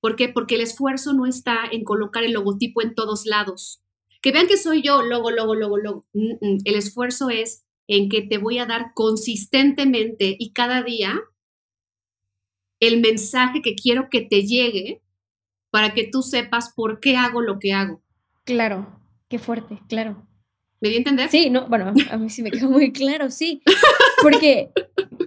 ¿Por 0.00 0.16
qué? 0.16 0.28
Porque 0.28 0.56
el 0.56 0.62
esfuerzo 0.62 1.12
no 1.12 1.26
está 1.26 1.58
en 1.70 1.84
colocar 1.84 2.24
el 2.24 2.32
logotipo 2.32 2.82
en 2.82 2.94
todos 2.94 3.26
lados. 3.26 3.82
Que 4.22 4.32
vean 4.32 4.46
que 4.46 4.56
soy 4.56 4.80
yo, 4.82 5.02
logo, 5.02 5.30
logo, 5.30 5.54
logo, 5.54 5.76
logo. 5.76 6.06
El 6.14 6.74
esfuerzo 6.74 7.28
es 7.28 7.64
en 7.88 8.08
que 8.08 8.22
te 8.22 8.38
voy 8.38 8.58
a 8.58 8.66
dar 8.66 8.92
consistentemente 8.94 10.36
y 10.38 10.52
cada 10.52 10.82
día 10.82 11.20
el 12.80 13.00
mensaje 13.00 13.62
que 13.62 13.74
quiero 13.74 14.08
que 14.10 14.22
te 14.22 14.46
llegue 14.46 15.02
para 15.70 15.94
que 15.94 16.08
tú 16.10 16.22
sepas 16.22 16.72
por 16.74 17.00
qué 17.00 17.16
hago 17.16 17.40
lo 17.40 17.58
que 17.58 17.72
hago. 17.72 18.02
Claro, 18.44 19.00
qué 19.28 19.38
fuerte, 19.38 19.80
claro. 19.88 20.26
¿Me 20.80 20.88
di 20.88 20.96
a 20.96 20.98
entender? 20.98 21.28
Sí, 21.28 21.48
no, 21.48 21.68
bueno, 21.68 21.92
a 22.10 22.16
mí 22.16 22.28
sí 22.28 22.42
me 22.42 22.50
quedó 22.50 22.68
muy 22.70 22.92
claro, 22.92 23.30
sí. 23.30 23.62
Porque, 24.20 24.70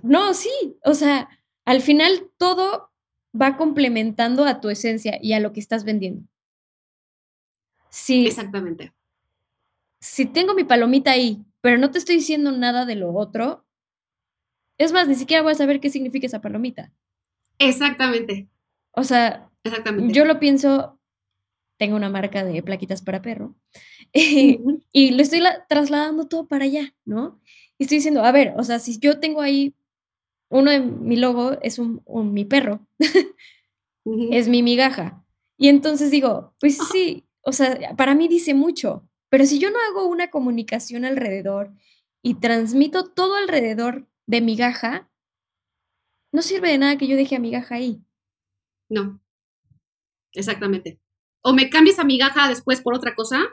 no, 0.03 0.33
sí, 0.33 0.49
o 0.83 0.93
sea, 0.93 1.29
al 1.63 1.81
final 1.81 2.29
todo 2.37 2.91
va 3.39 3.57
complementando 3.57 4.45
a 4.45 4.59
tu 4.59 4.69
esencia 4.69 5.17
y 5.21 5.33
a 5.33 5.39
lo 5.39 5.53
que 5.53 5.59
estás 5.59 5.85
vendiendo. 5.85 6.27
Sí. 7.95 8.27
Exactamente. 8.27 8.91
Si 10.01 10.25
tengo 10.25 10.53
mi 10.53 10.65
palomita 10.65 11.11
ahí, 11.11 11.45
pero 11.61 11.77
no 11.77 11.91
te 11.91 11.97
estoy 11.97 12.15
diciendo 12.17 12.51
nada 12.51 12.85
de 12.85 12.95
lo 12.95 13.13
otro, 13.13 13.65
es 14.77 14.91
más, 14.91 15.07
ni 15.07 15.15
siquiera 15.15 15.41
voy 15.41 15.53
a 15.53 15.55
saber 15.55 15.79
qué 15.79 15.89
significa 15.89 16.27
esa 16.27 16.41
palomita. 16.41 16.91
Exactamente. 17.57 18.49
O 18.91 19.05
sea, 19.05 19.49
Exactamente. 19.63 20.13
yo 20.13 20.25
lo 20.25 20.41
pienso, 20.41 20.99
tengo 21.77 21.95
una 21.95 22.09
marca 22.09 22.43
de 22.43 22.61
plaquitas 22.61 23.01
para 23.01 23.21
perro 23.21 23.55
y 24.13 25.11
lo 25.11 25.21
estoy 25.21 25.41
trasladando 25.69 26.27
todo 26.27 26.49
para 26.49 26.65
allá, 26.65 26.93
¿no? 27.05 27.39
Y 27.77 27.83
estoy 27.85 27.99
diciendo, 27.99 28.25
a 28.25 28.31
ver, 28.33 28.53
o 28.57 28.63
sea, 28.65 28.79
si 28.79 28.99
yo 28.99 29.21
tengo 29.21 29.41
ahí 29.41 29.73
uno 30.49 30.69
de 30.69 30.81
mi 30.81 31.15
logo 31.15 31.57
es 31.61 31.79
un, 31.79 32.03
mi 32.33 32.43
perro, 32.43 32.85
es 34.05 34.49
mi 34.49 34.63
migaja. 34.63 35.25
Y 35.57 35.69
entonces 35.69 36.11
digo, 36.11 36.53
pues 36.59 36.77
sí, 36.91 37.24
o 37.45 37.51
sea, 37.51 37.95
para 37.95 38.15
mí 38.15 38.27
dice 38.27 38.53
mucho, 38.53 39.07
pero 39.29 39.45
si 39.45 39.59
yo 39.59 39.69
no 39.69 39.77
hago 39.89 40.07
una 40.07 40.29
comunicación 40.29 41.05
alrededor 41.05 41.71
y 42.21 42.39
transmito 42.39 43.11
todo 43.11 43.35
alrededor 43.35 44.07
de 44.25 44.41
migaja, 44.41 45.09
no 46.31 46.41
sirve 46.41 46.71
de 46.71 46.79
nada 46.79 46.97
que 46.97 47.07
yo 47.07 47.15
deje 47.15 47.35
a 47.35 47.39
migaja 47.39 47.75
ahí. 47.75 48.01
No, 48.89 49.21
exactamente. 50.33 50.99
O 51.41 51.53
me 51.53 51.69
cambias 51.69 51.99
a 51.99 52.03
migaja 52.03 52.49
después 52.49 52.81
por 52.81 52.95
otra 52.95 53.13
cosa 53.13 53.45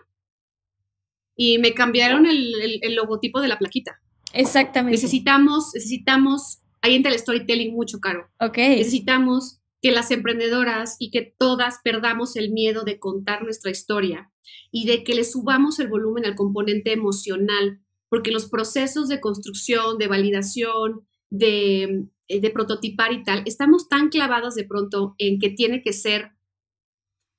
y 1.36 1.58
me 1.58 1.74
cambiaron 1.74 2.26
el, 2.26 2.80
logotipo 2.94 3.40
de 3.40 3.48
la 3.48 3.58
plaquita. 3.58 4.00
Exactamente. 4.32 4.96
Necesitamos, 4.96 5.72
necesitamos, 5.74 6.62
ahí 6.80 6.94
entra 6.94 7.12
el 7.12 7.18
storytelling 7.18 7.74
mucho 7.74 8.00
caro. 8.00 8.30
Ok. 8.40 8.56
Necesitamos 8.56 9.61
que 9.82 9.90
las 9.90 10.12
emprendedoras 10.12 10.96
y 11.00 11.10
que 11.10 11.34
todas 11.36 11.80
perdamos 11.82 12.36
el 12.36 12.52
miedo 12.52 12.84
de 12.84 13.00
contar 13.00 13.42
nuestra 13.42 13.70
historia 13.70 14.30
y 14.70 14.86
de 14.86 15.02
que 15.02 15.14
le 15.14 15.24
subamos 15.24 15.80
el 15.80 15.88
volumen 15.88 16.24
al 16.24 16.36
componente 16.36 16.92
emocional, 16.92 17.80
porque 18.08 18.30
los 18.30 18.48
procesos 18.48 19.08
de 19.08 19.20
construcción, 19.20 19.98
de 19.98 20.06
validación, 20.06 21.06
de, 21.30 22.04
eh, 22.28 22.40
de 22.40 22.50
prototipar 22.50 23.12
y 23.12 23.24
tal, 23.24 23.42
estamos 23.44 23.88
tan 23.88 24.08
clavados 24.08 24.54
de 24.54 24.64
pronto 24.64 25.16
en 25.18 25.40
que 25.40 25.50
tiene 25.50 25.82
que 25.82 25.92
ser 25.92 26.30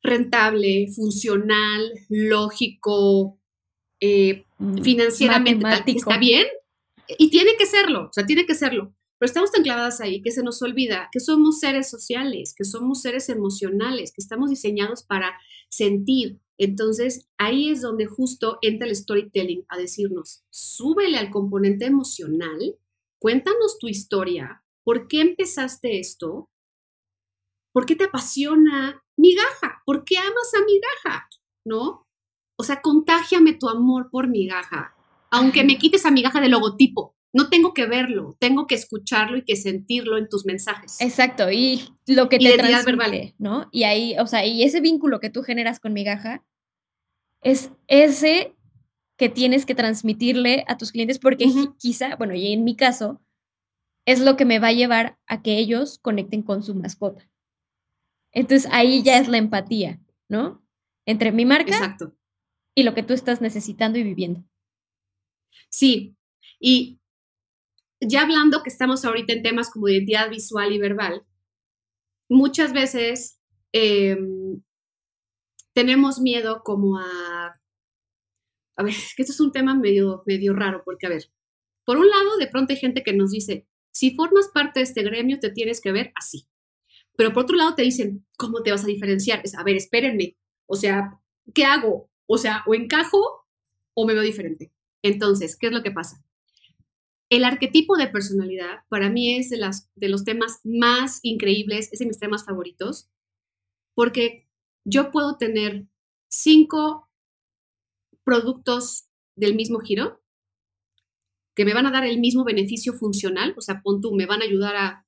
rentable, 0.02 0.88
funcional, 0.94 1.94
lógico, 2.10 3.40
eh, 4.02 4.44
mm, 4.58 4.82
financieramente, 4.82 5.66
está 5.86 6.18
bien 6.18 6.46
y 7.18 7.30
tiene 7.30 7.52
que 7.58 7.66
serlo, 7.66 8.10
o 8.10 8.14
sea, 8.14 8.26
tiene 8.26 8.46
que 8.46 8.56
serlo. 8.56 8.94
Pero 9.20 9.28
estamos 9.28 9.52
tan 9.52 9.64
clavadas 9.64 10.02
ahí 10.02 10.22
que 10.22 10.32
se 10.32 10.44
nos 10.44 10.62
olvida 10.62 11.10
que 11.12 11.20
somos 11.20 11.60
seres 11.60 11.90
sociales, 11.90 12.54
que 12.58 12.66
somos 12.66 13.02
seres 13.02 13.30
emocionales, 13.30 14.12
que 14.12 14.22
estamos 14.22 14.50
diseñados 14.50 15.04
para 15.04 15.34
sentir, 15.70 16.40
Entonces, 16.58 17.28
ahí 17.38 17.70
es 17.70 17.82
donde 17.82 18.06
justo 18.06 18.60
entra 18.62 18.88
el 18.88 18.96
storytelling 18.96 19.66
a 19.70 19.78
decirnos, 19.78 20.44
súbele 20.52 21.18
al 21.18 21.32
componente 21.32 21.86
emocional, 21.86 22.78
cuéntanos 23.20 23.80
tu 23.80 23.88
historia, 23.88 24.64
¿por 24.84 25.08
qué 25.08 25.22
empezaste 25.22 26.00
esto? 26.00 26.50
¿Por 27.74 27.88
qué 27.88 27.96
te 27.96 28.04
apasiona 28.04 29.04
migaja? 29.18 29.82
¿Por 29.86 30.04
qué 30.06 30.18
amas 30.18 30.54
a 30.56 30.64
migaja? 30.64 31.28
¿No? 31.66 32.08
O 32.56 32.64
sea, 32.64 32.82
contágiame 32.82 33.54
tu 33.54 33.68
amor 33.68 34.10
por 34.12 34.28
migaja, 34.28 34.96
aunque 35.32 35.64
me 35.64 35.78
quites 35.80 36.06
a 36.06 36.12
migaja 36.12 36.40
de 36.40 36.50
logotipo. 36.50 37.16
No 37.34 37.50
tengo 37.50 37.74
que 37.74 37.88
verlo, 37.88 38.38
tengo 38.40 38.68
que 38.68 38.76
escucharlo 38.76 39.38
y 39.38 39.44
que 39.44 39.56
sentirlo 39.56 40.20
en 40.20 40.30
tus 40.30 40.46
mensajes. 40.46 41.02
Exacto, 41.02 41.52
y 41.52 41.84
lo 42.06 42.30
que 42.30 42.38
te 42.38 42.54
transmite, 42.54 43.34
¿no? 43.40 43.68
Y 43.72 43.84
ahí, 43.84 44.16
o 44.20 44.28
sea, 44.28 44.46
y 44.46 44.62
ese 44.64 44.82
vínculo 44.82 45.20
que 45.20 45.32
tú 45.32 45.42
generas 45.42 45.80
con 45.80 45.94
migaja 45.94 46.46
es 47.42 47.72
ese 47.88 48.56
que 49.18 49.30
tienes 49.30 49.66
que 49.66 49.76
transmitirle 49.76 50.64
a 50.68 50.78
tus 50.78 50.92
clientes 50.92 51.18
porque 51.18 51.48
quizá, 51.80 52.16
bueno, 52.16 52.36
y 52.36 52.54
en 52.54 52.64
mi 52.64 52.76
caso, 52.76 53.20
es 54.06 54.20
lo 54.20 54.38
que 54.38 54.46
me 54.46 54.60
va 54.60 54.68
a 54.68 54.74
llevar 54.74 55.18
a 55.28 55.42
que 55.42 55.58
ellos 55.58 55.98
conecten 56.00 56.44
con 56.44 56.62
su 56.62 56.76
mascota. 56.76 57.30
Entonces 58.32 58.70
ahí 58.72 59.04
ya 59.04 59.18
es 59.18 59.28
la 59.28 59.38
empatía, 59.38 60.00
¿no? 60.28 60.64
Entre 61.06 61.32
mi 61.32 61.46
marca 61.46 61.72
Exacto. 61.72 62.16
y 62.76 62.84
lo 62.84 62.94
que 62.94 63.04
tú 63.04 63.14
estás 63.14 63.42
necesitando 63.42 63.98
y 63.98 64.04
viviendo. 64.04 64.44
Sí, 65.70 66.16
y 66.60 67.00
ya 68.08 68.22
hablando 68.22 68.64
que 68.64 68.70
estamos 68.70 69.06
ahorita 69.06 69.34
en 69.34 69.44
temas 69.44 69.70
como 69.70 69.90
identidad 69.90 70.30
visual 70.30 70.72
y 70.72 70.80
verbal, 70.80 71.26
muchas 72.30 72.74
veces 72.74 73.40
em, 73.72 74.62
tenemos 75.74 76.20
miedo 76.20 76.62
como 76.64 76.98
a... 77.00 77.60
A 78.76 78.84
ver, 78.84 78.94
que 79.16 79.22
esto 79.22 79.34
es 79.34 79.40
un 79.40 79.52
tema 79.52 79.76
medio, 79.76 80.24
medio 80.26 80.54
raro, 80.54 80.82
porque 80.84 81.06
a 81.06 81.10
ver, 81.10 81.32
por 81.86 81.98
un 81.98 82.10
lado, 82.10 82.38
de 82.38 82.48
pronto 82.48 82.74
hay 82.74 82.80
gente 82.80 83.04
que 83.04 83.14
nos 83.14 83.32
dice, 83.32 83.68
si 83.92 84.16
formas 84.16 84.50
parte 84.54 84.80
de 84.80 84.86
este 84.86 85.04
gremio, 85.04 85.40
te 85.40 85.52
tienes 85.52 85.80
que 85.80 85.92
ver 85.92 86.12
así. 86.16 86.48
Pero 87.16 87.34
por 87.34 87.44
otro 87.44 87.56
lado, 87.56 87.76
te 87.76 87.84
dicen, 87.84 88.26
¿cómo 88.38 88.64
te 88.64 88.72
vas 88.72 88.84
a 88.84 88.88
diferenciar? 88.88 89.42
Es, 89.44 89.56
a 89.56 89.64
ver, 89.64 89.76
espérenme. 89.76 90.38
O 90.66 90.76
sea, 90.76 91.20
¿qué 91.54 91.66
hago? 91.66 92.10
O 92.26 92.38
sea, 92.38 92.64
o 92.66 92.74
encajo 92.74 93.46
o 93.94 94.08
me 94.08 94.14
veo 94.14 94.24
diferente. 94.24 94.72
Entonces, 95.04 95.56
¿qué 95.56 95.68
es 95.68 95.74
lo 95.74 95.84
que 95.84 95.92
pasa? 95.92 96.24
El 97.30 97.46
arquetipo 97.46 97.98
de 97.98 98.08
personalidad 98.08 98.84
para 98.90 99.10
mí 99.10 99.36
es 99.36 99.50
de, 99.50 99.58
los 100.10 100.24
temas 100.24 100.60
más 100.64 101.20
increíbles, 101.24 101.92
es 101.92 102.00
de 102.00 102.06
mis 102.06 102.20
temas 102.20 102.46
favoritos, 102.46 103.10
porque 103.96 104.48
yo 104.86 105.12
puedo 105.12 105.38
tener 105.38 105.88
cinco 106.30 107.10
productos 108.24 109.08
del 109.36 109.56
mismo 109.56 109.80
giro 109.80 110.22
que 111.56 111.66
me 111.66 111.74
van 111.74 111.86
a 111.86 111.92
dar 111.92 112.06
el 112.06 112.20
mismo 112.20 112.44
beneficio 112.44 112.94
funcional, 112.94 113.54
o 113.58 113.62
sea, 113.62 113.82
pon 113.84 114.02
tú, 114.02 114.14
me 114.14 114.26
van 114.26 114.42
a 114.42 114.46
ayudar 114.46 114.76
a, 114.76 115.08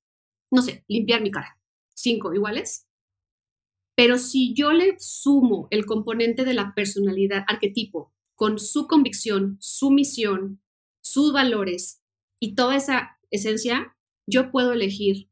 no 0.52 0.62
sé, 0.62 0.84
limpiar 0.88 1.22
mi 1.22 1.32
cara, 1.32 1.60
cinco 1.94 2.34
iguales. 2.34 2.88
Pero 3.96 4.18
si 4.18 4.54
yo 4.54 4.72
le 4.72 4.96
sumo 5.00 5.68
el 5.72 5.86
componente 5.86 6.44
de 6.44 6.54
la 6.54 6.74
personalidad, 6.76 7.46
arquetipo, 7.48 8.14
con 8.36 8.60
su 8.60 8.88
convicción, 8.88 9.58
su 9.60 9.90
misión, 9.90 10.62
sus 11.02 11.34
valores 11.34 12.05
y 12.46 12.54
toda 12.54 12.76
esa 12.76 13.18
esencia, 13.32 13.98
yo 14.28 14.52
puedo 14.52 14.74
elegir. 14.74 15.30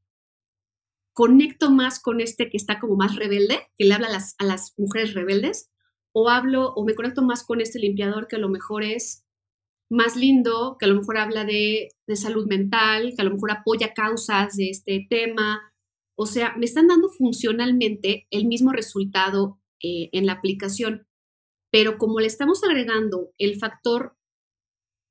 Conecto 1.14 1.70
más 1.70 2.01
con 2.01 2.22
este 2.22 2.49
que 2.49 2.57
está 2.57 2.80
como 2.80 2.95
más 2.95 3.16
rebelde, 3.16 3.59
que 3.78 3.86
le 3.86 3.93
habla 3.93 4.07
a 4.07 4.43
las, 4.43 4.74
mujeres 4.78 5.14
rebeldes, 5.14 5.70
o 6.11 6.30
hablo 6.30 6.74
o 6.74 6.84
me 6.84 6.95
conecto 6.95 7.22
más 7.22 7.43
con 7.43 7.61
este 7.61 7.78
limpiador 7.78 8.28
que 8.28 8.38
a 8.38 8.39
lo 8.39 8.49
mejor 8.49 8.84
es 8.84 9.24
más 9.91 10.16
lindo, 10.16 10.78
que 10.80 10.86
a 10.86 10.89
lo 10.89 10.95
mejor 10.95 11.20
habla 11.20 11.45
de, 11.45 11.89
de 12.07 12.16
salud 12.16 12.47
mental, 12.47 13.14
que 13.16 13.22
a 13.22 13.26
lo 13.26 13.32
mejor 13.32 13.51
apoya 13.51 13.93
causas 13.93 14.55
de 14.55 14.72
este 14.72 15.05
tema. 15.07 15.61
O 16.18 16.26
sea, 16.26 16.55
me 16.57 16.66
están 16.66 16.88
dando 16.88 17.09
funcionalmente 17.09 18.28
el 18.32 18.47
mismo 18.47 18.72
resultado 18.72 19.59
eh, 19.84 20.09
en 20.14 20.26
la 20.26 20.34
aplicación 20.34 21.05
pero 21.74 21.97
como 21.97 22.20
le 22.20 22.28
estamos 22.28 22.64
agregando 22.64 23.32
el 23.39 23.57
factor 23.57 24.16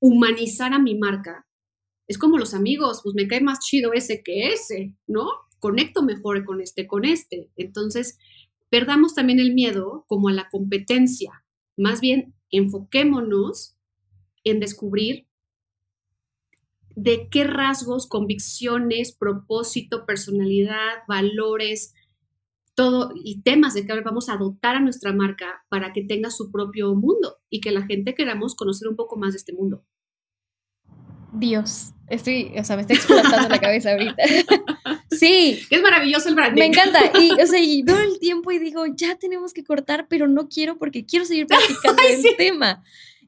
humanizar 0.00 0.72
a 0.72 0.78
mi 0.78 0.96
marca, 0.96 1.44
es 2.08 2.18
como 2.18 2.38
los 2.38 2.54
amigos, 2.54 3.00
pues 3.02 3.14
me 3.14 3.28
cae 3.28 3.40
más 3.40 3.60
chido 3.60 3.92
ese 3.92 4.22
que 4.22 4.48
ese, 4.48 4.96
¿no? 5.06 5.26
Conecto 5.60 6.02
mejor 6.02 6.44
con 6.44 6.60
este, 6.60 6.86
con 6.86 7.04
este. 7.04 7.50
Entonces, 7.56 8.18
perdamos 8.70 9.14
también 9.14 9.38
el 9.38 9.54
miedo 9.54 10.04
como 10.08 10.28
a 10.28 10.32
la 10.32 10.48
competencia. 10.50 11.44
Más 11.76 12.00
bien, 12.00 12.34
enfoquémonos 12.50 13.76
en 14.44 14.60
descubrir 14.60 15.26
de 16.94 17.28
qué 17.30 17.44
rasgos, 17.44 18.06
convicciones, 18.06 19.16
propósito, 19.16 20.04
personalidad, 20.04 21.04
valores, 21.08 21.94
todo 22.74 23.12
y 23.14 23.42
temas 23.42 23.74
de 23.74 23.86
que 23.86 24.00
vamos 24.00 24.28
a 24.28 24.36
dotar 24.36 24.76
a 24.76 24.80
nuestra 24.80 25.12
marca 25.12 25.64
para 25.68 25.92
que 25.92 26.02
tenga 26.04 26.30
su 26.30 26.50
propio 26.50 26.94
mundo 26.94 27.38
y 27.50 27.60
que 27.60 27.70
la 27.70 27.86
gente 27.86 28.14
queramos 28.14 28.54
conocer 28.54 28.88
un 28.88 28.96
poco 28.96 29.16
más 29.16 29.32
de 29.32 29.38
este 29.38 29.52
mundo. 29.52 29.84
Dios, 31.32 31.92
estoy, 32.08 32.52
o 32.58 32.64
sea, 32.64 32.76
me 32.76 32.82
está 32.82 32.94
explotando 32.94 33.48
la 33.48 33.60
cabeza 33.60 33.92
ahorita. 33.92 34.22
sí. 35.10 35.60
Es 35.70 35.82
maravilloso 35.82 36.28
el 36.28 36.34
branding. 36.34 36.60
Me 36.60 36.66
encanta. 36.66 37.00
Y, 37.20 37.32
o 37.40 37.46
sea, 37.46 37.60
y 37.60 37.82
veo 37.82 37.98
el 37.98 38.18
tiempo 38.18 38.52
y 38.52 38.58
digo, 38.58 38.84
ya 38.86 39.16
tenemos 39.16 39.52
que 39.52 39.64
cortar, 39.64 40.06
pero 40.08 40.28
no 40.28 40.48
quiero 40.48 40.78
porque 40.78 41.04
quiero 41.04 41.24
seguir 41.24 41.46
platicando 41.46 42.02
el 42.08 42.36
tema. 42.36 42.82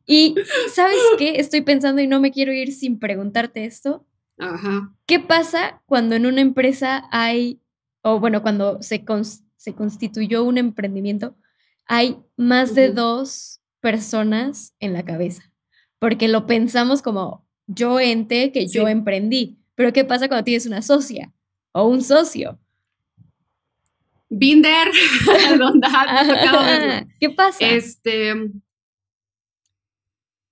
Y, 0.07 0.35
¿sabes 0.73 0.99
qué? 1.19 1.41
Estoy 1.41 1.63
pensando 1.63 2.03
y 2.03 2.07
no 2.07 2.21
me 2.21 2.31
quiero 2.31 2.53
ir 2.53 2.73
sin 2.73 2.99
preguntarte 2.99 3.65
esto. 3.65 4.07
Ajá. 4.39 4.93
¿Qué 5.07 5.21
pasa 5.21 5.83
cuando 5.87 6.15
en 6.17 6.27
una 6.27 6.41
empresa 6.41 7.09
hay 7.11 7.61
o 8.05 8.21
bueno, 8.21 8.43
cuando 8.43 8.83
se, 8.83 9.03
se 9.57 9.75
constituyó 9.75 10.45
un 10.45 10.59
emprendimiento, 10.59 11.37
hay 11.87 12.19
más 12.37 12.75
de 12.75 12.91
dos 12.93 13.63
personas 13.81 14.75
en 14.79 14.93
la 14.93 15.05
cabeza, 15.05 15.51
porque 15.99 16.29
lo 16.29 16.47
pensamos 16.47 17.01
como 17.01 17.44
yo 17.67 18.01
ente 18.01 18.53
que 18.53 18.67
yo 18.67 18.89
emprendí, 18.89 19.59
pero 19.75 19.93
¿qué 19.93 20.05
pasa 20.05 20.29
cuando 20.29 20.45
tienes 20.45 20.67
una 20.67 20.83
socia 20.83 21.33
o 21.73 21.89
un 21.89 22.03
socio? 22.03 22.59
Binder, 24.29 24.89
¿Qué 27.21 27.31
pasa? 27.31 27.67
Este, 27.67 28.31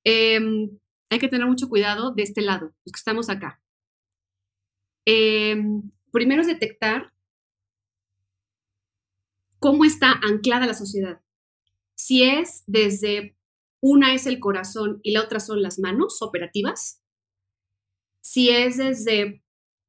em, 0.05 0.79
hay 1.11 1.19
que 1.19 1.29
tener 1.29 1.47
mucho 1.47 1.69
cuidado 1.69 2.13
de 2.13 2.23
este 2.23 2.43
lado, 2.43 2.73
los 2.85 2.93
que 2.93 2.99
estamos 2.99 3.29
acá. 3.29 3.61
Em, 5.05 5.91
primero 6.13 6.43
es 6.43 6.47
detectar 6.47 7.13
cómo 9.59 9.85
está 9.85 10.13
anclada 10.23 10.67
la 10.67 10.75
sociedad. 10.75 11.21
Si 11.95 12.23
es 12.23 12.63
desde 12.67 13.37
una 13.81 14.15
es 14.15 14.27
el 14.27 14.39
corazón 14.39 15.01
y 15.03 15.13
la 15.13 15.23
otra 15.23 15.41
son 15.41 15.61
las 15.61 15.79
manos 15.79 16.23
operativas. 16.23 17.02
Si 18.23 18.49
es 18.49 18.79
desde 18.79 19.43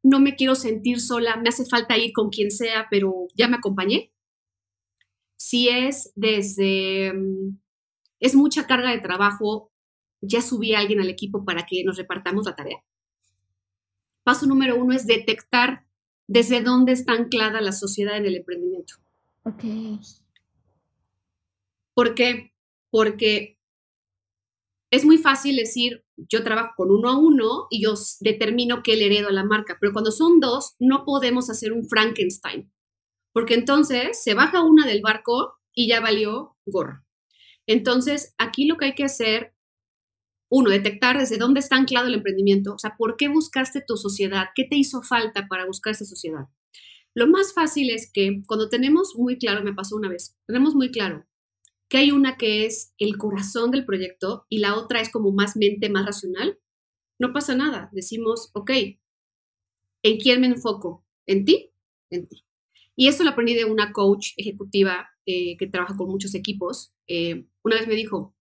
no 0.03 0.19
me 0.19 0.35
quiero 0.35 0.55
sentir 0.55 0.99
sola, 0.99 1.37
me 1.37 1.47
hace 1.47 1.65
falta 1.65 1.97
ir 1.97 2.11
con 2.11 2.29
quien 2.29 2.51
sea, 2.51 2.87
pero 2.91 3.27
ya 3.35 3.47
me 3.47 3.55
acompañé. 3.55 4.11
Si 5.37 5.69
es 5.69 6.11
desde 6.15 7.13
mm, 7.13 7.57
es 8.19 8.35
mucha 8.35 8.67
carga 8.67 8.91
de 8.91 8.99
trabajo, 8.99 9.71
ya 10.21 10.41
subí 10.41 10.73
a 10.73 10.79
alguien 10.79 10.99
al 10.99 11.09
equipo 11.09 11.45
para 11.45 11.65
que 11.65 11.83
nos 11.83 11.97
repartamos 11.97 12.45
la 12.45 12.55
tarea. 12.55 12.83
Paso 14.23 14.45
número 14.45 14.75
uno 14.75 14.93
es 14.93 15.05
detectar 15.07 15.85
desde 16.27 16.61
dónde 16.61 16.93
está 16.93 17.13
anclada 17.13 17.61
la 17.61 17.73
sociedad 17.73 18.17
en 18.17 18.25
el 18.25 18.35
emprendimiento. 18.35 18.95
Ok. 19.43 19.63
¿Por 21.93 22.15
qué? 22.15 22.53
Porque 22.89 23.59
es 24.93 25.05
muy 25.05 25.17
fácil 25.17 25.55
decir, 25.55 26.05
yo 26.17 26.43
trabajo 26.43 26.73
con 26.77 26.91
uno 26.91 27.09
a 27.09 27.17
uno 27.17 27.65
y 27.71 27.81
yo 27.81 27.95
determino 28.19 28.83
qué 28.83 28.95
le 28.95 29.07
heredo 29.07 29.29
a 29.29 29.31
la 29.31 29.43
marca, 29.43 29.79
pero 29.81 29.91
cuando 29.91 30.11
son 30.11 30.39
dos, 30.39 30.75
no 30.79 31.03
podemos 31.03 31.49
hacer 31.49 31.73
un 31.73 31.89
Frankenstein, 31.89 32.71
porque 33.33 33.55
entonces 33.55 34.21
se 34.23 34.35
baja 34.35 34.61
una 34.61 34.85
del 34.85 35.01
barco 35.01 35.55
y 35.73 35.87
ya 35.87 35.99
valió 35.99 36.57
gorro. 36.67 37.03
Entonces, 37.65 38.35
aquí 38.37 38.67
lo 38.67 38.77
que 38.77 38.85
hay 38.85 38.93
que 38.93 39.03
hacer, 39.03 39.55
uno, 40.51 40.69
detectar 40.69 41.17
desde 41.17 41.37
dónde 41.37 41.61
está 41.61 41.75
anclado 41.75 42.05
el 42.05 42.13
emprendimiento, 42.13 42.75
o 42.75 42.77
sea, 42.77 42.93
¿por 42.95 43.17
qué 43.17 43.29
buscaste 43.29 43.81
tu 43.81 43.97
sociedad? 43.97 44.49
¿Qué 44.53 44.65
te 44.69 44.75
hizo 44.75 45.01
falta 45.01 45.47
para 45.47 45.65
buscar 45.65 45.93
esa 45.93 46.05
sociedad? 46.05 46.49
Lo 47.15 47.25
más 47.25 47.55
fácil 47.55 47.89
es 47.89 48.11
que 48.13 48.43
cuando 48.45 48.69
tenemos 48.69 49.13
muy 49.15 49.39
claro, 49.39 49.63
me 49.63 49.73
pasó 49.73 49.95
una 49.95 50.09
vez, 50.09 50.37
tenemos 50.45 50.75
muy 50.75 50.91
claro 50.91 51.25
que 51.93 51.99
hay 51.99 52.09
una 52.09 52.37
que 52.37 52.65
es 52.65 52.91
el 52.97 53.19
corazón 53.19 53.69
del 53.69 53.85
proyecto 53.85 54.47
y 54.49 54.57
la 54.57 54.73
otra 54.73 54.99
es 54.99 55.11
como 55.11 55.31
más 55.31 55.55
mente, 55.55 55.91
más 55.91 56.07
racional, 56.07 56.59
no 57.19 57.33
pasa 57.33 57.53
nada. 57.55 57.91
Decimos, 57.91 58.49
ok, 58.55 58.71
¿en 60.01 60.17
quién 60.17 60.41
me 60.41 60.47
enfoco? 60.47 61.05
¿En 61.27 61.45
ti? 61.45 61.71
En 62.09 62.27
ti. 62.27 62.47
Y 62.95 63.09
esto 63.09 63.23
lo 63.23 63.29
aprendí 63.29 63.53
de 63.53 63.65
una 63.65 63.93
coach 63.93 64.29
ejecutiva 64.37 65.07
eh, 65.27 65.55
que 65.55 65.67
trabaja 65.67 65.95
con 65.95 66.09
muchos 66.09 66.33
equipos, 66.33 66.95
eh, 67.05 67.45
una 67.63 67.75
vez 67.75 67.87
me 67.87 67.93
dijo, 67.93 68.35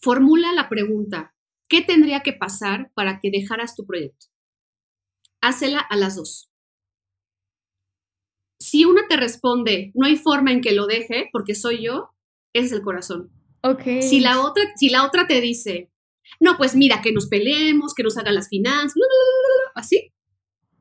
formula 0.00 0.54
la 0.54 0.70
pregunta, 0.70 1.34
¿qué 1.68 1.82
tendría 1.82 2.20
que 2.20 2.32
pasar 2.32 2.90
para 2.94 3.20
que 3.20 3.30
dejaras 3.30 3.76
tu 3.76 3.84
proyecto? 3.84 4.28
Hácela 5.42 5.80
a 5.80 5.94
las 5.96 6.16
dos. 6.16 6.47
Si 8.58 8.84
una 8.84 9.06
te 9.08 9.16
responde, 9.16 9.92
no 9.94 10.06
hay 10.06 10.16
forma 10.16 10.52
en 10.52 10.60
que 10.60 10.72
lo 10.72 10.86
deje 10.86 11.28
porque 11.32 11.54
soy 11.54 11.82
yo, 11.84 12.10
ese 12.52 12.66
es 12.66 12.72
el 12.72 12.82
corazón. 12.82 13.30
Ok. 13.62 13.82
Si 14.00 14.20
la 14.20 14.40
otra, 14.40 14.64
si 14.76 14.88
la 14.90 15.04
otra 15.04 15.26
te 15.26 15.40
dice, 15.40 15.90
no, 16.40 16.56
pues 16.56 16.74
mira, 16.74 17.00
que 17.02 17.12
nos 17.12 17.28
peleemos, 17.28 17.94
que 17.94 18.02
nos 18.02 18.16
hagan 18.18 18.34
las 18.34 18.48
finanzas, 18.48 18.94
así. 19.74 20.12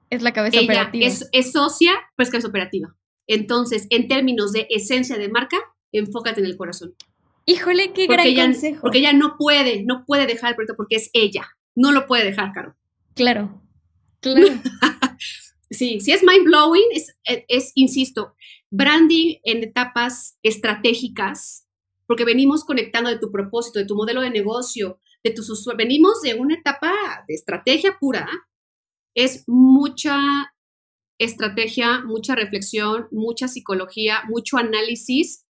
Es 0.09 0.21
la 0.21 0.31
cabeza 0.33 0.57
Ella 0.57 0.65
operativa. 0.65 1.05
es, 1.05 1.29
es 1.31 1.51
socia, 1.51 1.93
pues 2.15 2.29
que 2.31 2.37
es 2.37 2.45
operativa. 2.45 2.95
Entonces, 3.27 3.87
en 3.89 4.07
términos 4.07 4.53
de 4.53 4.67
esencia 4.69 5.17
de 5.17 5.27
marca, 5.29 5.57
enfócate 5.91 6.39
en 6.39 6.45
el 6.45 6.57
corazón. 6.57 6.95
Híjole, 7.45 7.93
qué 7.93 8.07
gran 8.07 8.17
Porque 8.17 8.29
ella, 8.29 8.43
consejo. 8.45 8.81
porque 8.81 8.97
ella 8.99 9.13
no 9.13 9.35
puede, 9.37 9.83
no 9.83 10.03
puede 10.05 10.25
dejar 10.27 10.49
el 10.51 10.55
proyecto 10.55 10.75
porque 10.75 10.95
es 10.95 11.09
ella. 11.13 11.47
No 11.75 11.91
lo 11.91 12.07
puede 12.07 12.25
dejar, 12.25 12.51
Caro. 12.53 12.75
Claro. 13.15 13.61
Claro. 14.21 14.47
Sí, 15.77 15.99
si 15.99 16.11
es 16.11 16.23
mind 16.23 16.45
blowing, 16.45 16.87
es, 16.91 17.15
es, 17.23 17.43
es, 17.47 17.71
insisto, 17.75 18.33
branding 18.71 19.35
en 19.43 19.63
etapas 19.63 20.39
estratégicas, 20.41 21.67
porque 22.07 22.25
venimos 22.25 22.65
conectando 22.65 23.11
de 23.11 23.19
tu 23.19 23.31
propósito, 23.31 23.77
de 23.77 23.85
tu 23.85 23.95
modelo 23.95 24.21
de 24.21 24.31
negocio, 24.31 24.99
de 25.23 25.29
tus 25.29 25.51
usuarios, 25.51 25.77
venimos 25.77 26.21
de 26.23 26.33
una 26.33 26.55
etapa 26.55 26.91
de 27.27 27.35
estrategia 27.35 27.95
pura, 27.99 28.27
es 29.13 29.43
mucha 29.45 30.17
estrategia, 31.19 32.01
mucha 32.03 32.33
reflexión, 32.33 33.07
mucha 33.11 33.47
psicología, 33.47 34.23
mucho 34.27 34.57
análisis 34.57 35.45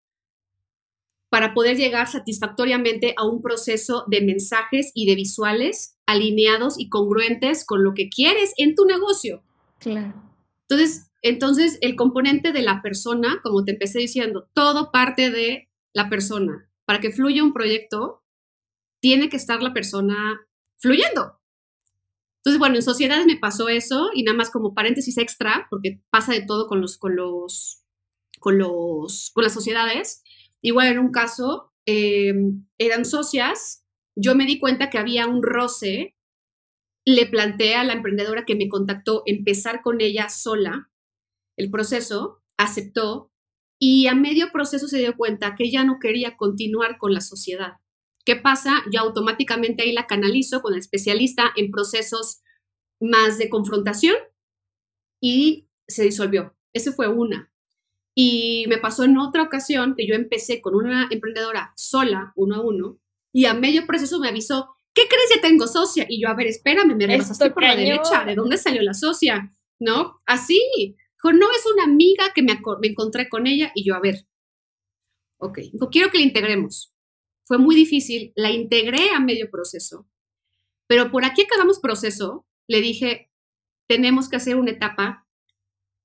para 1.28 1.54
poder 1.54 1.76
llegar 1.76 2.08
satisfactoriamente 2.08 3.14
a 3.16 3.24
un 3.24 3.42
proceso 3.42 4.02
de 4.08 4.22
mensajes 4.22 4.90
y 4.92 5.06
de 5.06 5.14
visuales 5.14 5.96
alineados 6.04 6.80
y 6.80 6.88
congruentes 6.88 7.64
con 7.64 7.84
lo 7.84 7.94
que 7.94 8.08
quieres 8.08 8.54
en 8.56 8.74
tu 8.74 8.86
negocio. 8.86 9.44
Claro. 9.86 10.20
Entonces, 10.62 11.12
entonces, 11.22 11.78
el 11.80 11.94
componente 11.94 12.50
de 12.50 12.62
la 12.62 12.82
persona, 12.82 13.40
como 13.44 13.64
te 13.64 13.70
empecé 13.70 14.00
diciendo, 14.00 14.48
todo 14.52 14.90
parte 14.90 15.30
de 15.30 15.70
la 15.92 16.08
persona. 16.08 16.68
Para 16.84 16.98
que 16.98 17.12
fluya 17.12 17.44
un 17.44 17.52
proyecto, 17.52 18.24
tiene 18.98 19.28
que 19.28 19.36
estar 19.36 19.62
la 19.62 19.72
persona 19.72 20.40
fluyendo. 20.76 21.40
Entonces, 22.38 22.58
bueno, 22.58 22.74
en 22.74 22.82
sociedades 22.82 23.26
me 23.26 23.36
pasó 23.36 23.68
eso 23.68 24.10
y 24.12 24.24
nada 24.24 24.36
más 24.36 24.50
como 24.50 24.74
paréntesis 24.74 25.18
extra, 25.18 25.68
porque 25.70 26.00
pasa 26.10 26.32
de 26.32 26.44
todo 26.44 26.66
con 26.66 26.80
los, 26.80 26.98
con 26.98 27.14
los, 27.14 27.84
con 28.40 28.58
los, 28.58 29.30
con 29.34 29.44
las 29.44 29.54
sociedades. 29.54 30.24
Igual 30.62 30.88
en 30.88 30.98
un 30.98 31.12
caso, 31.12 31.72
eh, 31.86 32.34
eran 32.78 33.04
socias, 33.04 33.84
yo 34.16 34.34
me 34.34 34.46
di 34.46 34.58
cuenta 34.58 34.90
que 34.90 34.98
había 34.98 35.28
un 35.28 35.44
roce 35.44 36.15
le 37.06 37.26
planteé 37.26 37.76
a 37.76 37.84
la 37.84 37.92
emprendedora 37.92 38.44
que 38.44 38.56
me 38.56 38.68
contactó 38.68 39.22
empezar 39.26 39.80
con 39.80 40.00
ella 40.00 40.28
sola 40.28 40.90
el 41.56 41.70
proceso, 41.70 42.42
aceptó 42.58 43.32
y 43.78 44.08
a 44.08 44.14
medio 44.14 44.50
proceso 44.52 44.88
se 44.88 44.98
dio 44.98 45.16
cuenta 45.16 45.54
que 45.54 45.64
ella 45.64 45.84
no 45.84 45.98
quería 46.00 46.36
continuar 46.36 46.98
con 46.98 47.14
la 47.14 47.20
sociedad. 47.20 47.74
¿Qué 48.24 48.34
pasa? 48.34 48.82
Yo 48.92 49.00
automáticamente 49.00 49.84
ahí 49.84 49.92
la 49.92 50.06
canalizo 50.06 50.60
con 50.60 50.74
el 50.74 50.80
especialista 50.80 51.52
en 51.56 51.70
procesos 51.70 52.42
más 53.00 53.38
de 53.38 53.48
confrontación 53.48 54.16
y 55.22 55.68
se 55.86 56.04
disolvió. 56.04 56.56
Ese 56.72 56.92
fue 56.92 57.08
una. 57.08 57.52
Y 58.16 58.64
me 58.68 58.78
pasó 58.78 59.04
en 59.04 59.16
otra 59.18 59.42
ocasión 59.42 59.94
que 59.96 60.06
yo 60.08 60.14
empecé 60.14 60.60
con 60.60 60.74
una 60.74 61.06
emprendedora 61.10 61.72
sola, 61.76 62.32
uno 62.34 62.56
a 62.56 62.60
uno, 62.62 62.98
y 63.32 63.44
a 63.44 63.54
medio 63.54 63.86
proceso 63.86 64.18
me 64.18 64.28
avisó, 64.28 64.75
¿qué 64.96 65.02
crees? 65.06 65.30
Ya 65.34 65.40
tengo 65.42 65.68
socia. 65.68 66.06
Y 66.08 66.22
yo, 66.22 66.28
a 66.28 66.34
ver, 66.34 66.46
espérame, 66.46 66.96
me 66.96 67.06
rebasaste 67.06 67.50
por 67.50 67.62
la 67.62 67.76
derecha. 67.76 68.24
¿De 68.24 68.34
dónde 68.34 68.56
salió 68.56 68.82
la 68.82 68.94
socia? 68.94 69.52
¿No? 69.78 70.22
Así. 70.24 70.58
Dijo, 70.74 71.32
no, 71.32 71.46
es 71.52 71.66
una 71.72 71.84
amiga 71.84 72.32
que 72.34 72.42
me, 72.42 72.58
me, 72.80 72.88
encontré 72.88 73.28
con 73.28 73.46
ella. 73.46 73.70
Y 73.74 73.84
yo, 73.86 73.94
a 73.94 74.00
ver, 74.00 74.26
ok, 75.38 75.58
dijo, 75.72 75.90
quiero 75.90 76.10
que 76.10 76.18
la 76.18 76.24
integremos. 76.24 76.94
Fue 77.46 77.58
muy 77.58 77.76
difícil, 77.76 78.32
la 78.34 78.50
integré 78.50 79.10
a 79.10 79.20
medio 79.20 79.50
proceso. 79.50 80.08
Pero 80.88 81.10
por 81.10 81.24
aquí 81.24 81.42
acabamos 81.42 81.78
proceso, 81.78 82.46
le 82.66 82.80
dije, 82.80 83.30
tenemos 83.86 84.28
que 84.28 84.36
hacer 84.36 84.56
una 84.56 84.70
etapa 84.70 85.26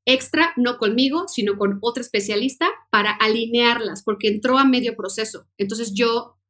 extra, 0.06 0.54
no 0.58 0.78
conmigo, 0.78 1.28
sino 1.28 1.58
con 1.58 1.80
otra 1.82 2.02
especialista 2.02 2.70
para 2.90 3.12
alinearlas, 3.12 4.04
porque 4.04 4.28
entró 4.28 4.58
a 4.58 4.66
medio 4.66 4.96
proceso. 4.96 5.48
Entonces 5.58 5.94
yo 5.94 6.41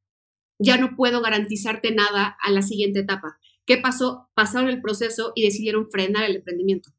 ya 0.62 0.78
no 0.78 0.96
puedo 0.96 1.22
garantizarte 1.22 1.94
nada 1.94 2.38
a 2.42 2.52
la 2.52 2.62
siguiente 2.62 3.00
etapa. 3.00 3.40
¿Qué 3.66 3.78
pasó? 3.78 4.30
Pasaron 4.36 4.70
el 4.70 4.82
proceso 4.82 5.34
y 5.36 5.44
decidieron 5.44 5.90
frenar 5.90 6.24
el 6.24 6.38
emprendimiento. 6.38 6.92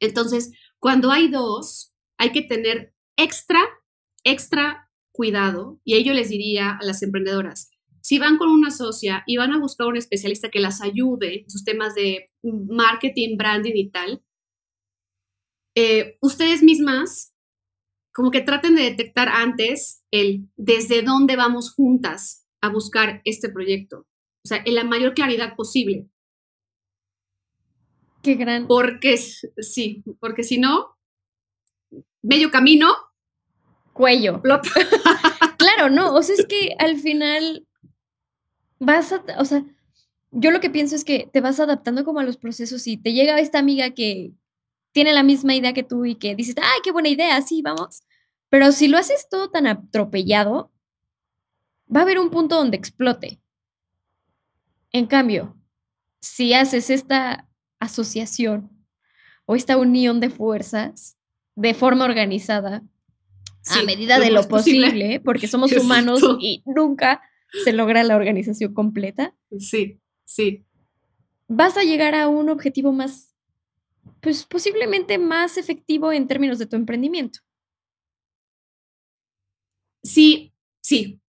Entonces, 0.00 0.52
cuando 0.78 1.10
hay 1.10 1.28
dos, 1.28 1.94
hay 2.18 2.32
que 2.32 2.42
tener 2.42 2.94
extra, 3.16 3.60
extra 4.24 4.90
cuidado. 5.12 5.80
Y 5.84 5.94
ello 5.94 6.14
les 6.14 6.30
diría 6.30 6.78
a 6.80 6.84
las 6.84 7.02
emprendedoras, 7.02 7.70
si 8.00 8.18
van 8.18 8.38
con 8.38 8.48
una 8.48 8.70
socia 8.70 9.22
y 9.26 9.36
van 9.36 9.52
a 9.52 9.58
buscar 9.58 9.86
un 9.86 9.96
especialista 9.96 10.48
que 10.48 10.60
las 10.60 10.80
ayude 10.80 11.42
en 11.42 11.50
sus 11.50 11.64
temas 11.64 11.94
de 11.94 12.26
marketing, 12.42 13.36
branding 13.36 13.74
y 13.74 13.90
tal, 13.90 14.24
eh, 15.76 16.16
ustedes 16.20 16.62
mismas 16.62 17.34
como 18.12 18.30
que 18.30 18.40
traten 18.40 18.74
de 18.74 18.82
detectar 18.82 19.28
antes 19.28 20.02
el 20.10 20.48
desde 20.56 21.02
dónde 21.02 21.36
vamos 21.36 21.72
juntas 21.72 22.39
a 22.60 22.68
buscar 22.68 23.22
este 23.24 23.48
proyecto. 23.48 24.06
O 24.44 24.48
sea, 24.48 24.62
en 24.64 24.74
la 24.74 24.84
mayor 24.84 25.14
claridad 25.14 25.54
posible. 25.56 26.08
Qué 28.22 28.34
gran. 28.34 28.66
Porque 28.66 29.16
sí, 29.16 30.04
porque 30.20 30.42
si 30.42 30.58
no, 30.58 30.96
medio 32.22 32.50
camino. 32.50 32.88
Cuello. 33.92 34.40
claro, 35.58 35.90
no. 35.90 36.14
O 36.14 36.22
sea, 36.22 36.36
es 36.36 36.46
que 36.46 36.74
al 36.78 36.98
final 36.98 37.66
vas 38.78 39.12
a. 39.12 39.24
O 39.38 39.44
sea, 39.44 39.64
yo 40.30 40.50
lo 40.50 40.60
que 40.60 40.70
pienso 40.70 40.94
es 40.94 41.04
que 41.04 41.28
te 41.32 41.40
vas 41.40 41.60
adaptando 41.60 42.04
como 42.04 42.20
a 42.20 42.24
los 42.24 42.36
procesos 42.36 42.86
y 42.86 42.96
te 42.96 43.12
llega 43.12 43.38
esta 43.40 43.58
amiga 43.58 43.90
que 43.90 44.32
tiene 44.92 45.12
la 45.12 45.22
misma 45.22 45.54
idea 45.54 45.72
que 45.72 45.82
tú 45.82 46.04
y 46.04 46.16
que 46.16 46.34
dices, 46.34 46.56
ay, 46.58 46.80
qué 46.82 46.92
buena 46.92 47.08
idea, 47.08 47.40
sí, 47.42 47.62
vamos. 47.62 48.02
Pero 48.48 48.72
si 48.72 48.88
lo 48.88 48.98
haces 48.98 49.28
todo 49.30 49.50
tan 49.50 49.66
atropellado, 49.66 50.72
va 51.94 52.00
a 52.00 52.02
haber 52.04 52.18
un 52.18 52.30
punto 52.30 52.56
donde 52.56 52.76
explote. 52.76 53.40
En 54.92 55.06
cambio, 55.06 55.56
si 56.20 56.54
haces 56.54 56.90
esta 56.90 57.48
asociación 57.78 58.70
o 59.46 59.56
esta 59.56 59.76
unión 59.76 60.20
de 60.20 60.30
fuerzas 60.30 61.16
de 61.56 61.74
forma 61.74 62.04
organizada, 62.04 62.82
sí, 63.62 63.80
a 63.80 63.82
medida 63.84 64.18
de 64.18 64.30
lo 64.30 64.46
posible, 64.48 64.86
posible, 64.86 65.20
porque 65.20 65.46
somos 65.48 65.72
humanos 65.72 66.20
y 66.40 66.62
nunca 66.66 67.22
se 67.64 67.72
logra 67.72 68.04
la 68.04 68.16
organización 68.16 68.74
completa. 68.74 69.34
Sí, 69.58 70.00
sí. 70.24 70.64
Vas 71.48 71.76
a 71.76 71.82
llegar 71.82 72.14
a 72.14 72.28
un 72.28 72.48
objetivo 72.48 72.92
más, 72.92 73.34
pues 74.20 74.44
posiblemente 74.44 75.18
más 75.18 75.56
efectivo 75.56 76.12
en 76.12 76.28
términos 76.28 76.58
de 76.58 76.66
tu 76.66 76.76
emprendimiento. 76.76 77.40
Sí, 80.02 80.54
sí, 80.80 81.20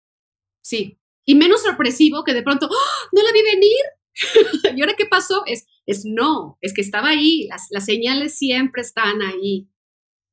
Sí. 0.62 1.00
Y 1.26 1.36
menos 1.36 1.62
sorpresivo 1.62 2.24
que 2.24 2.34
de 2.34 2.44
pronto, 2.44 2.68
¡Oh, 2.70 3.08
no 3.12 3.24
la 3.24 3.32
vi 3.32 3.42
venir. 3.44 4.76
¿Y 4.78 4.82
ahora 4.82 4.96
qué 4.98 5.06
pasó? 5.06 5.44
Es, 5.46 5.66
es 5.86 6.04
no, 6.06 6.58
es 6.62 6.74
que 6.74 6.82
estaba 6.82 7.10
ahí. 7.10 7.48
Las, 7.48 7.68
las 7.70 7.86
señales 7.86 8.38
siempre 8.38 8.82
están 8.82 9.22
ahí. 9.22 9.68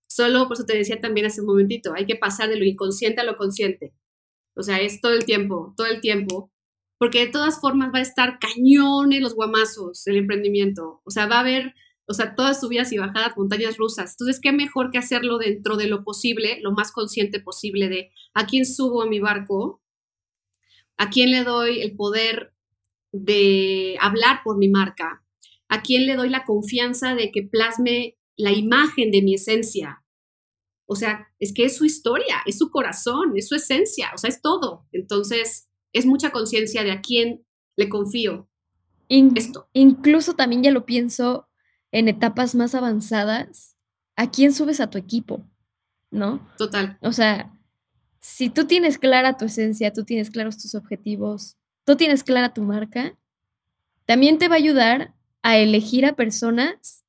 Solo, 0.08 0.48
por 0.48 0.56
eso 0.56 0.66
te 0.66 0.76
decía 0.76 1.00
también 1.00 1.26
hace 1.26 1.42
un 1.42 1.48
momentito, 1.48 1.92
hay 1.94 2.06
que 2.06 2.16
pasar 2.16 2.48
de 2.48 2.56
lo 2.56 2.64
inconsciente 2.64 3.20
a 3.20 3.24
lo 3.24 3.36
consciente. 3.36 3.94
O 4.56 4.62
sea, 4.62 4.80
es 4.80 5.00
todo 5.00 5.12
el 5.12 5.24
tiempo, 5.24 5.74
todo 5.76 5.86
el 5.86 6.00
tiempo. 6.00 6.50
Porque 6.98 7.26
de 7.26 7.30
todas 7.30 7.60
formas 7.60 7.90
va 7.94 8.00
a 8.00 8.02
estar 8.02 8.38
cañones 8.40 9.20
los 9.20 9.34
guamazos 9.34 10.06
el 10.08 10.16
emprendimiento. 10.16 11.00
O 11.04 11.10
sea, 11.10 11.26
va 11.26 11.36
a 11.36 11.40
haber, 11.40 11.74
o 12.08 12.14
sea, 12.14 12.34
todas 12.34 12.60
subidas 12.60 12.90
y 12.92 12.98
bajadas, 12.98 13.36
montañas 13.36 13.76
rusas. 13.76 14.12
Entonces, 14.12 14.40
¿qué 14.42 14.50
mejor 14.52 14.90
que 14.90 14.98
hacerlo 14.98 15.38
dentro 15.38 15.76
de 15.76 15.86
lo 15.86 16.02
posible, 16.02 16.58
lo 16.60 16.72
más 16.72 16.90
consciente 16.90 17.38
posible 17.38 17.88
de 17.88 18.10
a 18.34 18.46
quién 18.46 18.66
subo 18.66 19.02
a 19.02 19.06
mi 19.06 19.20
barco 19.20 19.80
¿A 20.98 21.10
quién 21.10 21.30
le 21.30 21.44
doy 21.44 21.80
el 21.80 21.96
poder 21.96 22.52
de 23.12 23.96
hablar 24.00 24.40
por 24.44 24.58
mi 24.58 24.68
marca? 24.68 25.24
¿A 25.68 25.82
quién 25.82 26.06
le 26.06 26.16
doy 26.16 26.28
la 26.28 26.44
confianza 26.44 27.14
de 27.14 27.30
que 27.30 27.42
plasme 27.42 28.18
la 28.36 28.52
imagen 28.52 29.10
de 29.10 29.22
mi 29.22 29.34
esencia? 29.34 30.04
O 30.86 30.96
sea, 30.96 31.28
es 31.38 31.52
que 31.54 31.64
es 31.64 31.76
su 31.76 31.84
historia, 31.84 32.36
es 32.46 32.58
su 32.58 32.70
corazón, 32.70 33.32
es 33.36 33.48
su 33.48 33.54
esencia, 33.54 34.10
o 34.14 34.18
sea, 34.18 34.28
es 34.28 34.42
todo. 34.42 34.86
Entonces, 34.92 35.68
es 35.92 36.04
mucha 36.06 36.30
conciencia 36.30 36.84
de 36.84 36.92
a 36.92 37.00
quién 37.00 37.46
le 37.76 37.88
confío. 37.88 38.48
In 39.08 39.32
esto. 39.36 39.68
Incluso 39.72 40.34
también 40.34 40.62
ya 40.62 40.70
lo 40.70 40.84
pienso 40.84 41.48
en 41.92 42.08
etapas 42.08 42.54
más 42.54 42.74
avanzadas. 42.74 43.76
¿A 44.16 44.30
quién 44.30 44.52
subes 44.52 44.80
a 44.80 44.90
tu 44.90 44.98
equipo? 44.98 45.48
¿no? 46.10 46.46
Total. 46.56 46.98
O 47.02 47.12
sea, 47.12 47.57
si 48.28 48.50
tú 48.50 48.66
tienes 48.66 48.98
clara 48.98 49.38
tu 49.38 49.46
esencia, 49.46 49.90
tú 49.90 50.04
tienes 50.04 50.30
claros 50.30 50.58
tus 50.58 50.74
objetivos, 50.74 51.56
tú 51.84 51.96
tienes 51.96 52.22
clara 52.22 52.52
tu 52.52 52.62
marca, 52.62 53.16
también 54.04 54.36
te 54.36 54.48
va 54.48 54.56
a 54.56 54.58
ayudar 54.58 55.14
a 55.40 55.56
elegir 55.56 56.04
a 56.04 56.14
personas 56.14 57.06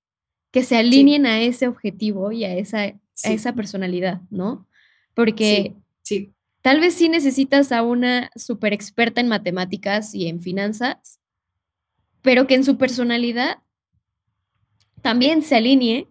que 0.50 0.64
se 0.64 0.78
alineen 0.78 1.26
a 1.26 1.42
ese 1.42 1.68
objetivo 1.68 2.32
y 2.32 2.46
a 2.46 2.56
esa, 2.56 2.84
a 2.84 2.98
esa 3.32 3.54
personalidad, 3.54 4.22
¿no? 4.30 4.66
Porque 5.14 5.76
sí, 6.04 6.34
tal 6.62 6.80
vez 6.80 6.94
sí 6.94 7.10
necesitas 7.10 7.74
a 7.74 7.82
una 7.84 8.32
super 8.38 8.72
experta 8.72 9.20
en 9.20 9.28
matemáticas 9.28 10.16
y 10.16 10.30
en 10.30 10.40
finanzas, 10.40 11.20
pero 12.22 12.48
que 12.48 12.56
en 12.56 12.64
su 12.64 12.78
personalidad 12.78 13.58
también 15.02 15.42
se 15.42 15.58
alinee 15.58 16.08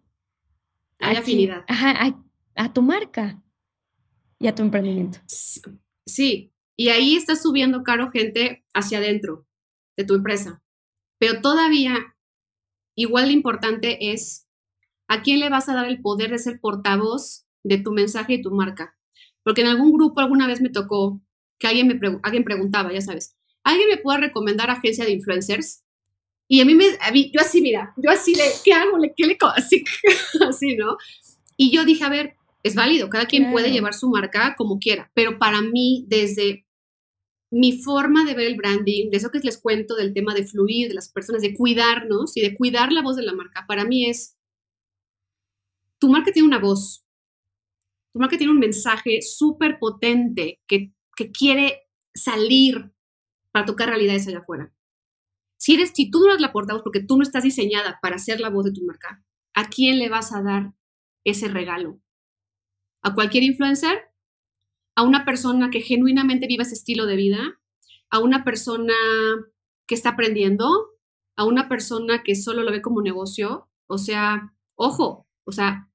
a, 1.01 1.13
afinidad. 1.13 1.65
a, 1.67 2.73
tu 2.75 2.83
marca 2.83 3.43
y 4.39 4.47
a 4.47 4.55
tu 4.55 4.63
emprendimiento. 4.63 5.19
Sí, 6.07 6.53
y 6.77 6.89
ahí 6.91 7.17
estás 7.17 7.43
subiendo, 7.43 7.83
Caro, 7.83 8.11
gente 8.11 8.65
hacia 8.73 8.99
adentro 8.99 9.47
de 9.97 10.05
tu 10.05 10.15
empresa. 10.15 10.63
Pero 11.19 11.41
todavía, 11.41 12.17
igual 12.95 13.27
de 13.27 13.33
importante 13.33 14.13
es 14.13 14.47
a 15.09 15.23
quién 15.23 15.41
le 15.41 15.49
vas 15.49 15.69
a 15.69 15.75
dar 15.75 15.89
el 15.89 16.01
poder 16.01 16.31
de 16.31 16.39
ser 16.39 16.61
portavoz 16.61 17.47
de 17.65 17.79
tu 17.79 17.93
mensaje 17.93 18.35
y 18.35 18.43
tu 18.43 18.53
marca. 18.53 18.97
Porque 19.43 19.63
en 19.63 19.69
algún 19.69 19.93
grupo 19.93 20.21
alguna 20.21 20.47
vez 20.47 20.61
me 20.61 20.69
tocó 20.69 21.21
que 21.59 21.67
alguien 21.67 21.89
me 21.89 21.99
alguien 22.23 22.45
preguntaba, 22.45 22.93
ya 22.93 23.01
sabes, 23.01 23.37
¿alguien 23.65 23.89
me 23.89 23.97
puede 23.97 24.21
recomendar 24.21 24.71
agencia 24.71 25.05
de 25.05 25.13
influencers? 25.13 25.83
Y 26.47 26.61
a 26.61 26.65
mí, 26.65 26.75
me, 26.75 26.85
yo 27.33 27.41
así, 27.41 27.61
mira, 27.61 27.93
yo 27.97 28.11
así 28.11 28.35
de, 28.35 28.45
¿qué 28.65 28.73
hago? 28.73 28.97
¿Qué 29.17 29.27
le 29.27 29.37
así, 29.55 29.85
así, 30.49 30.77
¿no? 30.77 30.97
Y 31.57 31.71
yo 31.73 31.85
dije, 31.85 32.05
a 32.05 32.09
ver, 32.09 32.38
es 32.69 32.75
válido, 32.75 33.09
cada 33.09 33.27
quien 33.27 33.51
puede 33.51 33.71
llevar 33.71 33.95
su 33.95 34.09
marca 34.09 34.55
como 34.57 34.79
quiera, 34.79 35.11
pero 35.15 35.39
para 35.39 35.61
mí, 35.61 36.05
desde 36.09 36.67
mi 37.51 37.83
forma 37.83 38.25
de 38.25 38.35
ver 38.35 38.47
el 38.47 38.57
branding, 38.57 39.11
de 39.11 39.17
eso 39.17 39.31
que 39.31 39.41
les 39.41 39.59
cuento 39.59 39.97
del 39.97 40.13
tema 40.13 40.35
de 40.35 40.47
fluir, 40.47 40.89
de 40.89 40.95
las 40.95 41.11
personas, 41.11 41.43
de 41.43 41.55
cuidarnos 41.55 42.37
y 42.37 42.41
de 42.41 42.55
cuidar 42.55 42.93
la 42.93 43.03
voz 43.03 43.17
de 43.17 43.23
la 43.23 43.35
marca, 43.35 43.65
para 43.67 43.85
mí 43.85 44.07
es, 44.09 44.37
tu 45.99 46.09
marca 46.09 46.31
tiene 46.31 46.49
una 46.49 46.59
voz, 46.59 47.05
tu 48.13 48.19
marca 48.19 48.37
tiene 48.37 48.53
un 48.53 48.59
mensaje 48.59 49.23
súper 49.23 49.79
potente 49.79 50.61
que, 50.67 50.93
que 51.17 51.31
quiere 51.31 51.89
salir 52.15 52.93
para 53.53 53.65
tocar 53.65 53.89
realidades 53.89 54.27
allá 54.29 54.39
afuera. 54.39 54.73
Si, 55.59 55.75
eres, 55.75 55.93
si 55.95 56.11
tú 56.11 56.21
no 56.21 56.27
eres 56.27 56.41
la 56.41 56.53
portavoz 56.53 56.83
porque 56.83 57.03
tú 57.03 57.17
no 57.17 57.23
estás 57.23 57.43
diseñada 57.43 57.99
para 58.01 58.19
ser 58.19 58.41
la 58.41 58.51
voz 58.51 58.67
de 58.67 58.73
tu 58.73 58.85
marca, 58.85 59.25
¿a 59.55 59.69
quién 59.69 59.99
le 59.99 60.09
vas 60.09 60.33
a 60.33 60.43
dar 60.43 60.75
ese 61.25 61.49
regalo? 61.49 62.01
¿A 63.09 63.15
cualquier 63.15 63.43
influencer? 63.43 63.99
¿A 64.95 65.03
una 65.03 65.25
persona 65.25 65.71
que 65.71 65.81
genuinamente 65.81 66.47
viva 66.47 66.65
ese 66.65 66.75
estilo 66.75 67.07
de 67.07 67.17
vida? 67.17 67.59
¿A 68.11 68.19
una 68.19 68.45
persona 68.45 68.93
que 69.87 69.95
está 69.95 70.11
aprendiendo? 70.11 70.69
¿A 71.35 71.45
una 71.47 71.71
persona 71.71 72.23
que 72.23 72.35
solo 72.35 72.65
lo 72.65 72.71
ve 72.71 72.83
como 72.83 73.01
negocio? 73.01 73.71
O 73.87 73.97
sea, 73.97 74.53
ojo, 74.75 75.27
o 75.45 75.53
sea, 75.53 75.89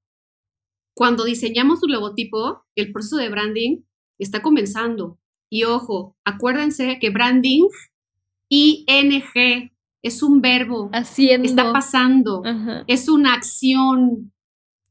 cuando 0.95 1.23
diseñamos 1.23 1.83
un 1.83 1.91
logotipo, 1.91 2.65
el 2.75 2.91
proceso 2.91 3.17
de 3.17 3.29
branding 3.29 3.83
está 4.17 4.41
comenzando. 4.41 5.19
Y 5.51 5.65
ojo, 5.65 6.17
acuérdense 6.25 6.97
que 6.99 7.11
branding 7.11 7.67
ING 8.49 9.71
es 10.01 10.23
un 10.23 10.41
verbo. 10.41 10.89
Haciendo. 10.91 11.47
Está 11.47 11.71
pasando. 11.71 12.41
Es 12.87 13.07
una 13.07 13.35
acción. 13.35 14.32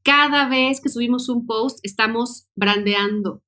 Cada 0.05 0.49
vez 0.49 0.81
que 0.81 0.89
subimos 0.89 1.29
un 1.29 1.47
post, 1.47 1.79
estamos 1.83 2.49
brandeando. 2.57 3.43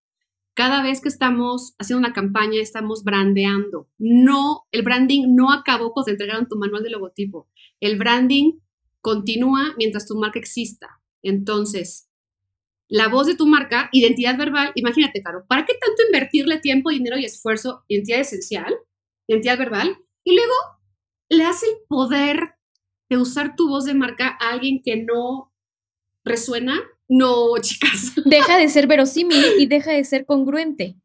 Cada 0.55 0.83
vez 0.83 1.01
que 1.01 1.09
estamos 1.09 1.75
haciendo 1.79 2.07
una 2.07 2.15
campaña, 2.15 2.61
estamos 2.61 3.03
brandeando. 3.03 3.89
No, 3.99 4.67
el 4.71 4.83
branding 4.83 5.35
no 5.35 5.51
acabó 5.51 5.93
cuando 5.93 6.07
te 6.07 6.11
entregaron 6.13 6.49
tu 6.49 6.57
manual 6.57 6.85
de 6.85 6.91
logotipo. 6.91 7.49
El 7.81 7.99
branding 7.99 8.61
continúa 9.01 9.75
mientras 9.77 10.07
tu 10.07 10.15
marca 10.15 10.39
exista. 10.39 11.01
Entonces, 11.23 12.09
la 12.89 13.09
voz 13.09 13.27
de 13.27 13.35
tu 13.35 13.47
marca, 13.47 13.89
identidad 13.93 14.39
verbal, 14.39 14.71
imagínate, 14.77 15.23
Caro, 15.23 15.45
¿para 15.49 15.67
qué 15.67 15.73
tanto 15.75 16.03
invertirle 16.07 16.61
tiempo, 16.61 16.91
dinero 16.91 17.19
y 17.19 17.25
esfuerzo? 17.25 17.83
Identidad 17.89 18.21
esencial, 18.21 18.75
identidad 19.27 19.59
verbal, 19.59 19.97
y 20.23 20.37
luego 20.37 20.53
le 21.31 21.45
das 21.45 21.63
el 21.65 21.75
poder 21.89 22.55
de 23.09 23.17
usar 23.19 23.57
tu 23.57 23.69
voz 23.69 23.87
de 23.87 23.95
marca 23.95 24.37
a 24.41 24.51
alguien 24.51 24.83
que 24.85 25.03
no 25.03 25.54
resuena. 26.25 26.81
No, 27.09 27.57
chicas. 27.61 28.13
Deja 28.25 28.57
de 28.57 28.69
ser 28.69 28.87
verosímil 28.87 29.45
y 29.59 29.67
deja 29.67 29.93
de 29.93 30.05
ser 30.05 30.25
congruente. 30.25 30.97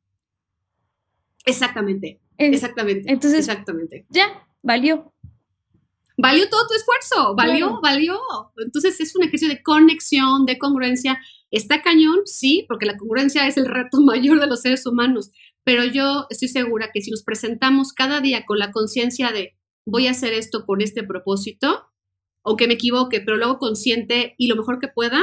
Exactamente. 1.46 2.20
exactamente. 2.38 3.12
Entonces, 3.12 3.40
exactamente. 3.40 4.06
Ya, 4.10 4.48
valió. 4.64 5.14
Valió 6.22 6.50
todo 6.50 6.68
tu 6.68 6.74
esfuerzo, 6.74 7.34
valió, 7.34 7.80
valió. 7.82 8.20
Entonces 8.58 9.00
es 9.00 9.16
un 9.16 9.24
ejercicio 9.24 9.48
de 9.48 9.64
conexión, 9.64 10.46
de 10.46 10.58
congruencia. 10.58 11.18
Está 11.50 11.82
cañón, 11.82 12.20
sí, 12.26 12.66
porque 12.68 12.86
la 12.86 12.98
congruencia 12.98 13.48
es 13.48 13.56
el 13.56 13.66
reto 13.66 14.02
mayor 14.02 14.40
de 14.40 14.48
los 14.48 14.62
seres 14.62 14.86
humanos, 14.86 15.32
pero 15.64 15.86
yo 15.86 16.26
estoy 16.30 16.50
segura 16.50 16.92
que 16.94 17.02
si 17.02 17.10
nos 17.10 17.24
presentamos 17.24 17.94
cada 17.94 18.20
día 18.20 18.46
con 18.46 18.60
la 18.60 18.72
conciencia 18.72 19.32
de 19.32 19.56
voy 19.86 20.08
a 20.08 20.12
hacer 20.12 20.34
esto 20.34 20.66
con 20.66 20.82
este 20.82 21.04
propósito, 21.04 21.89
aunque 22.50 22.68
me 22.68 22.74
equivoque, 22.74 23.22
pero 23.22 23.38
luego 23.38 23.60
consciente 23.60 24.34
y 24.40 24.48
lo 24.48 24.56
mejor 24.56 24.80
que 24.80 24.88
pueda, 24.88 25.22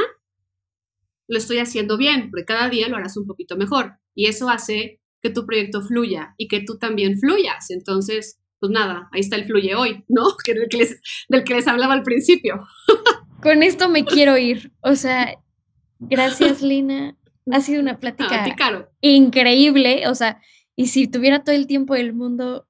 lo 1.27 1.37
estoy 1.37 1.57
haciendo 1.57 1.97
bien, 1.97 2.31
porque 2.31 2.45
cada 2.45 2.69
día 2.69 2.87
lo 2.87 2.95
harás 2.95 3.17
un 3.17 3.27
poquito 3.27 3.57
mejor. 3.57 3.97
Y 4.15 4.27
eso 4.27 4.49
hace 4.49 5.01
que 5.21 5.29
tu 5.29 5.45
proyecto 5.45 5.81
fluya 5.81 6.35
y 6.37 6.47
que 6.47 6.61
tú 6.61 6.77
también 6.77 7.19
fluyas. 7.19 7.69
Entonces, 7.69 8.39
pues 8.61 8.71
nada, 8.71 9.09
ahí 9.11 9.19
está 9.19 9.35
el 9.35 9.43
fluye 9.43 9.75
hoy, 9.75 10.05
¿no? 10.07 10.23
del, 10.45 10.69
que 10.69 10.77
les, 10.77 11.01
del 11.27 11.43
que 11.43 11.55
les 11.55 11.67
hablaba 11.67 11.95
al 11.95 12.03
principio. 12.03 12.65
Con 13.43 13.61
esto 13.61 13.89
me 13.89 14.05
quiero 14.05 14.37
ir. 14.37 14.71
O 14.79 14.95
sea, 14.95 15.35
gracias, 15.99 16.61
Lina. 16.61 17.17
Ha 17.51 17.59
sido 17.59 17.81
una 17.81 17.99
plática 17.99 18.55
increíble, 19.01 20.07
o 20.07 20.15
sea, 20.15 20.41
y 20.77 20.87
si 20.87 21.07
tuviera 21.07 21.43
todo 21.43 21.55
el 21.55 21.67
tiempo 21.67 21.93
del 21.93 22.13
mundo, 22.13 22.67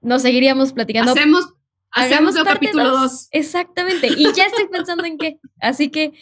nos 0.00 0.22
seguiríamos 0.22 0.72
platicando. 0.72 1.10
Hacemos, 1.10 1.54
hacemos 1.92 2.36
el 2.36 2.44
capítulo 2.44 2.90
2. 2.90 3.28
Exactamente, 3.30 4.08
y 4.08 4.32
ya 4.34 4.46
estoy 4.46 4.68
pensando 4.68 5.04
en 5.04 5.18
qué, 5.18 5.38
así 5.60 5.88
que... 5.88 6.12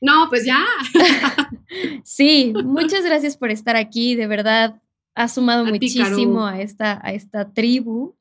No, 0.00 0.26
pues 0.28 0.44
ya. 0.44 0.64
sí, 2.04 2.52
muchas 2.64 3.04
gracias 3.04 3.36
por 3.36 3.50
estar 3.50 3.76
aquí, 3.76 4.16
de 4.16 4.26
verdad, 4.26 4.82
ha 5.14 5.28
sumado 5.28 5.64
muchísimo 5.64 6.44
a 6.44 6.60
esta, 6.60 7.00
a 7.04 7.12
esta 7.12 7.52
tribu. 7.52 8.16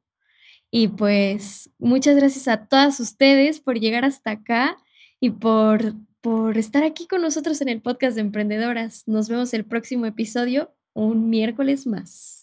Y 0.70 0.90
pues 0.90 1.70
muchas 1.80 2.16
gracias 2.16 2.48
a 2.48 2.66
todas 2.68 3.00
ustedes 3.00 3.60
por 3.60 3.80
llegar 3.80 4.06
hasta 4.06 4.32
acá 4.32 4.78
y 5.20 5.32
por 5.32 5.96
por 6.22 6.58
estar 6.58 6.84
aquí 6.84 7.08
con 7.08 7.22
nosotros 7.22 7.62
en 7.62 7.70
el 7.70 7.82
podcast 7.82 8.16
de 8.16 8.22
Emprendedoras. 8.22 9.08
Nos 9.08 9.28
vemos 9.28 9.54
el 9.54 9.66
próximo 9.66 10.06
episodio, 10.06 10.72
un 10.94 11.30
miércoles 11.30 11.88
más. 11.88 12.41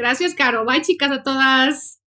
Gracias, 0.00 0.34
Caro. 0.34 0.64
Bye, 0.64 0.80
chicas, 0.80 1.10
a 1.10 1.22
todas. 1.22 2.00